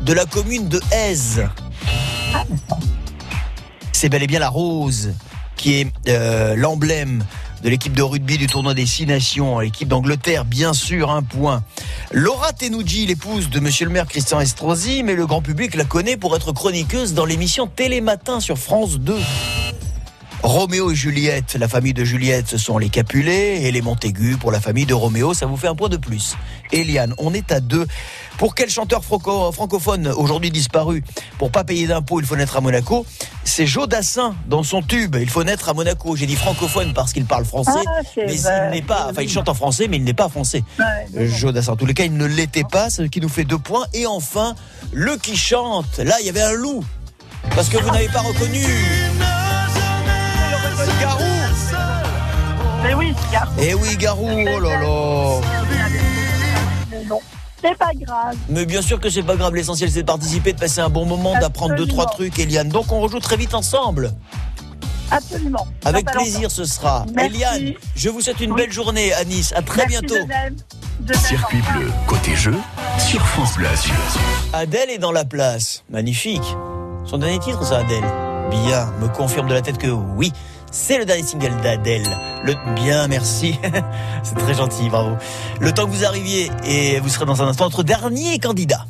de 0.02 0.12
la 0.12 0.26
commune 0.26 0.68
de 0.68 0.80
Aise. 0.92 1.48
C'est 3.92 4.10
bel 4.10 4.22
et 4.22 4.26
bien 4.26 4.38
la 4.38 4.50
rose 4.50 5.14
qui 5.56 5.80
est 5.80 5.92
euh, 6.08 6.54
l'emblème 6.54 7.24
de 7.62 7.68
l'équipe 7.68 7.94
de 7.94 8.02
rugby 8.02 8.38
du 8.38 8.46
tournoi 8.46 8.74
des 8.74 8.86
Six 8.86 9.06
Nations, 9.06 9.58
l'équipe 9.58 9.88
d'Angleterre, 9.88 10.44
bien 10.44 10.72
sûr, 10.72 11.10
un 11.10 11.22
point. 11.22 11.64
Laura 12.12 12.52
Tenucci, 12.52 13.06
l'épouse 13.06 13.50
de 13.50 13.58
Monsieur 13.58 13.86
le 13.86 13.92
maire 13.92 14.06
Christian 14.06 14.40
Estrosi, 14.40 15.02
mais 15.02 15.14
le 15.14 15.26
grand 15.26 15.42
public 15.42 15.74
la 15.74 15.84
connaît 15.84 16.16
pour 16.16 16.36
être 16.36 16.52
chroniqueuse 16.52 17.14
dans 17.14 17.24
l'émission 17.24 17.66
Télématin 17.66 18.40
sur 18.40 18.58
France 18.58 19.00
2. 19.00 19.16
Roméo 20.42 20.90
et 20.92 20.94
Juliette, 20.94 21.56
la 21.58 21.66
famille 21.66 21.92
de 21.94 22.04
Juliette, 22.04 22.46
ce 22.48 22.58
sont 22.58 22.78
les 22.78 22.88
Capulets 22.90 23.62
et 23.64 23.72
les 23.72 23.82
Montaigu 23.82 24.36
pour 24.36 24.52
la 24.52 24.60
famille 24.60 24.86
de 24.86 24.94
Roméo, 24.94 25.34
ça 25.34 25.46
vous 25.46 25.56
fait 25.56 25.66
un 25.66 25.74
point 25.74 25.88
de 25.88 25.96
plus. 25.96 26.36
Eliane, 26.72 27.12
on 27.18 27.34
est 27.34 27.50
à 27.50 27.58
deux. 27.60 27.86
Pour 28.38 28.54
quel 28.54 28.70
chanteur 28.70 29.04
franco- 29.04 29.50
francophone 29.50 30.06
aujourd'hui 30.08 30.50
disparu 30.52 31.02
Pour 31.38 31.50
pas 31.50 31.64
payer 31.64 31.88
d'impôts, 31.88 32.20
il 32.20 32.26
faut 32.26 32.36
naître 32.36 32.56
à 32.56 32.60
Monaco? 32.60 33.04
C'est 33.42 33.66
Joe 33.66 33.88
Dassin 33.88 34.36
dans 34.46 34.62
son 34.62 34.80
tube. 34.80 35.16
Il 35.20 35.28
faut 35.28 35.42
naître 35.42 35.68
à 35.68 35.74
Monaco. 35.74 36.14
J'ai 36.14 36.26
dit 36.26 36.36
francophone 36.36 36.92
parce 36.94 37.12
qu'il 37.12 37.24
parle 37.24 37.44
français, 37.44 37.70
Ah, 37.86 38.00
mais 38.16 38.36
vrai. 38.36 38.68
il 38.68 38.70
n'est 38.76 38.82
pas. 38.82 39.08
Enfin, 39.10 39.22
il 39.22 39.28
chante 39.28 39.48
en 39.48 39.54
français, 39.54 39.88
mais 39.88 39.96
il 39.96 40.04
n'est 40.04 40.14
pas 40.14 40.28
français. 40.28 40.62
Euh, 41.16 41.28
Joe 41.28 41.52
Dassin. 41.52 41.72
En 41.72 41.76
tous 41.76 41.86
les 41.86 41.94
cas, 41.94 42.04
il 42.04 42.16
ne 42.16 42.26
l'était 42.26 42.64
pas, 42.70 42.90
ce 42.90 43.02
qui 43.02 43.20
nous 43.20 43.28
fait 43.28 43.44
deux 43.44 43.58
points. 43.58 43.86
Et 43.92 44.06
enfin, 44.06 44.54
le 44.92 45.16
qui 45.16 45.36
chante. 45.36 45.98
Là, 45.98 46.14
il 46.20 46.26
y 46.26 46.28
avait 46.28 46.42
un 46.42 46.52
loup. 46.52 46.84
Parce 47.56 47.68
que 47.68 47.78
vous 47.78 47.90
n'avez 47.90 48.08
pas 48.08 48.20
reconnu. 48.20 48.64
Mais 52.82 52.94
oui, 52.94 53.14
c'est 53.20 53.32
Garou. 53.32 53.52
Eh 53.60 53.74
oui, 53.74 53.96
Garou. 53.96 54.28
Oh 54.30 54.60
là 54.60 54.80
là. 54.80 55.40
Mais 56.90 57.04
non. 57.04 57.20
C'est 57.62 57.76
pas 57.76 57.90
grave. 57.94 58.36
Mais 58.48 58.66
bien 58.66 58.82
sûr 58.82 59.00
que 59.00 59.10
c'est 59.10 59.22
pas 59.22 59.34
grave, 59.34 59.54
l'essentiel 59.54 59.90
c'est 59.90 60.02
de 60.02 60.06
participer, 60.06 60.52
de 60.52 60.60
passer 60.60 60.80
un 60.80 60.88
bon 60.88 61.04
moment, 61.06 61.36
d'apprendre 61.40 61.74
deux, 61.74 61.86
trois 61.86 62.06
trucs, 62.06 62.38
Eliane. 62.38 62.68
Donc 62.68 62.92
on 62.92 63.00
rejoue 63.00 63.18
très 63.18 63.36
vite 63.36 63.52
ensemble. 63.54 64.12
Absolument. 65.10 65.66
Avec 65.84 66.06
plaisir 66.06 66.50
ce 66.50 66.64
sera. 66.64 67.04
Merci. 67.14 67.34
Eliane, 67.34 67.74
je 67.96 68.08
vous 68.10 68.20
souhaite 68.20 68.40
une 68.40 68.54
belle 68.54 68.70
journée 68.70 69.12
à 69.12 69.24
Nice. 69.24 69.52
À 69.56 69.62
très 69.62 69.86
Merci 69.86 69.98
bientôt. 70.06 70.22
de 70.22 70.28
même. 70.28 70.56
De 71.00 71.12
même. 71.12 71.20
Circuit 71.22 71.62
bleu, 71.72 71.90
côté 72.06 72.36
jeu, 72.36 72.54
sur 72.98 73.26
France 73.26 73.54
Bleu 73.56 73.66
Azur. 73.68 73.94
Adèle 74.52 74.90
est 74.90 74.98
dans 74.98 75.12
la 75.12 75.24
place. 75.24 75.82
Magnifique. 75.90 76.42
Son 77.06 77.18
dernier 77.18 77.38
titre, 77.38 77.64
ça, 77.64 77.78
Adèle 77.78 78.04
Bien, 78.50 78.92
me 79.00 79.08
confirme 79.08 79.48
de 79.48 79.54
la 79.54 79.62
tête 79.62 79.78
que 79.78 79.88
oui. 79.88 80.32
C'est 80.70 80.98
le 80.98 81.04
dernier 81.04 81.22
single 81.22 81.60
d'Adèle. 81.62 82.06
Le 82.44 82.54
bien, 82.74 83.08
merci. 83.08 83.58
C'est 84.22 84.36
très 84.36 84.54
gentil, 84.54 84.88
bravo. 84.88 85.16
Le 85.60 85.72
temps 85.72 85.86
que 85.86 85.90
vous 85.90 86.04
arriviez 86.04 86.50
et 86.64 87.00
vous 87.00 87.08
serez 87.08 87.24
dans 87.24 87.42
un 87.42 87.48
instant 87.48 87.64
notre 87.64 87.82
dernier 87.82 88.38
candidat. 88.38 88.84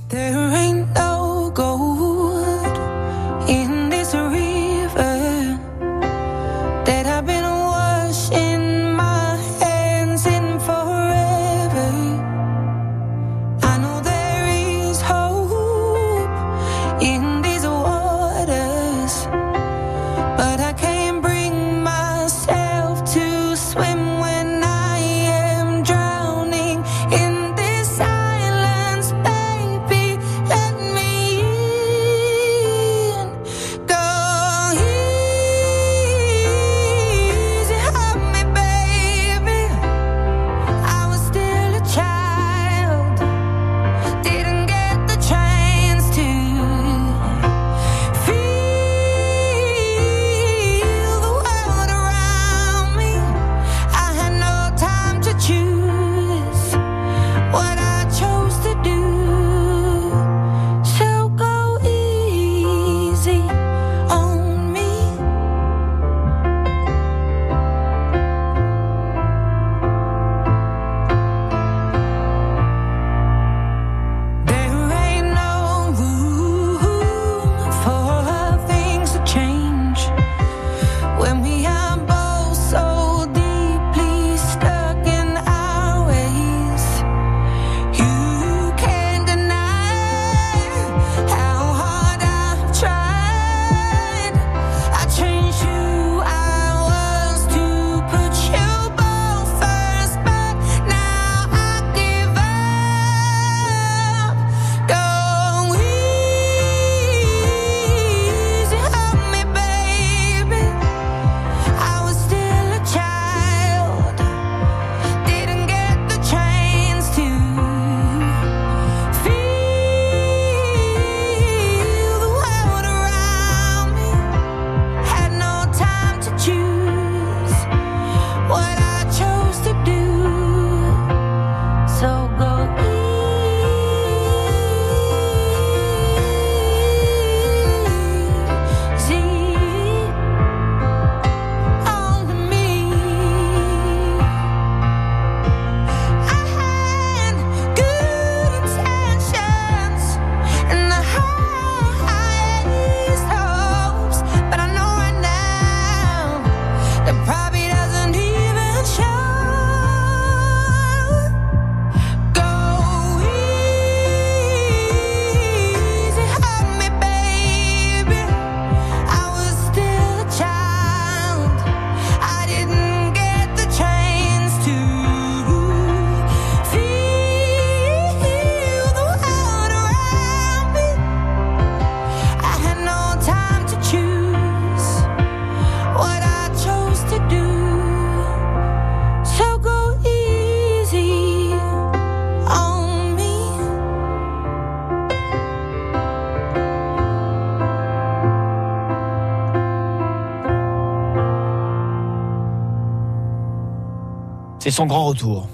C'est 204.68 204.74
son 204.74 204.84
grand 204.84 205.06
retour. 205.06 205.48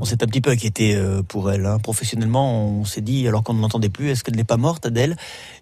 On 0.00 0.04
s'est 0.04 0.22
un 0.22 0.26
petit 0.28 0.40
peu 0.40 0.50
inquiété 0.50 0.94
euh, 0.94 1.20
pour 1.20 1.50
elle. 1.50 1.66
hein. 1.66 1.78
Professionnellement, 1.82 2.64
on 2.64 2.84
s'est 2.84 3.00
dit, 3.00 3.26
alors 3.26 3.42
qu'on 3.42 3.54
ne 3.54 3.60
l'entendait 3.60 3.88
plus, 3.88 4.10
est-ce 4.10 4.22
qu'elle 4.22 4.36
n'est 4.36 4.44
pas 4.44 4.56
morte, 4.56 4.86
Adèle? 4.86 5.16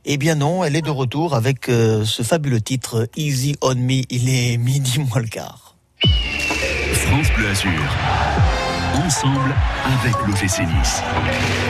Eh 0.05 0.19
bien 0.19 0.35
non, 0.35 0.65
elle 0.65 0.77
est 0.77 0.83
de 0.83 0.91
retour 0.91 1.35
avec 1.35 1.71
euh, 1.71 2.05
ce 2.05 2.23
fabuleux 2.23 2.61
titre 2.61 3.09
Easy 3.17 3.57
on 3.63 3.75
Me. 3.75 4.03
Il 4.11 4.29
est 4.29 4.59
midi 4.59 4.99
moins 4.99 5.23
le 5.23 5.29
quart. 5.29 5.77
France 6.93 7.29
Bleu 7.35 7.49
Azur. 7.49 7.71
Ensemble 9.05 9.55
avec 10.01 10.15
l'OGC 10.27 10.67
Nice. 10.67 11.03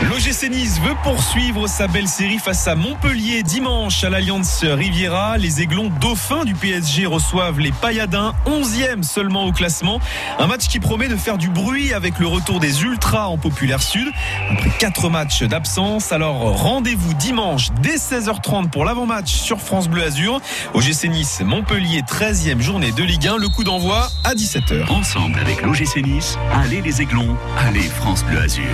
L'OGC 0.08 0.50
Nice 0.50 0.80
veut 0.80 0.94
poursuivre 1.02 1.66
sa 1.66 1.88
belle 1.88 2.06
série 2.08 2.38
face 2.38 2.66
à 2.68 2.74
Montpellier 2.74 3.42
dimanche 3.42 4.04
à 4.04 4.10
l'Alliance 4.10 4.64
Riviera. 4.64 5.36
Les 5.36 5.60
Aiglons 5.60 5.90
dauphins 6.00 6.44
du 6.44 6.54
PSG 6.54 7.06
reçoivent 7.06 7.58
les 7.58 7.72
Payadins, 7.72 8.34
11e 8.46 9.02
seulement 9.02 9.44
au 9.44 9.52
classement. 9.52 10.00
Un 10.38 10.46
match 10.46 10.68
qui 10.68 10.78
promet 10.78 11.08
de 11.08 11.16
faire 11.16 11.38
du 11.38 11.48
bruit 11.48 11.92
avec 11.92 12.18
le 12.18 12.26
retour 12.26 12.60
des 12.60 12.82
Ultras 12.82 13.26
en 13.26 13.38
Populaire 13.38 13.82
Sud. 13.82 14.08
Après 14.50 14.70
quatre 14.78 15.08
matchs 15.08 15.42
d'absence, 15.42 16.12
alors 16.12 16.36
rendez-vous 16.62 17.14
dimanche 17.14 17.68
dès 17.82 17.96
16h30 17.96 18.70
pour 18.70 18.84
l'avant-match 18.84 19.32
sur 19.32 19.60
France 19.60 19.88
Bleu 19.88 20.04
Azur. 20.04 20.40
OGC 20.74 21.08
Nice, 21.08 21.42
Montpellier, 21.44 22.02
13e 22.02 22.60
journée 22.60 22.92
de 22.92 23.02
Ligue 23.02 23.26
1. 23.26 23.38
Le 23.38 23.48
coup 23.48 23.64
d'envoi 23.64 24.08
à 24.22 24.34
17h. 24.34 24.90
Ensemble 24.90 25.38
avec 25.40 25.62
l'OGC 25.62 26.02
Nice, 26.04 26.38
allez 26.52 26.80
les 26.80 27.02
Aiglons, 27.02 27.15
allez 27.58 27.80
France 27.80 28.24
Bleu 28.24 28.38
Azur. 28.40 28.64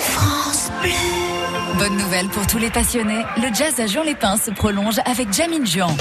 France 0.00 0.70
Bleu. 0.80 0.90
Bonne 1.78 1.96
nouvelle 1.96 2.28
pour 2.28 2.46
tous 2.46 2.58
les 2.58 2.70
passionnés, 2.70 3.22
le 3.36 3.54
jazz 3.54 3.78
à 3.80 3.86
Jean-les-Pins 3.86 4.36
se 4.36 4.50
prolonge 4.50 4.96
avec 5.04 5.32
Jamine 5.32 5.66
Juan. 5.66 5.94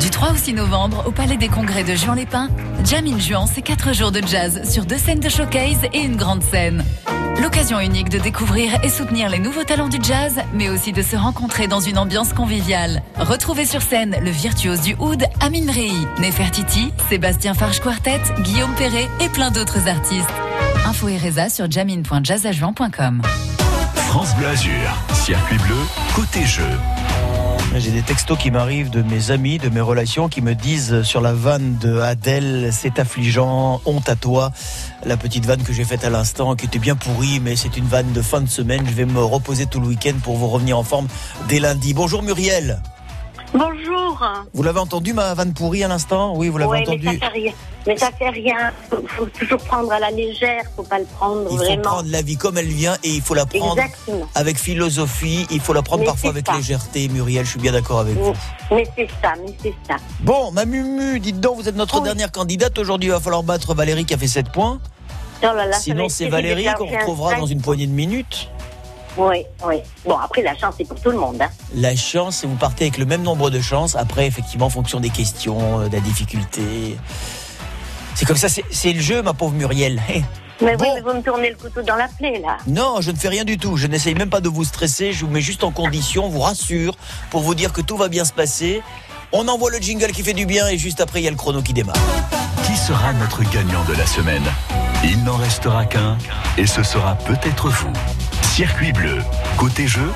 Du 0.00 0.10
3 0.10 0.32
au 0.32 0.36
6 0.36 0.54
novembre, 0.54 1.04
au 1.06 1.10
Palais 1.10 1.36
des 1.36 1.48
Congrès 1.48 1.84
de 1.84 1.94
Juan-les-Pins, 1.94 2.48
Jam 2.84 3.06
in 3.06 3.18
Juan, 3.18 3.46
c'est 3.52 3.62
4 3.62 3.94
jours 3.94 4.12
de 4.12 4.20
jazz 4.26 4.68
sur 4.68 4.84
deux 4.86 4.98
scènes 4.98 5.20
de 5.20 5.28
showcase 5.28 5.84
et 5.92 6.00
une 6.00 6.16
grande 6.16 6.42
scène. 6.42 6.84
L'occasion 7.40 7.80
unique 7.80 8.08
de 8.08 8.18
découvrir 8.18 8.82
et 8.82 8.88
soutenir 8.88 9.28
les 9.28 9.38
nouveaux 9.38 9.64
talents 9.64 9.88
du 9.88 9.98
jazz, 10.02 10.40
mais 10.54 10.68
aussi 10.68 10.92
de 10.92 11.02
se 11.02 11.16
rencontrer 11.16 11.66
dans 11.66 11.80
une 11.80 11.98
ambiance 11.98 12.32
conviviale. 12.32 13.02
Retrouvez 13.18 13.66
sur 13.66 13.82
scène 13.82 14.16
le 14.22 14.30
virtuose 14.30 14.80
du 14.80 14.94
oud 14.98 15.24
Amin 15.40 15.70
Rei, 15.70 15.92
Nefertiti, 16.18 16.92
Sébastien 17.08 17.54
Farge 17.54 17.80
Quartet, 17.80 18.22
Guillaume 18.40 18.74
Perret 18.74 19.08
et 19.20 19.28
plein 19.28 19.50
d'autres 19.50 19.88
artistes. 19.88 20.32
Info 20.86 21.08
et 21.08 21.18
sur 21.50 21.70
jamin.jazzajuan.com. 21.70 23.22
France 23.94 24.34
Bleu 24.36 24.46
Azur, 24.46 24.72
circuit 25.12 25.58
bleu, 25.58 25.76
côté 26.14 26.44
jeu. 26.44 26.62
J'ai 27.74 27.90
des 27.90 28.02
textos 28.02 28.38
qui 28.38 28.50
m'arrivent 28.50 28.90
de 28.90 29.02
mes 29.02 29.30
amis, 29.30 29.58
de 29.58 29.68
mes 29.68 29.82
relations, 29.82 30.28
qui 30.28 30.40
me 30.40 30.54
disent 30.54 31.02
sur 31.02 31.20
la 31.20 31.34
vanne 31.34 31.76
de 31.78 31.98
Adèle, 32.00 32.70
c'est 32.72 32.98
affligeant, 32.98 33.82
honte 33.84 34.08
à 34.08 34.16
toi. 34.16 34.50
La 35.04 35.16
petite 35.18 35.44
vanne 35.44 35.62
que 35.62 35.74
j'ai 35.74 35.84
faite 35.84 36.04
à 36.04 36.10
l'instant, 36.10 36.56
qui 36.56 36.64
était 36.66 36.78
bien 36.78 36.96
pourrie, 36.96 37.38
mais 37.38 37.54
c'est 37.54 37.76
une 37.76 37.84
vanne 37.84 38.12
de 38.12 38.22
fin 38.22 38.40
de 38.40 38.48
semaine. 38.48 38.82
Je 38.86 38.94
vais 38.94 39.04
me 39.04 39.22
reposer 39.22 39.66
tout 39.66 39.80
le 39.80 39.88
week-end 39.88 40.14
pour 40.22 40.36
vous 40.36 40.48
revenir 40.48 40.78
en 40.78 40.84
forme 40.84 41.06
dès 41.48 41.58
lundi. 41.58 41.92
Bonjour 41.92 42.22
Muriel. 42.22 42.80
Bonjour. 43.56 44.22
Vous 44.52 44.62
l'avez 44.62 44.80
entendu 44.80 45.12
ma 45.14 45.32
vanne 45.32 45.54
pourrie 45.54 45.82
à 45.82 45.88
l'instant 45.88 46.34
Oui, 46.36 46.48
vous 46.50 46.58
l'avez 46.58 46.70
Ouais, 46.70 46.82
entendu. 46.82 47.06
Mais 47.08 47.18
ça 47.18 47.20
fait 47.20 47.32
rien. 47.38 47.52
Mais 47.86 47.96
ça 47.96 48.10
fait 48.12 48.28
rien. 48.28 48.56
Faut, 48.90 49.02
faut 49.08 49.26
toujours 49.26 49.58
prendre 49.60 49.90
à 49.92 49.98
la 49.98 50.10
légère. 50.10 50.62
Faut 50.76 50.82
pas 50.82 50.98
le 50.98 51.04
prendre 51.06 51.42
Il 51.50 51.56
faut 51.56 51.64
vraiment. 51.64 51.82
prendre 51.82 52.10
la 52.10 52.20
vie 52.22 52.36
comme 52.36 52.58
elle 52.58 52.66
vient 52.66 52.96
et 53.02 53.08
il 53.10 53.22
faut 53.22 53.32
la 53.34 53.46
prendre 53.46 53.78
Exactement. 53.78 54.26
avec 54.34 54.58
philosophie. 54.58 55.46
Il 55.50 55.60
faut 55.60 55.72
la 55.72 55.80
prendre 55.82 56.00
Mais 56.00 56.06
parfois 56.06 56.30
avec 56.30 56.46
ça. 56.46 56.54
légèreté, 56.56 57.08
Muriel. 57.08 57.44
Je 57.46 57.50
suis 57.52 57.60
bien 57.60 57.72
d'accord 57.72 58.00
avec 58.00 58.14
vous. 58.16 58.34
Mais 58.70 58.86
c'est 58.94 59.08
ça, 59.22 59.32
mais 59.42 59.54
c'est 59.62 59.74
ça. 59.88 59.96
Bon, 60.20 60.50
ma 60.52 60.66
Mumu, 60.66 61.18
dites 61.20 61.40
donc, 61.40 61.56
vous 61.56 61.68
êtes 61.68 61.76
notre 61.76 62.00
dernière 62.02 62.32
candidate. 62.32 62.78
Aujourd'hui, 62.78 63.08
il 63.08 63.12
va 63.12 63.20
falloir 63.20 63.42
battre 63.42 63.72
Valérie 63.74 64.04
qui 64.04 64.12
a 64.12 64.18
fait 64.18 64.26
7 64.28 64.50
points. 64.52 64.80
Oh 65.42 65.46
là 65.54 65.66
là, 65.66 65.78
Sinon, 65.78 66.08
c'est. 66.08 66.28
Valérie 66.28 66.66
qu'on 66.76 66.86
retrouvera 66.86 67.34
dans 67.36 67.46
une 67.46 67.60
poignée 67.60 67.86
de 67.86 67.92
minutes. 67.92 68.48
Oui, 69.16 69.44
oui. 69.64 69.76
Bon, 70.04 70.16
après, 70.18 70.42
la 70.42 70.56
chance, 70.56 70.74
c'est 70.78 70.86
pour 70.86 71.00
tout 71.00 71.10
le 71.10 71.18
monde. 71.18 71.40
Hein. 71.40 71.48
La 71.74 71.96
chance, 71.96 72.38
c'est 72.38 72.46
vous 72.46 72.56
partez 72.56 72.84
avec 72.84 72.98
le 72.98 73.06
même 73.06 73.22
nombre 73.22 73.50
de 73.50 73.60
chances. 73.60 73.96
Après, 73.96 74.26
effectivement, 74.26 74.66
en 74.66 74.70
fonction 74.70 75.00
des 75.00 75.10
questions, 75.10 75.80
euh, 75.80 75.88
de 75.88 75.94
la 75.94 76.00
difficulté. 76.00 76.98
C'est 78.14 78.26
comme 78.26 78.36
ça, 78.36 78.48
c'est 78.48 78.92
le 78.92 79.00
jeu, 79.00 79.22
ma 79.22 79.34
pauvre 79.34 79.54
Muriel. 79.54 80.02
Hé. 80.08 80.22
Mais 80.62 80.74
oui, 80.80 80.88
mais 80.94 81.00
vous 81.02 81.12
me 81.12 81.22
tournez 81.22 81.50
le 81.50 81.56
couteau 81.56 81.82
dans 81.82 81.96
la 81.96 82.08
plaie, 82.08 82.40
là. 82.40 82.56
Non, 82.66 83.00
je 83.00 83.10
ne 83.10 83.16
fais 83.16 83.28
rien 83.28 83.44
du 83.44 83.58
tout. 83.58 83.76
Je 83.76 83.86
n'essaye 83.86 84.14
même 84.14 84.30
pas 84.30 84.40
de 84.40 84.48
vous 84.48 84.64
stresser. 84.64 85.12
Je 85.12 85.24
vous 85.24 85.30
mets 85.30 85.42
juste 85.42 85.64
en 85.64 85.70
condition, 85.70 86.28
vous 86.28 86.40
rassure, 86.40 86.96
pour 87.30 87.42
vous 87.42 87.54
dire 87.54 87.72
que 87.72 87.82
tout 87.82 87.96
va 87.96 88.08
bien 88.08 88.24
se 88.24 88.32
passer. 88.32 88.82
On 89.32 89.48
envoie 89.48 89.70
le 89.70 89.78
jingle 89.78 90.12
qui 90.12 90.22
fait 90.22 90.32
du 90.32 90.46
bien 90.46 90.66
et 90.68 90.78
juste 90.78 91.00
après, 91.00 91.20
il 91.20 91.24
y 91.24 91.28
a 91.28 91.30
le 91.30 91.36
chrono 91.36 91.60
qui 91.60 91.74
démarre. 91.74 91.96
Qui 92.64 92.76
sera 92.76 93.12
notre 93.14 93.42
gagnant 93.50 93.84
de 93.84 93.94
la 93.94 94.06
semaine? 94.06 94.44
Il 95.04 95.22
n'en 95.24 95.36
restera 95.36 95.84
qu'un 95.84 96.16
et 96.56 96.66
ce 96.66 96.82
sera 96.82 97.16
peut-être 97.16 97.68
vous. 97.68 97.92
Circuit 98.56 98.90
bleu, 98.90 99.18
côté 99.58 99.86
jeu, 99.86 100.10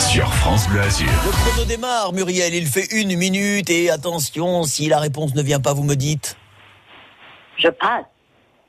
sur 0.00 0.26
France 0.34 0.66
Bleu 0.66 0.80
Azur. 0.80 1.06
Le 1.06 1.30
chrono 1.30 1.64
démarre, 1.64 2.12
Muriel. 2.12 2.52
Il 2.52 2.66
fait 2.66 2.88
une 2.90 3.16
minute 3.16 3.70
et 3.70 3.88
attention, 3.88 4.64
si 4.64 4.88
la 4.88 4.98
réponse 4.98 5.36
ne 5.36 5.42
vient 5.42 5.60
pas, 5.60 5.74
vous 5.74 5.84
me 5.84 5.94
dites. 5.94 6.36
Je 7.56 7.68
passe. 7.68 8.06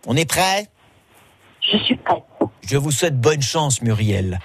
On 0.05 0.15
est 0.15 0.30
prêt? 0.30 0.69
Je 1.59 1.76
suis 1.80 1.95
prête. 1.95 2.21
Je 2.61 2.78
vous 2.78 2.91
souhaite 2.91 3.19
bonne 3.19 3.41
chance, 3.41 3.82
Muriel. 3.82 4.38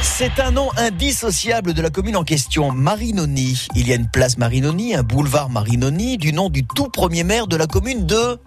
C'est 0.00 0.40
un 0.40 0.52
nom 0.52 0.70
indissociable 0.78 1.74
de 1.74 1.82
la 1.82 1.90
commune 1.90 2.16
en 2.16 2.24
question, 2.24 2.72
Marinoni. 2.72 3.66
Il 3.74 3.86
y 3.86 3.92
a 3.92 3.96
une 3.96 4.08
place 4.08 4.38
Marinoni, 4.38 4.94
un 4.94 5.02
boulevard 5.02 5.50
Marinoni, 5.50 6.16
du 6.16 6.32
nom 6.32 6.48
du 6.48 6.66
tout 6.66 6.88
premier 6.88 7.24
maire 7.24 7.46
de 7.46 7.56
la 7.56 7.66
commune 7.66 8.06
de... 8.06 8.40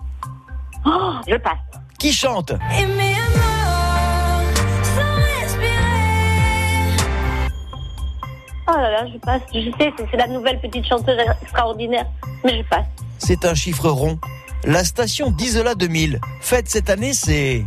Oh, 0.88 1.14
je 1.28 1.36
passe. 1.36 1.59
Qui 1.99 2.11
chante? 2.11 2.53
Oh 8.68 8.72
là 8.78 8.91
là, 8.91 9.05
je 9.11 9.18
passe. 9.20 9.41
Je 9.53 9.72
sais, 9.78 9.91
c'est- 9.97 10.18
la 10.18 10.28
nouvelle 10.28 10.59
petite 10.61 10.86
chanteuse 10.88 11.20
extraordinaire. 11.41 12.05
Mais 12.43 12.57
je 12.64 12.64
passe. 12.70 12.86
C'est 13.18 13.45
un 13.45 13.53
chiffre 13.55 13.89
rond. 13.89 14.18
La 14.64 14.84
station 14.86 15.32
d'Isola 15.32 15.76
2000 15.76 16.20
fête 16.41 16.70
cette 16.70 16.89
année, 16.89 17.14
c'est... 17.14 17.66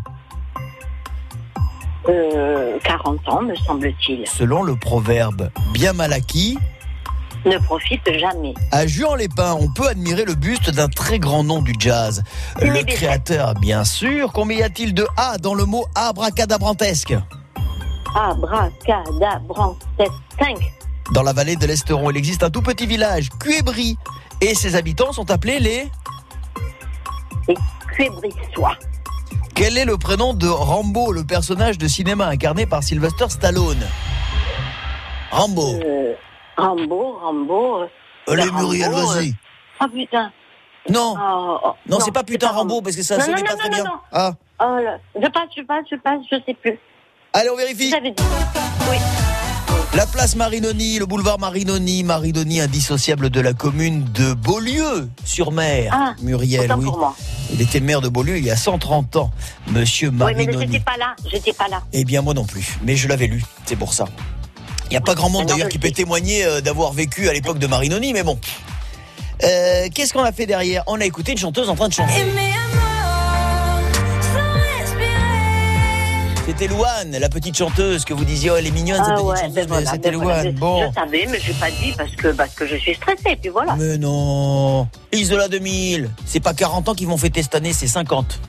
Euh, 2.09 2.79
40 2.85 3.29
ans, 3.29 3.43
me 3.43 3.55
semble-t-il. 3.57 4.27
Selon 4.29 4.63
le 4.63 4.77
proverbe 4.77 5.51
bien 5.75 5.93
mal 5.93 6.13
acquis, 6.13 6.57
Ne 7.45 7.59
profite 7.59 8.09
jamais. 8.19 8.55
à 8.73 8.87
Juan-les-Pins, 8.87 9.57
on 9.61 9.69
peut 9.69 9.89
admirer 9.89 10.25
le 10.25 10.35
buste 10.35 10.71
d'un 10.71 10.89
très 10.89 11.19
grand 11.19 11.43
nom 11.45 11.61
du 11.63 11.75
jazz. 11.79 12.23
Le 12.63 12.83
créateur, 12.85 13.55
bien 13.55 13.85
sûr. 13.85 14.33
Combien 14.33 14.59
y 14.59 14.63
a-t-il 14.63 14.95
de 14.95 15.07
A 15.17 15.37
dans 15.39 15.55
le 15.55 15.65
mot 15.65 15.85
abracadabrantesque? 15.97 17.15
Abracadabrantesque. 18.15 20.13
5. 20.39 20.57
Dans 21.13 21.23
la 21.23 21.33
vallée 21.33 21.57
de 21.57 21.67
l'Esteron, 21.67 22.11
il 22.11 22.17
existe 22.17 22.43
un 22.43 22.51
tout 22.51 22.63
petit 22.63 22.87
village, 22.87 23.29
Cuébry, 23.41 23.97
et 24.41 24.55
ses 24.55 24.75
habitants 24.75 25.13
sont 25.13 25.31
appelés 25.31 25.59
les... 25.61 25.89
Les 27.49 27.55
Cuébrissois. 27.95 28.77
Quel 29.55 29.79
est 29.79 29.85
le 29.85 29.97
prénom 29.97 30.35
de 30.35 30.49
Rambo, 30.49 31.13
le 31.13 31.25
personnage 31.25 31.79
de 31.79 31.87
cinéma 31.89 32.27
incarné 32.27 32.67
par 32.67 32.83
Sylvester 32.83 33.27
Stallone? 33.29 33.87
Rambo. 35.31 35.75
Euh, 35.85 36.15
Rambo, 36.57 37.19
Rambo. 37.23 37.83
euh, 37.83 37.87
Allez, 38.29 38.45
le 38.45 38.51
Muriel, 38.53 38.93
Rambo, 38.93 39.07
vas-y. 39.09 39.29
euh, 39.31 39.33
Oh 39.83 39.87
putain. 39.93 40.33
Non. 40.91 41.15
Oh, 41.19 41.59
oh, 41.65 41.73
Non, 41.89 41.99
c'est 42.01 42.13
pas 42.13 42.23
putain 42.25 42.49
Rambo, 42.49 42.81
parce 42.83 42.97
que 42.97 43.03
ça 43.03 43.17
Non, 43.19 43.27
non, 43.29 43.33
pas 43.35 43.41
non, 43.53 43.57
très 43.59 43.69
non, 43.71 43.75
bien. 43.75 43.85
non. 43.85 43.99
Ah. 44.13 44.33
Oh. 44.61 44.79
Je 45.21 45.29
passe, 45.29 45.49
je 45.57 45.63
passe, 45.63 45.85
je 45.91 45.97
passe, 45.97 46.21
je 46.31 46.37
sais 46.47 46.55
plus. 46.55 46.79
Allez, 47.33 47.51
on 47.51 47.57
vérifie. 47.57 47.91
J'avais 47.91 48.11
dit. 48.11 48.23
Oui. 48.91 48.97
La 49.95 50.07
place 50.07 50.37
Marinoni, 50.37 50.99
le 50.99 51.07
boulevard 51.07 51.39
Marinoni, 51.39 52.03
Marinoni 52.03 52.61
indissociable 52.61 53.31
de 53.31 53.41
la 53.41 53.55
commune 53.55 54.05
de 54.13 54.35
Beaulieu-sur-Mer. 54.35 55.91
Ah, 55.95 56.15
Muriel, 56.21 56.71
oui. 56.77 56.85
pour 56.85 56.99
moi. 56.99 57.17
Il 57.53 57.63
était 57.63 57.81
maire 57.81 58.03
de 58.03 58.09
Beaulieu 58.09 58.37
il 58.37 58.45
y 58.45 58.51
a 58.51 58.57
130 58.57 59.17
ans, 59.17 59.31
monsieur 59.69 60.09
Oui, 60.09 60.15
mais 60.19 60.45
Marinoni. 60.45 60.67
j'étais 60.73 60.85
pas 60.85 60.97
là. 60.99 61.15
J'étais 61.31 61.53
pas 61.55 61.69
là. 61.69 61.83
Eh 61.95 62.05
bien, 62.05 62.21
moi 62.21 62.35
non 62.35 62.45
plus. 62.45 62.77
Mais 62.85 62.95
je 62.97 63.09
l'avais 63.09 63.27
lu, 63.27 63.43
c'est 63.65 63.77
pour 63.77 63.95
ça. 63.95 64.05
Il 64.87 64.91
n'y 64.91 64.97
a 64.99 65.01
pas 65.01 65.15
grand 65.15 65.31
monde 65.31 65.47
d'ailleurs 65.47 65.69
qui 65.69 65.79
peut 65.79 65.91
témoigner 65.91 66.45
euh, 66.45 66.61
d'avoir 66.61 66.93
vécu 66.93 67.29
à 67.29 67.33
l'époque 67.33 67.59
de 67.59 67.67
Marinoni, 67.67 68.13
mais 68.13 68.23
bon. 68.23 68.39
Euh, 69.45 69.89
Qu'est-ce 69.95 70.13
qu'on 70.13 70.23
a 70.25 70.33
fait 70.33 70.47
derrière? 70.47 70.83
On 70.89 71.01
a 71.01 71.05
écouté 71.07 71.33
une 71.33 71.39
chanteuse 71.39 71.69
en 71.71 71.75
train 71.75 71.89
de 71.89 71.95
chanter. 71.95 72.13
C'était 76.47 76.69
Louane, 76.69 77.11
la 77.19 77.29
petite 77.29 77.57
chanteuse 77.57 78.05
que 78.05 78.15
vous 78.15 78.25
disiez, 78.25 78.51
oh, 78.53 78.57
elle 78.57 78.69
est 78.69 78.71
mignonne, 78.71 78.99
cette 79.03 79.07
Ah 79.09 79.15
petite 79.15 79.27
ouais, 79.27 79.37
chanteuse, 79.37 79.55
ben 79.55 79.67
voilà, 79.67 79.91
c'était 79.91 80.11
ben. 80.13 80.21
Louane. 80.21 80.45
Je- 80.47 80.51
Bon. 80.61 80.89
Je 80.89 80.95
savais, 80.95 81.27
mais 81.29 81.41
je 81.41 81.49
n'ai 81.53 81.59
pas 81.59 81.71
dit 81.71 81.93
parce 81.99 82.11
que, 82.13 82.29
parce 82.29 82.55
que 82.55 82.67
je 82.69 82.77
suis 82.77 82.95
stressée, 82.95 83.37
puis 83.41 83.51
voilà. 83.51 83.75
Mais 83.77 83.99
non 83.99 84.87
Isola 85.13 85.49
2000 85.49 86.09
C'est 86.25 86.39
pas 86.41 86.55
40 86.55 86.89
ans 86.89 86.95
qu'ils 86.95 87.09
vont 87.09 87.17
fêter 87.17 87.43
cette 87.43 87.57
année, 87.57 87.73
c'est 87.73 87.89
50. 87.89 88.41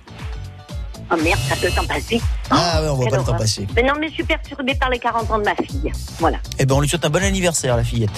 Oh 1.11 1.15
merde, 1.23 1.39
ça 1.49 1.55
peut 1.55 1.67
le 1.67 1.71
temps 1.73 1.85
passe 1.87 2.03
vite. 2.07 2.21
Ah 2.51 2.81
ouais, 2.83 2.89
on 2.89 2.93
voit 2.95 3.05
Quelle 3.05 3.13
pas 3.13 3.17
le 3.19 3.23
temps 3.23 3.37
passer. 3.37 3.65
Mais 3.75 3.81
non, 3.83 3.93
mais 3.99 4.09
je 4.09 4.13
suis 4.13 4.23
perturbée 4.25 4.75
par 4.75 4.89
les 4.91 4.99
40 4.99 5.31
ans 5.31 5.39
de 5.39 5.43
ma 5.45 5.55
fille. 5.55 5.91
Voilà. 6.19 6.37
Eh 6.59 6.65
ben, 6.65 6.75
on 6.75 6.81
lui 6.81 6.87
souhaite 6.89 7.05
un 7.05 7.09
bon 7.09 7.23
anniversaire, 7.23 7.75
la 7.77 7.83
fillette. 7.83 8.11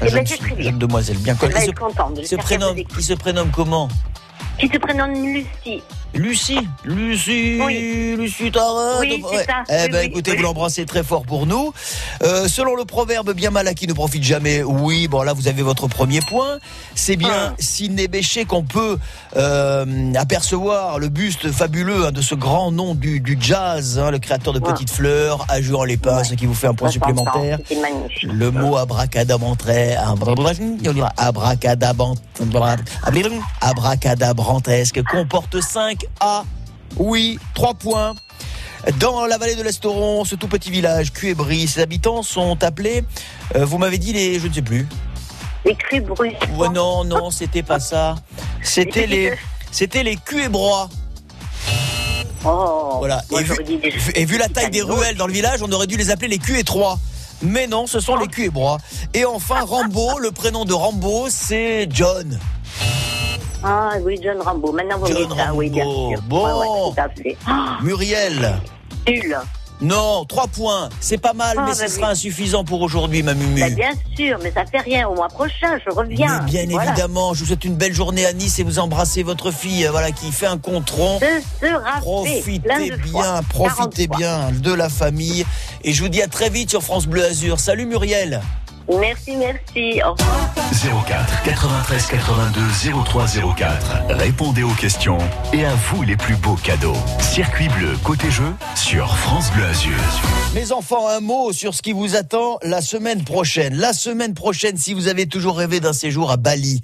La 0.00 0.06
Eh 0.06 0.10
jeune, 0.10 0.20
ben, 0.20 0.26
c'est 0.28 0.36
très 0.38 0.54
bien. 0.54 0.64
jeune 0.70 0.78
demoiselle, 0.78 1.16
bien 1.18 1.32
Elle 1.32 1.38
connue. 1.40 1.54
va 1.54 1.60
Il 1.60 1.64
se, 1.64 1.70
être 1.70 1.78
contente. 1.80 2.24
se 2.24 2.36
prénomme, 2.36 2.76
il 2.76 3.04
se 3.04 3.14
prénomme 3.14 3.50
comment? 3.50 3.88
Qui 4.58 4.68
se 4.68 4.76
prénomme 4.78 5.12
Lucie. 5.14 5.82
Lucie 6.18 6.58
Lucie 6.84 7.60
Oui. 7.64 8.16
Lucie 8.18 8.50
t'arrêtes 8.50 9.00
Oui, 9.00 9.22
ça. 9.46 9.62
Eh 9.68 9.84
Oui, 9.84 9.88
ben 9.92 10.04
écoutez, 10.04 10.36
vous 10.36 10.42
l'embrassez 10.42 10.84
très 10.84 11.02
fort 11.02 11.22
pour 11.22 11.46
nous. 11.46 11.72
Euh, 12.22 12.48
selon 12.48 12.74
le 12.76 12.84
proverbe 12.84 13.32
bien 13.32 13.50
mal 13.50 13.68
acquis 13.68 13.86
ne 13.86 13.92
profite 13.92 14.22
jamais, 14.24 14.62
oui, 14.62 15.08
bon 15.08 15.22
là 15.22 15.32
vous 15.32 15.48
avez 15.48 15.62
votre 15.62 15.86
premier 15.86 16.20
point. 16.20 16.58
C'est 16.94 17.16
bien 17.16 17.30
Ah. 17.50 17.54
Sidney 17.58 18.08
Bechet 18.08 18.44
qu'on 18.46 18.64
peut 18.64 18.98
euh, 19.36 20.12
apercevoir 20.14 20.98
le 20.98 21.08
buste 21.08 21.50
fabuleux 21.52 22.06
hein, 22.06 22.12
de 22.12 22.20
ce 22.20 22.34
grand 22.34 22.72
nom 22.72 22.94
du, 22.94 23.20
du 23.20 23.38
jazz, 23.40 23.98
hein, 23.98 24.10
le 24.10 24.18
créateur 24.18 24.52
de 24.52 24.58
Ouais. 24.58 24.72
Petites 24.72 24.90
Fleurs, 24.90 25.46
à 25.48 25.60
jouer 25.62 25.76
en 25.76 25.84
lépin, 25.84 26.24
ce 26.24 26.34
qui 26.34 26.44
vous 26.46 26.54
fait 26.54 26.66
un 26.66 26.74
point 26.74 26.90
60 26.90 27.28
ans, 27.28 27.32
supplémentaire. 27.32 27.58
Le 28.24 28.50
mot 28.50 28.76
abracadabrantrais, 28.76 29.96
abracadabrant- 29.96 32.16
abracadabrantesque 33.60 35.02
comporte 35.04 35.60
5 35.60 36.06
A. 36.20 36.44
Oui, 36.96 37.38
3 37.54 37.74
points. 37.74 38.14
Dans 39.00 39.26
la 39.26 39.38
vallée 39.38 39.56
de 39.56 39.62
l'Esteron, 39.62 40.24
ce 40.24 40.34
tout 40.36 40.48
petit 40.48 40.70
village, 40.70 41.12
Cuébry, 41.12 41.66
ses 41.66 41.80
habitants 41.80 42.22
sont 42.22 42.62
appelés, 42.62 43.04
euh, 43.56 43.64
vous 43.64 43.76
m'avez 43.76 43.98
dit 43.98 44.12
les, 44.12 44.38
je 44.38 44.46
ne 44.46 44.52
sais 44.52 44.62
plus. 44.62 44.86
Les 45.64 46.00
brusques. 46.00 46.36
Ouais, 46.56 46.68
non, 46.70 47.04
non, 47.04 47.30
c'était 47.30 47.62
pas 47.64 47.80
ça. 47.80 48.14
C'était 48.62 49.06
les, 49.06 49.32
c'était 49.72 50.02
les 50.04 50.16
Cuébrois. 50.16 50.88
Oh. 52.44 52.94
Voilà. 52.98 53.22
Et 53.32 53.38
vu, 53.42 53.46
j'aurais 53.46 53.64
dit 53.64 53.76
des- 53.78 53.94
et 54.14 54.24
vu 54.24 54.38
la 54.38 54.48
taille 54.48 54.70
des 54.70 54.82
ruelles 54.82 55.16
dans 55.16 55.26
le 55.26 55.32
village, 55.32 55.60
on 55.62 55.70
aurait 55.72 55.88
dû 55.88 55.96
les 55.96 56.10
appeler 56.10 56.28
les 56.28 56.38
Q3. 56.38 56.98
Mais 57.42 57.66
non, 57.66 57.86
ce 57.86 58.00
sont 58.00 58.16
les 58.16 58.48
bras. 58.48 58.78
Et 59.14 59.24
enfin, 59.24 59.60
Rambo, 59.62 60.18
le 60.18 60.30
prénom 60.32 60.64
de 60.64 60.72
Rambo, 60.72 61.26
c'est 61.30 61.88
John. 61.90 62.38
Ah 63.62 63.90
oui, 64.04 64.18
John 64.22 64.40
Rambo. 64.40 64.72
Maintenant, 64.72 64.98
vous 64.98 65.08
me 65.08 65.14
dites 65.14 65.36
ça, 65.36 65.52
oui, 65.52 65.68
bien 65.68 65.84
sûr. 65.84 66.22
Bon. 66.28 66.44
Ouais, 66.44 66.52
ouais, 66.52 66.94
tout 66.94 67.00
à 67.00 67.08
fait. 67.22 67.36
Ah, 67.46 67.78
Muriel. 67.82 68.60
nul. 69.08 69.36
Non, 69.80 70.24
trois 70.24 70.48
points. 70.48 70.88
C'est 71.00 71.18
pas 71.18 71.32
mal, 71.34 71.54
Ah, 71.56 71.62
mais 71.62 71.70
bah 71.70 71.76
ce 71.76 71.84
oui. 71.84 71.88
sera 71.90 72.08
insuffisant 72.10 72.64
pour 72.64 72.80
aujourd'hui, 72.82 73.22
ma 73.22 73.34
Mumu. 73.34 73.60
Bah, 73.60 73.70
bien 73.70 73.92
sûr, 74.16 74.36
mais 74.42 74.50
ça 74.50 74.64
fait 74.66 74.78
rien. 74.80 75.08
Au 75.08 75.14
mois 75.14 75.28
prochain, 75.28 75.78
je 75.86 75.92
reviens. 75.94 76.40
Mais 76.44 76.50
bien 76.50 76.66
Voilà. 76.70 76.90
évidemment, 76.90 77.32
je 77.32 77.40
vous 77.40 77.46
souhaite 77.46 77.64
une 77.64 77.76
belle 77.76 77.94
journée 77.94 78.26
à 78.26 78.32
Nice 78.32 78.58
et 78.58 78.64
vous 78.64 78.80
embrassez 78.80 79.22
votre 79.22 79.52
fille, 79.52 79.86
euh, 79.86 79.92
voilà, 79.92 80.10
qui 80.10 80.32
fait 80.32 80.46
un 80.48 80.58
contron. 80.58 81.20
Ce 81.20 81.66
sera 81.68 81.92
fait. 81.94 82.00
Profitez 82.00 82.60
fois. 83.08 83.22
bien, 83.22 83.42
profitez 83.48 84.08
40 84.08 84.18
fois. 84.20 84.50
bien 84.50 84.50
de 84.60 84.72
la 84.72 84.88
famille. 84.88 85.46
Et 85.84 85.92
je 85.92 86.02
vous 86.02 86.08
dis 86.08 86.22
à 86.22 86.26
très 86.28 86.50
vite 86.50 86.70
sur 86.70 86.82
France 86.82 87.06
Bleu 87.06 87.24
Azur. 87.24 87.60
Salut 87.60 87.86
Muriel. 87.86 88.40
Merci, 88.88 89.36
merci. 89.36 90.00
Au 90.02 90.12
revoir. 90.12 90.54
04 91.06 91.42
93 91.42 92.06
82 92.06 92.60
03 93.04 93.26
04. 93.56 94.02
Répondez 94.10 94.62
aux 94.62 94.72
questions 94.72 95.18
et 95.52 95.64
à 95.64 95.74
vous 95.74 96.02
les 96.02 96.16
plus 96.16 96.36
beaux 96.36 96.56
cadeaux. 96.56 96.96
Circuit 97.20 97.68
bleu 97.68 97.96
côté 98.02 98.30
jeu 98.30 98.50
sur 98.74 99.14
France 99.16 99.52
Bleu 99.52 99.64
Azur. 99.64 99.98
Mes 100.54 100.72
enfants, 100.72 101.06
un 101.08 101.20
mot 101.20 101.52
sur 101.52 101.74
ce 101.74 101.82
qui 101.82 101.92
vous 101.92 102.16
attend 102.16 102.58
la 102.62 102.80
semaine 102.80 103.24
prochaine. 103.24 103.74
La 103.76 103.92
semaine 103.92 104.32
prochaine, 104.32 104.78
si 104.78 104.94
vous 104.94 105.08
avez 105.08 105.26
toujours 105.26 105.58
rêvé 105.58 105.80
d'un 105.80 105.92
séjour 105.92 106.30
à 106.30 106.38
Bali, 106.38 106.80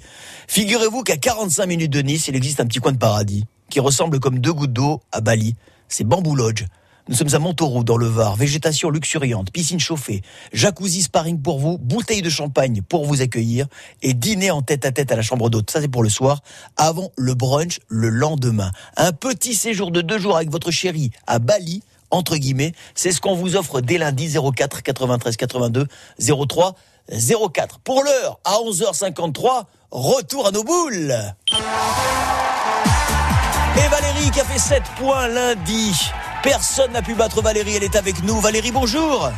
figurez-vous 0.47 1.01
qu'à 1.01 1.17
45 1.17 1.65
minutes 1.65 1.91
de 1.91 2.01
Nice, 2.01 2.27
il 2.27 2.35
existe 2.35 2.59
un 2.59 2.65
petit 2.67 2.79
coin 2.79 2.91
de 2.91 2.97
paradis 2.97 3.45
qui 3.69 3.79
ressemble 3.79 4.19
comme 4.19 4.39
deux 4.39 4.53
gouttes 4.53 4.73
d'eau 4.73 5.01
à 5.11 5.21
Bali. 5.21 5.55
C'est 5.87 6.03
Bamboo 6.03 6.35
Lodge. 6.35 6.65
Nous 7.07 7.13
sommes 7.13 7.35
à 7.35 7.39
Montauroux, 7.39 7.83
dans 7.83 7.97
le 7.97 8.07
Var. 8.07 8.35
Végétation 8.35 8.89
luxuriante, 8.89 9.51
piscine 9.51 9.79
chauffée, 9.79 10.23
jacuzzi 10.53 11.03
sparring 11.03 11.39
pour 11.39 11.59
vous, 11.59 11.77
bouteille 11.77 12.23
de 12.23 12.31
champagne 12.31 12.81
pour 12.81 13.05
vous 13.05 13.21
accueillir 13.21 13.67
et 14.01 14.15
dîner 14.15 14.49
en 14.49 14.63
tête 14.63 14.85
à 14.85 14.91
tête 14.91 15.11
à 15.11 15.15
la 15.15 15.21
chambre 15.21 15.51
d'hôte. 15.51 15.69
Ça, 15.69 15.81
c'est 15.81 15.87
pour 15.87 16.01
le 16.01 16.09
soir. 16.09 16.41
Avant 16.77 17.11
le 17.15 17.35
brunch 17.35 17.79
le 17.89 18.09
lendemain. 18.09 18.71
Un 18.97 19.11
petit 19.11 19.53
séjour 19.53 19.91
de 19.91 20.01
deux 20.01 20.17
jours 20.17 20.35
avec 20.35 20.49
votre 20.49 20.71
chérie 20.71 21.11
à 21.27 21.37
Bali 21.37 21.83
entre 22.09 22.37
guillemets. 22.37 22.73
C'est 22.95 23.11
ce 23.11 23.21
qu'on 23.21 23.35
vous 23.35 23.55
offre 23.55 23.81
dès 23.81 23.99
lundi 23.99 24.33
04 24.33 24.81
93 24.81 25.37
82 25.37 25.85
03 26.19 26.75
04. 27.53 27.79
Pour 27.81 28.03
l'heure, 28.03 28.39
à 28.45 28.53
11h53, 28.53 29.65
retour 29.91 30.47
à 30.47 30.51
nos 30.51 30.63
boules. 30.63 31.13
Et 33.77 33.87
Valérie 33.89 34.31
qui 34.31 34.39
a 34.39 34.45
fait 34.45 34.57
7 34.57 34.81
points 34.97 35.27
lundi. 35.27 35.91
Personne 36.45 36.91
n'a 36.91 37.01
pu 37.01 37.15
battre 37.15 37.41
Valérie, 37.41 37.75
elle 37.75 37.83
est 37.83 37.95
avec 37.95 38.21
nous. 38.21 38.39
Valérie, 38.39 38.71
bonjour. 38.71 39.31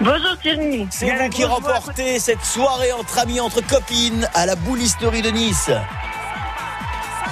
Bonjour 0.00 0.36
Thierry. 0.42 0.88
C'est 0.90 1.08
vous 1.08 1.28
qui 1.28 1.44
remportez 1.44 2.18
cette 2.18 2.44
soirée 2.44 2.90
entre 2.92 3.20
amis, 3.20 3.38
entre 3.38 3.64
copines 3.64 4.28
à 4.34 4.44
la 4.44 4.56
boulisterie 4.56 5.22
de 5.22 5.30
Nice. 5.30 5.70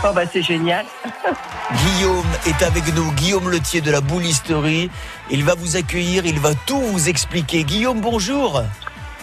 Oh 0.05 0.13
bah 0.15 0.23
c'est 0.33 0.43
génial. 0.43 0.87
Guillaume 1.97 2.25
est 2.47 2.63
avec 2.63 2.95
nous, 2.95 3.11
Guillaume 3.13 3.51
Letier 3.51 3.81
de 3.81 3.91
la 3.91 4.01
boulisterie. 4.01 4.91
Il 5.29 5.45
va 5.45 5.57
vous 5.57 5.77
accueillir, 5.77 6.25
il 6.25 6.39
va 6.39 6.55
tout 6.55 6.81
vous 6.81 7.09
expliquer. 7.09 7.65
Guillaume, 7.65 8.01
bonjour. 8.01 8.63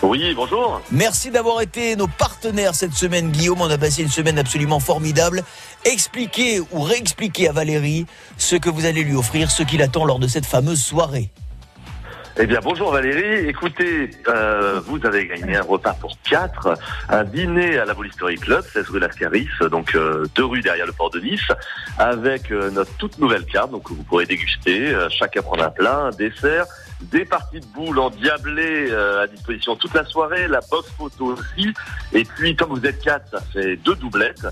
Oui, 0.08 0.34
bonjour. 0.34 0.82
Merci 0.90 1.32
d'avoir 1.32 1.60
été 1.60 1.98
nos 1.98 2.08
partenaires 2.08 2.76
cette 2.76 2.94
semaine, 2.94 3.30
Guillaume. 3.30 3.60
On 3.60 3.70
a 3.70 3.78
passé 3.78 4.04
une 4.04 4.10
semaine 4.10 4.40
absolument 4.40 4.80
formidable. 4.80 5.44
Expliquez 5.84 6.62
ou 6.72 6.82
réexpliquez 6.82 7.50
à 7.50 7.52
Valérie 7.52 8.06
ce 8.38 8.56
que 8.56 8.70
vous 8.70 8.86
allez 8.86 9.04
lui 9.04 9.16
offrir, 9.16 9.52
ce 9.52 9.64
qu'il 9.64 9.82
attend 9.82 10.06
lors 10.06 10.20
de 10.20 10.28
cette 10.28 10.46
fameuse 10.46 10.82
soirée. 10.82 11.30
Eh 12.40 12.46
bien, 12.46 12.60
bonjour 12.64 12.92
Valérie. 12.92 13.50
Écoutez, 13.50 14.12
euh, 14.30 14.80
vous 14.86 15.06
avez 15.06 15.28
gagné 15.28 15.58
un 15.58 15.64
repas 15.64 15.94
pour 15.94 16.16
quatre, 16.22 16.76
un 17.10 17.24
dîner 17.26 17.78
à 17.78 17.84
la 17.84 17.94
Bolistory 17.94 18.36
Club, 18.36 18.64
16 18.72 18.90
rue 18.90 19.00
Lascaris, 19.00 19.50
donc 19.72 19.94
euh, 19.96 20.26
deux 20.36 20.46
rues 20.46 20.62
derrière 20.62 20.86
le 20.86 20.94
port 20.94 21.10
de 21.10 21.20
Nice, 21.20 21.52
avec 21.98 22.52
euh, 22.52 22.70
notre 22.70 22.96
toute 22.98 23.18
nouvelle 23.18 23.44
carte, 23.46 23.72
donc 23.72 23.84
que 23.90 23.94
vous 23.94 24.04
pourrez 24.04 24.26
déguster, 24.26 24.96
chacun 25.10 25.42
prendre 25.42 25.64
un 25.64 25.72
plat, 25.72 25.98
un 25.98 26.10
dessert, 26.12 26.66
des 27.02 27.26
parties 27.26 27.60
de 27.60 27.66
boules 27.68 28.00
endiablées 28.00 28.88
euh, 28.92 29.24
à 29.24 29.28
disposition 29.28 29.76
toute 29.76 29.94
la 29.94 30.04
soirée, 30.06 30.48
la 30.48 30.62
box 30.72 30.90
photo 30.98 31.36
aussi, 31.38 31.74
et 32.14 32.24
puis 32.24 32.56
comme 32.56 32.70
vous 32.78 32.86
êtes 32.86 33.00
quatre, 33.02 33.30
ça 33.32 33.40
fait 33.54 33.76
deux 33.78 33.96
doublettes. 33.96 34.46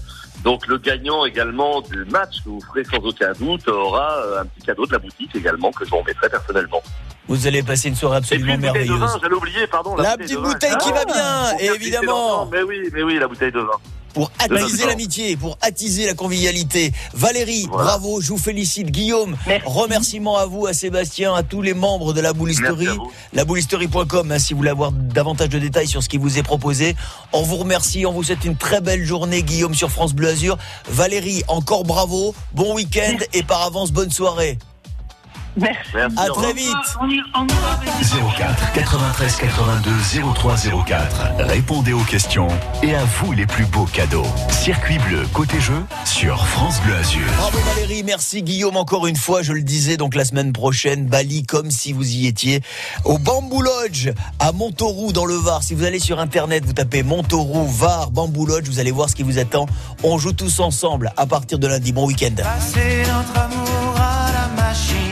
Donc 0.44 0.68
le 0.68 0.78
gagnant 0.78 1.26
également 1.26 1.82
du 1.82 2.06
match 2.06 2.44
que 2.44 2.50
vous 2.50 2.62
ferez 2.62 2.84
sans 2.84 2.98
aucun 2.98 3.32
doute 3.34 3.68
aura 3.68 4.18
euh, 4.18 4.42
un 4.42 4.46
petit 4.46 4.66
cadeau 4.66 4.86
de 4.86 4.92
la 4.92 5.00
boutique 5.00 5.36
également 5.36 5.72
que 5.72 5.86
je 5.86 5.90
vous 5.90 5.98
remettrai 5.98 6.30
personnellement. 6.30 6.84
Vous 7.28 7.48
allez 7.48 7.64
passer 7.64 7.90
une 7.90 7.96
soirée 7.96 8.18
absolument 8.18 8.54
Et 8.54 8.58
puis 8.58 8.66
une 8.68 8.72
bouteille 8.72 8.84
de 8.88 8.90
merveilleuse. 8.94 9.14
vin, 9.14 9.20
j'allais 9.22 9.36
oublier, 9.36 9.66
pardon. 9.68 9.96
La 9.96 10.12
bouteille 10.12 10.28
petite 10.28 10.40
bouteille 10.40 10.78
qui 10.78 10.92
va 10.92 11.00
Ah, 11.02 11.06
bien, 11.06 11.16
faire 11.16 11.58
pisser 11.58 11.76
évidemment. 11.76 12.46
Mais 12.46 12.62
oui, 12.62 12.90
mais 12.94 13.02
oui, 13.02 13.18
la 13.18 13.28
bouteille 13.28 13.52
de 13.52 13.60
vin. 13.60 13.72
Pour 14.16 14.32
attiser 14.40 14.86
l'amitié, 14.88 15.38
pour 15.38 15.58
attiser 15.62 16.06
la 16.08 16.14
convivialité. 16.16 16.92
Valérie, 17.14 17.68
Voilà. 17.70 17.84
bravo, 17.84 18.22
je 18.22 18.30
vous 18.30 18.38
félicite. 18.38 18.90
Guillaume, 18.90 19.36
remerciements 19.66 20.38
à 20.38 20.46
vous, 20.46 20.66
à 20.66 20.74
Sébastien, 20.74 21.34
à 21.36 21.44
tous 21.44 21.62
les 21.62 21.74
membres 21.76 22.14
de 22.14 22.22
la 22.22 22.34
boulisterie. 22.34 22.88
Laboulisterie.com, 23.34 24.32
hein, 24.32 24.40
si 24.40 24.54
vous 24.54 24.58
voulez 24.60 24.70
avoir 24.72 24.92
davantage 24.92 25.50
de 25.50 25.60
détails 25.60 25.88
sur 25.88 26.02
ce 26.02 26.10
qui 26.10 26.18
vous 26.18 26.38
est 26.40 26.44
proposé. 26.44 26.96
On 27.34 27.42
vous 27.44 27.58
remercie, 27.58 28.06
on 28.06 28.12
vous 28.14 28.24
souhaite 28.24 28.46
une 28.46 28.56
très 28.58 28.82
belle 28.82 29.04
journée, 29.06 29.44
Guillaume, 29.44 29.76
sur 29.76 29.92
France 29.92 30.14
Bleu 30.14 30.30
Azur. 30.30 30.58
Valérie, 30.90 31.44
encore 31.48 31.84
bravo, 31.84 32.34
bon 32.54 32.74
week-end 32.74 33.18
et 33.34 33.44
par 33.44 33.62
avance, 33.64 33.92
bonne 33.92 34.12
soirée. 34.12 34.58
Merci. 35.58 36.18
À 36.18 36.28
très 36.28 36.54
vite. 36.54 36.76
04 38.38 38.74
93 38.74 39.36
82 39.38 39.92
03 40.36 40.56
04. 40.86 41.22
Répondez 41.40 41.94
aux 41.94 42.04
questions 42.04 42.48
et 42.84 42.96
à 42.96 43.04
vous 43.06 43.32
les 43.32 43.46
plus 43.46 43.66
beaux 43.66 43.86
cadeaux. 43.86 44.26
Circuit 44.50 45.00
bleu 45.00 45.26
côté 45.34 45.60
jeu 45.60 45.82
sur 46.04 46.46
France 46.48 46.82
Bleu 46.82 46.96
Azur. 46.96 47.26
Bravo 47.38 47.60
Valérie, 47.74 48.04
merci 48.04 48.44
Guillaume 48.44 48.78
encore 48.78 49.08
une 49.08 49.16
fois, 49.16 49.42
je 49.42 49.54
le 49.54 49.62
disais 49.62 49.98
donc 49.98 50.16
la 50.16 50.26
semaine 50.26 50.52
prochaine, 50.54 51.06
Bali 51.06 51.44
comme 51.44 51.72
si 51.72 51.94
vous 51.94 52.10
y 52.10 52.28
étiez 52.28 52.62
au 53.06 53.18
Bamboo 53.18 53.62
Lodge 53.62 54.12
à 54.40 54.52
Montauroux 54.52 55.14
dans 55.14 55.26
le 55.26 55.36
Var. 55.36 55.64
Si 55.64 55.74
vous 55.74 55.84
allez 55.86 56.00
sur 56.00 56.20
internet, 56.20 56.66
vous 56.66 56.74
tapez 56.74 57.04
Montauroux 57.04 57.68
Var 57.68 58.12
Bamboo 58.12 58.46
Lodge, 58.46 58.68
vous 58.68 58.80
allez 58.80 58.92
voir 58.92 59.10
ce 59.10 59.16
qui 59.16 59.24
vous 59.24 59.40
attend. 59.40 59.68
On 60.04 60.18
joue 60.18 60.34
tous 60.34 60.60
ensemble 60.60 61.14
à 61.18 61.26
partir 61.26 61.60
de 61.60 61.68
lundi. 61.68 61.92
Bon 61.94 62.06
week-end. 62.06 62.36
Passez 62.38 63.04
notre 63.08 63.40
amour 63.40 63.96
à 63.98 64.32
la 64.32 64.64
machine. 64.64 65.05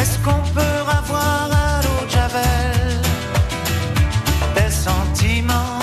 Est-ce 0.00 0.18
qu'on 0.24 0.42
peut 0.54 0.80
avoir 1.00 1.48
à 1.66 1.82
l'eau 1.82 2.04
de 2.06 2.10
Javel 2.10 3.00
des 4.56 4.70
sentiments, 4.70 5.78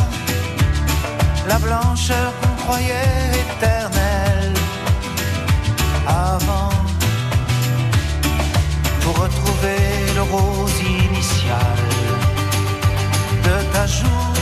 la 1.47 1.59
blancheur 1.59 2.33
qu'on 2.41 2.55
croyait 2.63 3.31
éternelle 3.43 4.53
avant? 6.07 6.77
pour 9.07 9.23
retrouver 9.23 9.79
le 10.15 10.23
rose 10.23 10.79
initial 10.81 11.77
de 13.47 13.55
ta 13.73 13.85
joue 13.87 14.33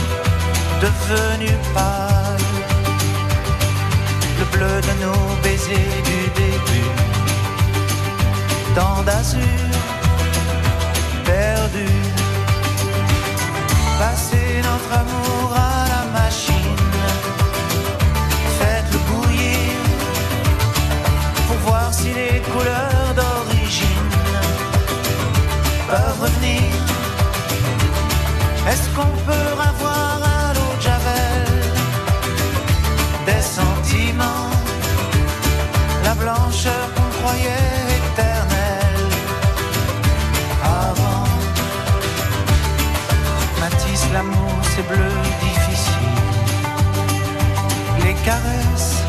devenu 0.80 1.52
pâle, 1.72 2.46
le 4.40 4.44
bleu 4.56 4.80
de 4.88 4.94
nos 5.04 5.22
baisers 5.44 6.02
du 6.10 6.20
début, 6.40 6.90
tant 8.74 9.02
d'azur 9.04 9.65
perdu, 11.66 11.86
passer 13.98 14.62
notre 14.62 14.92
amour 15.00 15.52
à 15.54 15.86
la 15.88 16.20
machine, 16.20 16.76
faites-le 18.58 18.98
bouillir 18.98 19.72
pour 21.46 21.56
voir 21.68 21.92
si 21.92 22.08
les 22.12 22.40
couleurs 22.52 23.14
d'origine 23.14 24.10
peuvent 25.88 26.20
revenir. 26.20 26.62
Est-ce 28.68 28.88
qu'on 28.94 29.16
peut 29.28 29.55
l'amour, 44.76 44.84
c'est 44.84 44.86
bleu 44.86 45.10
difficile. 45.40 45.94
Les 48.04 48.14
caresses 48.24 49.02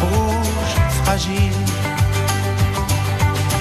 rouges, 0.00 0.76
fragiles. 1.04 1.52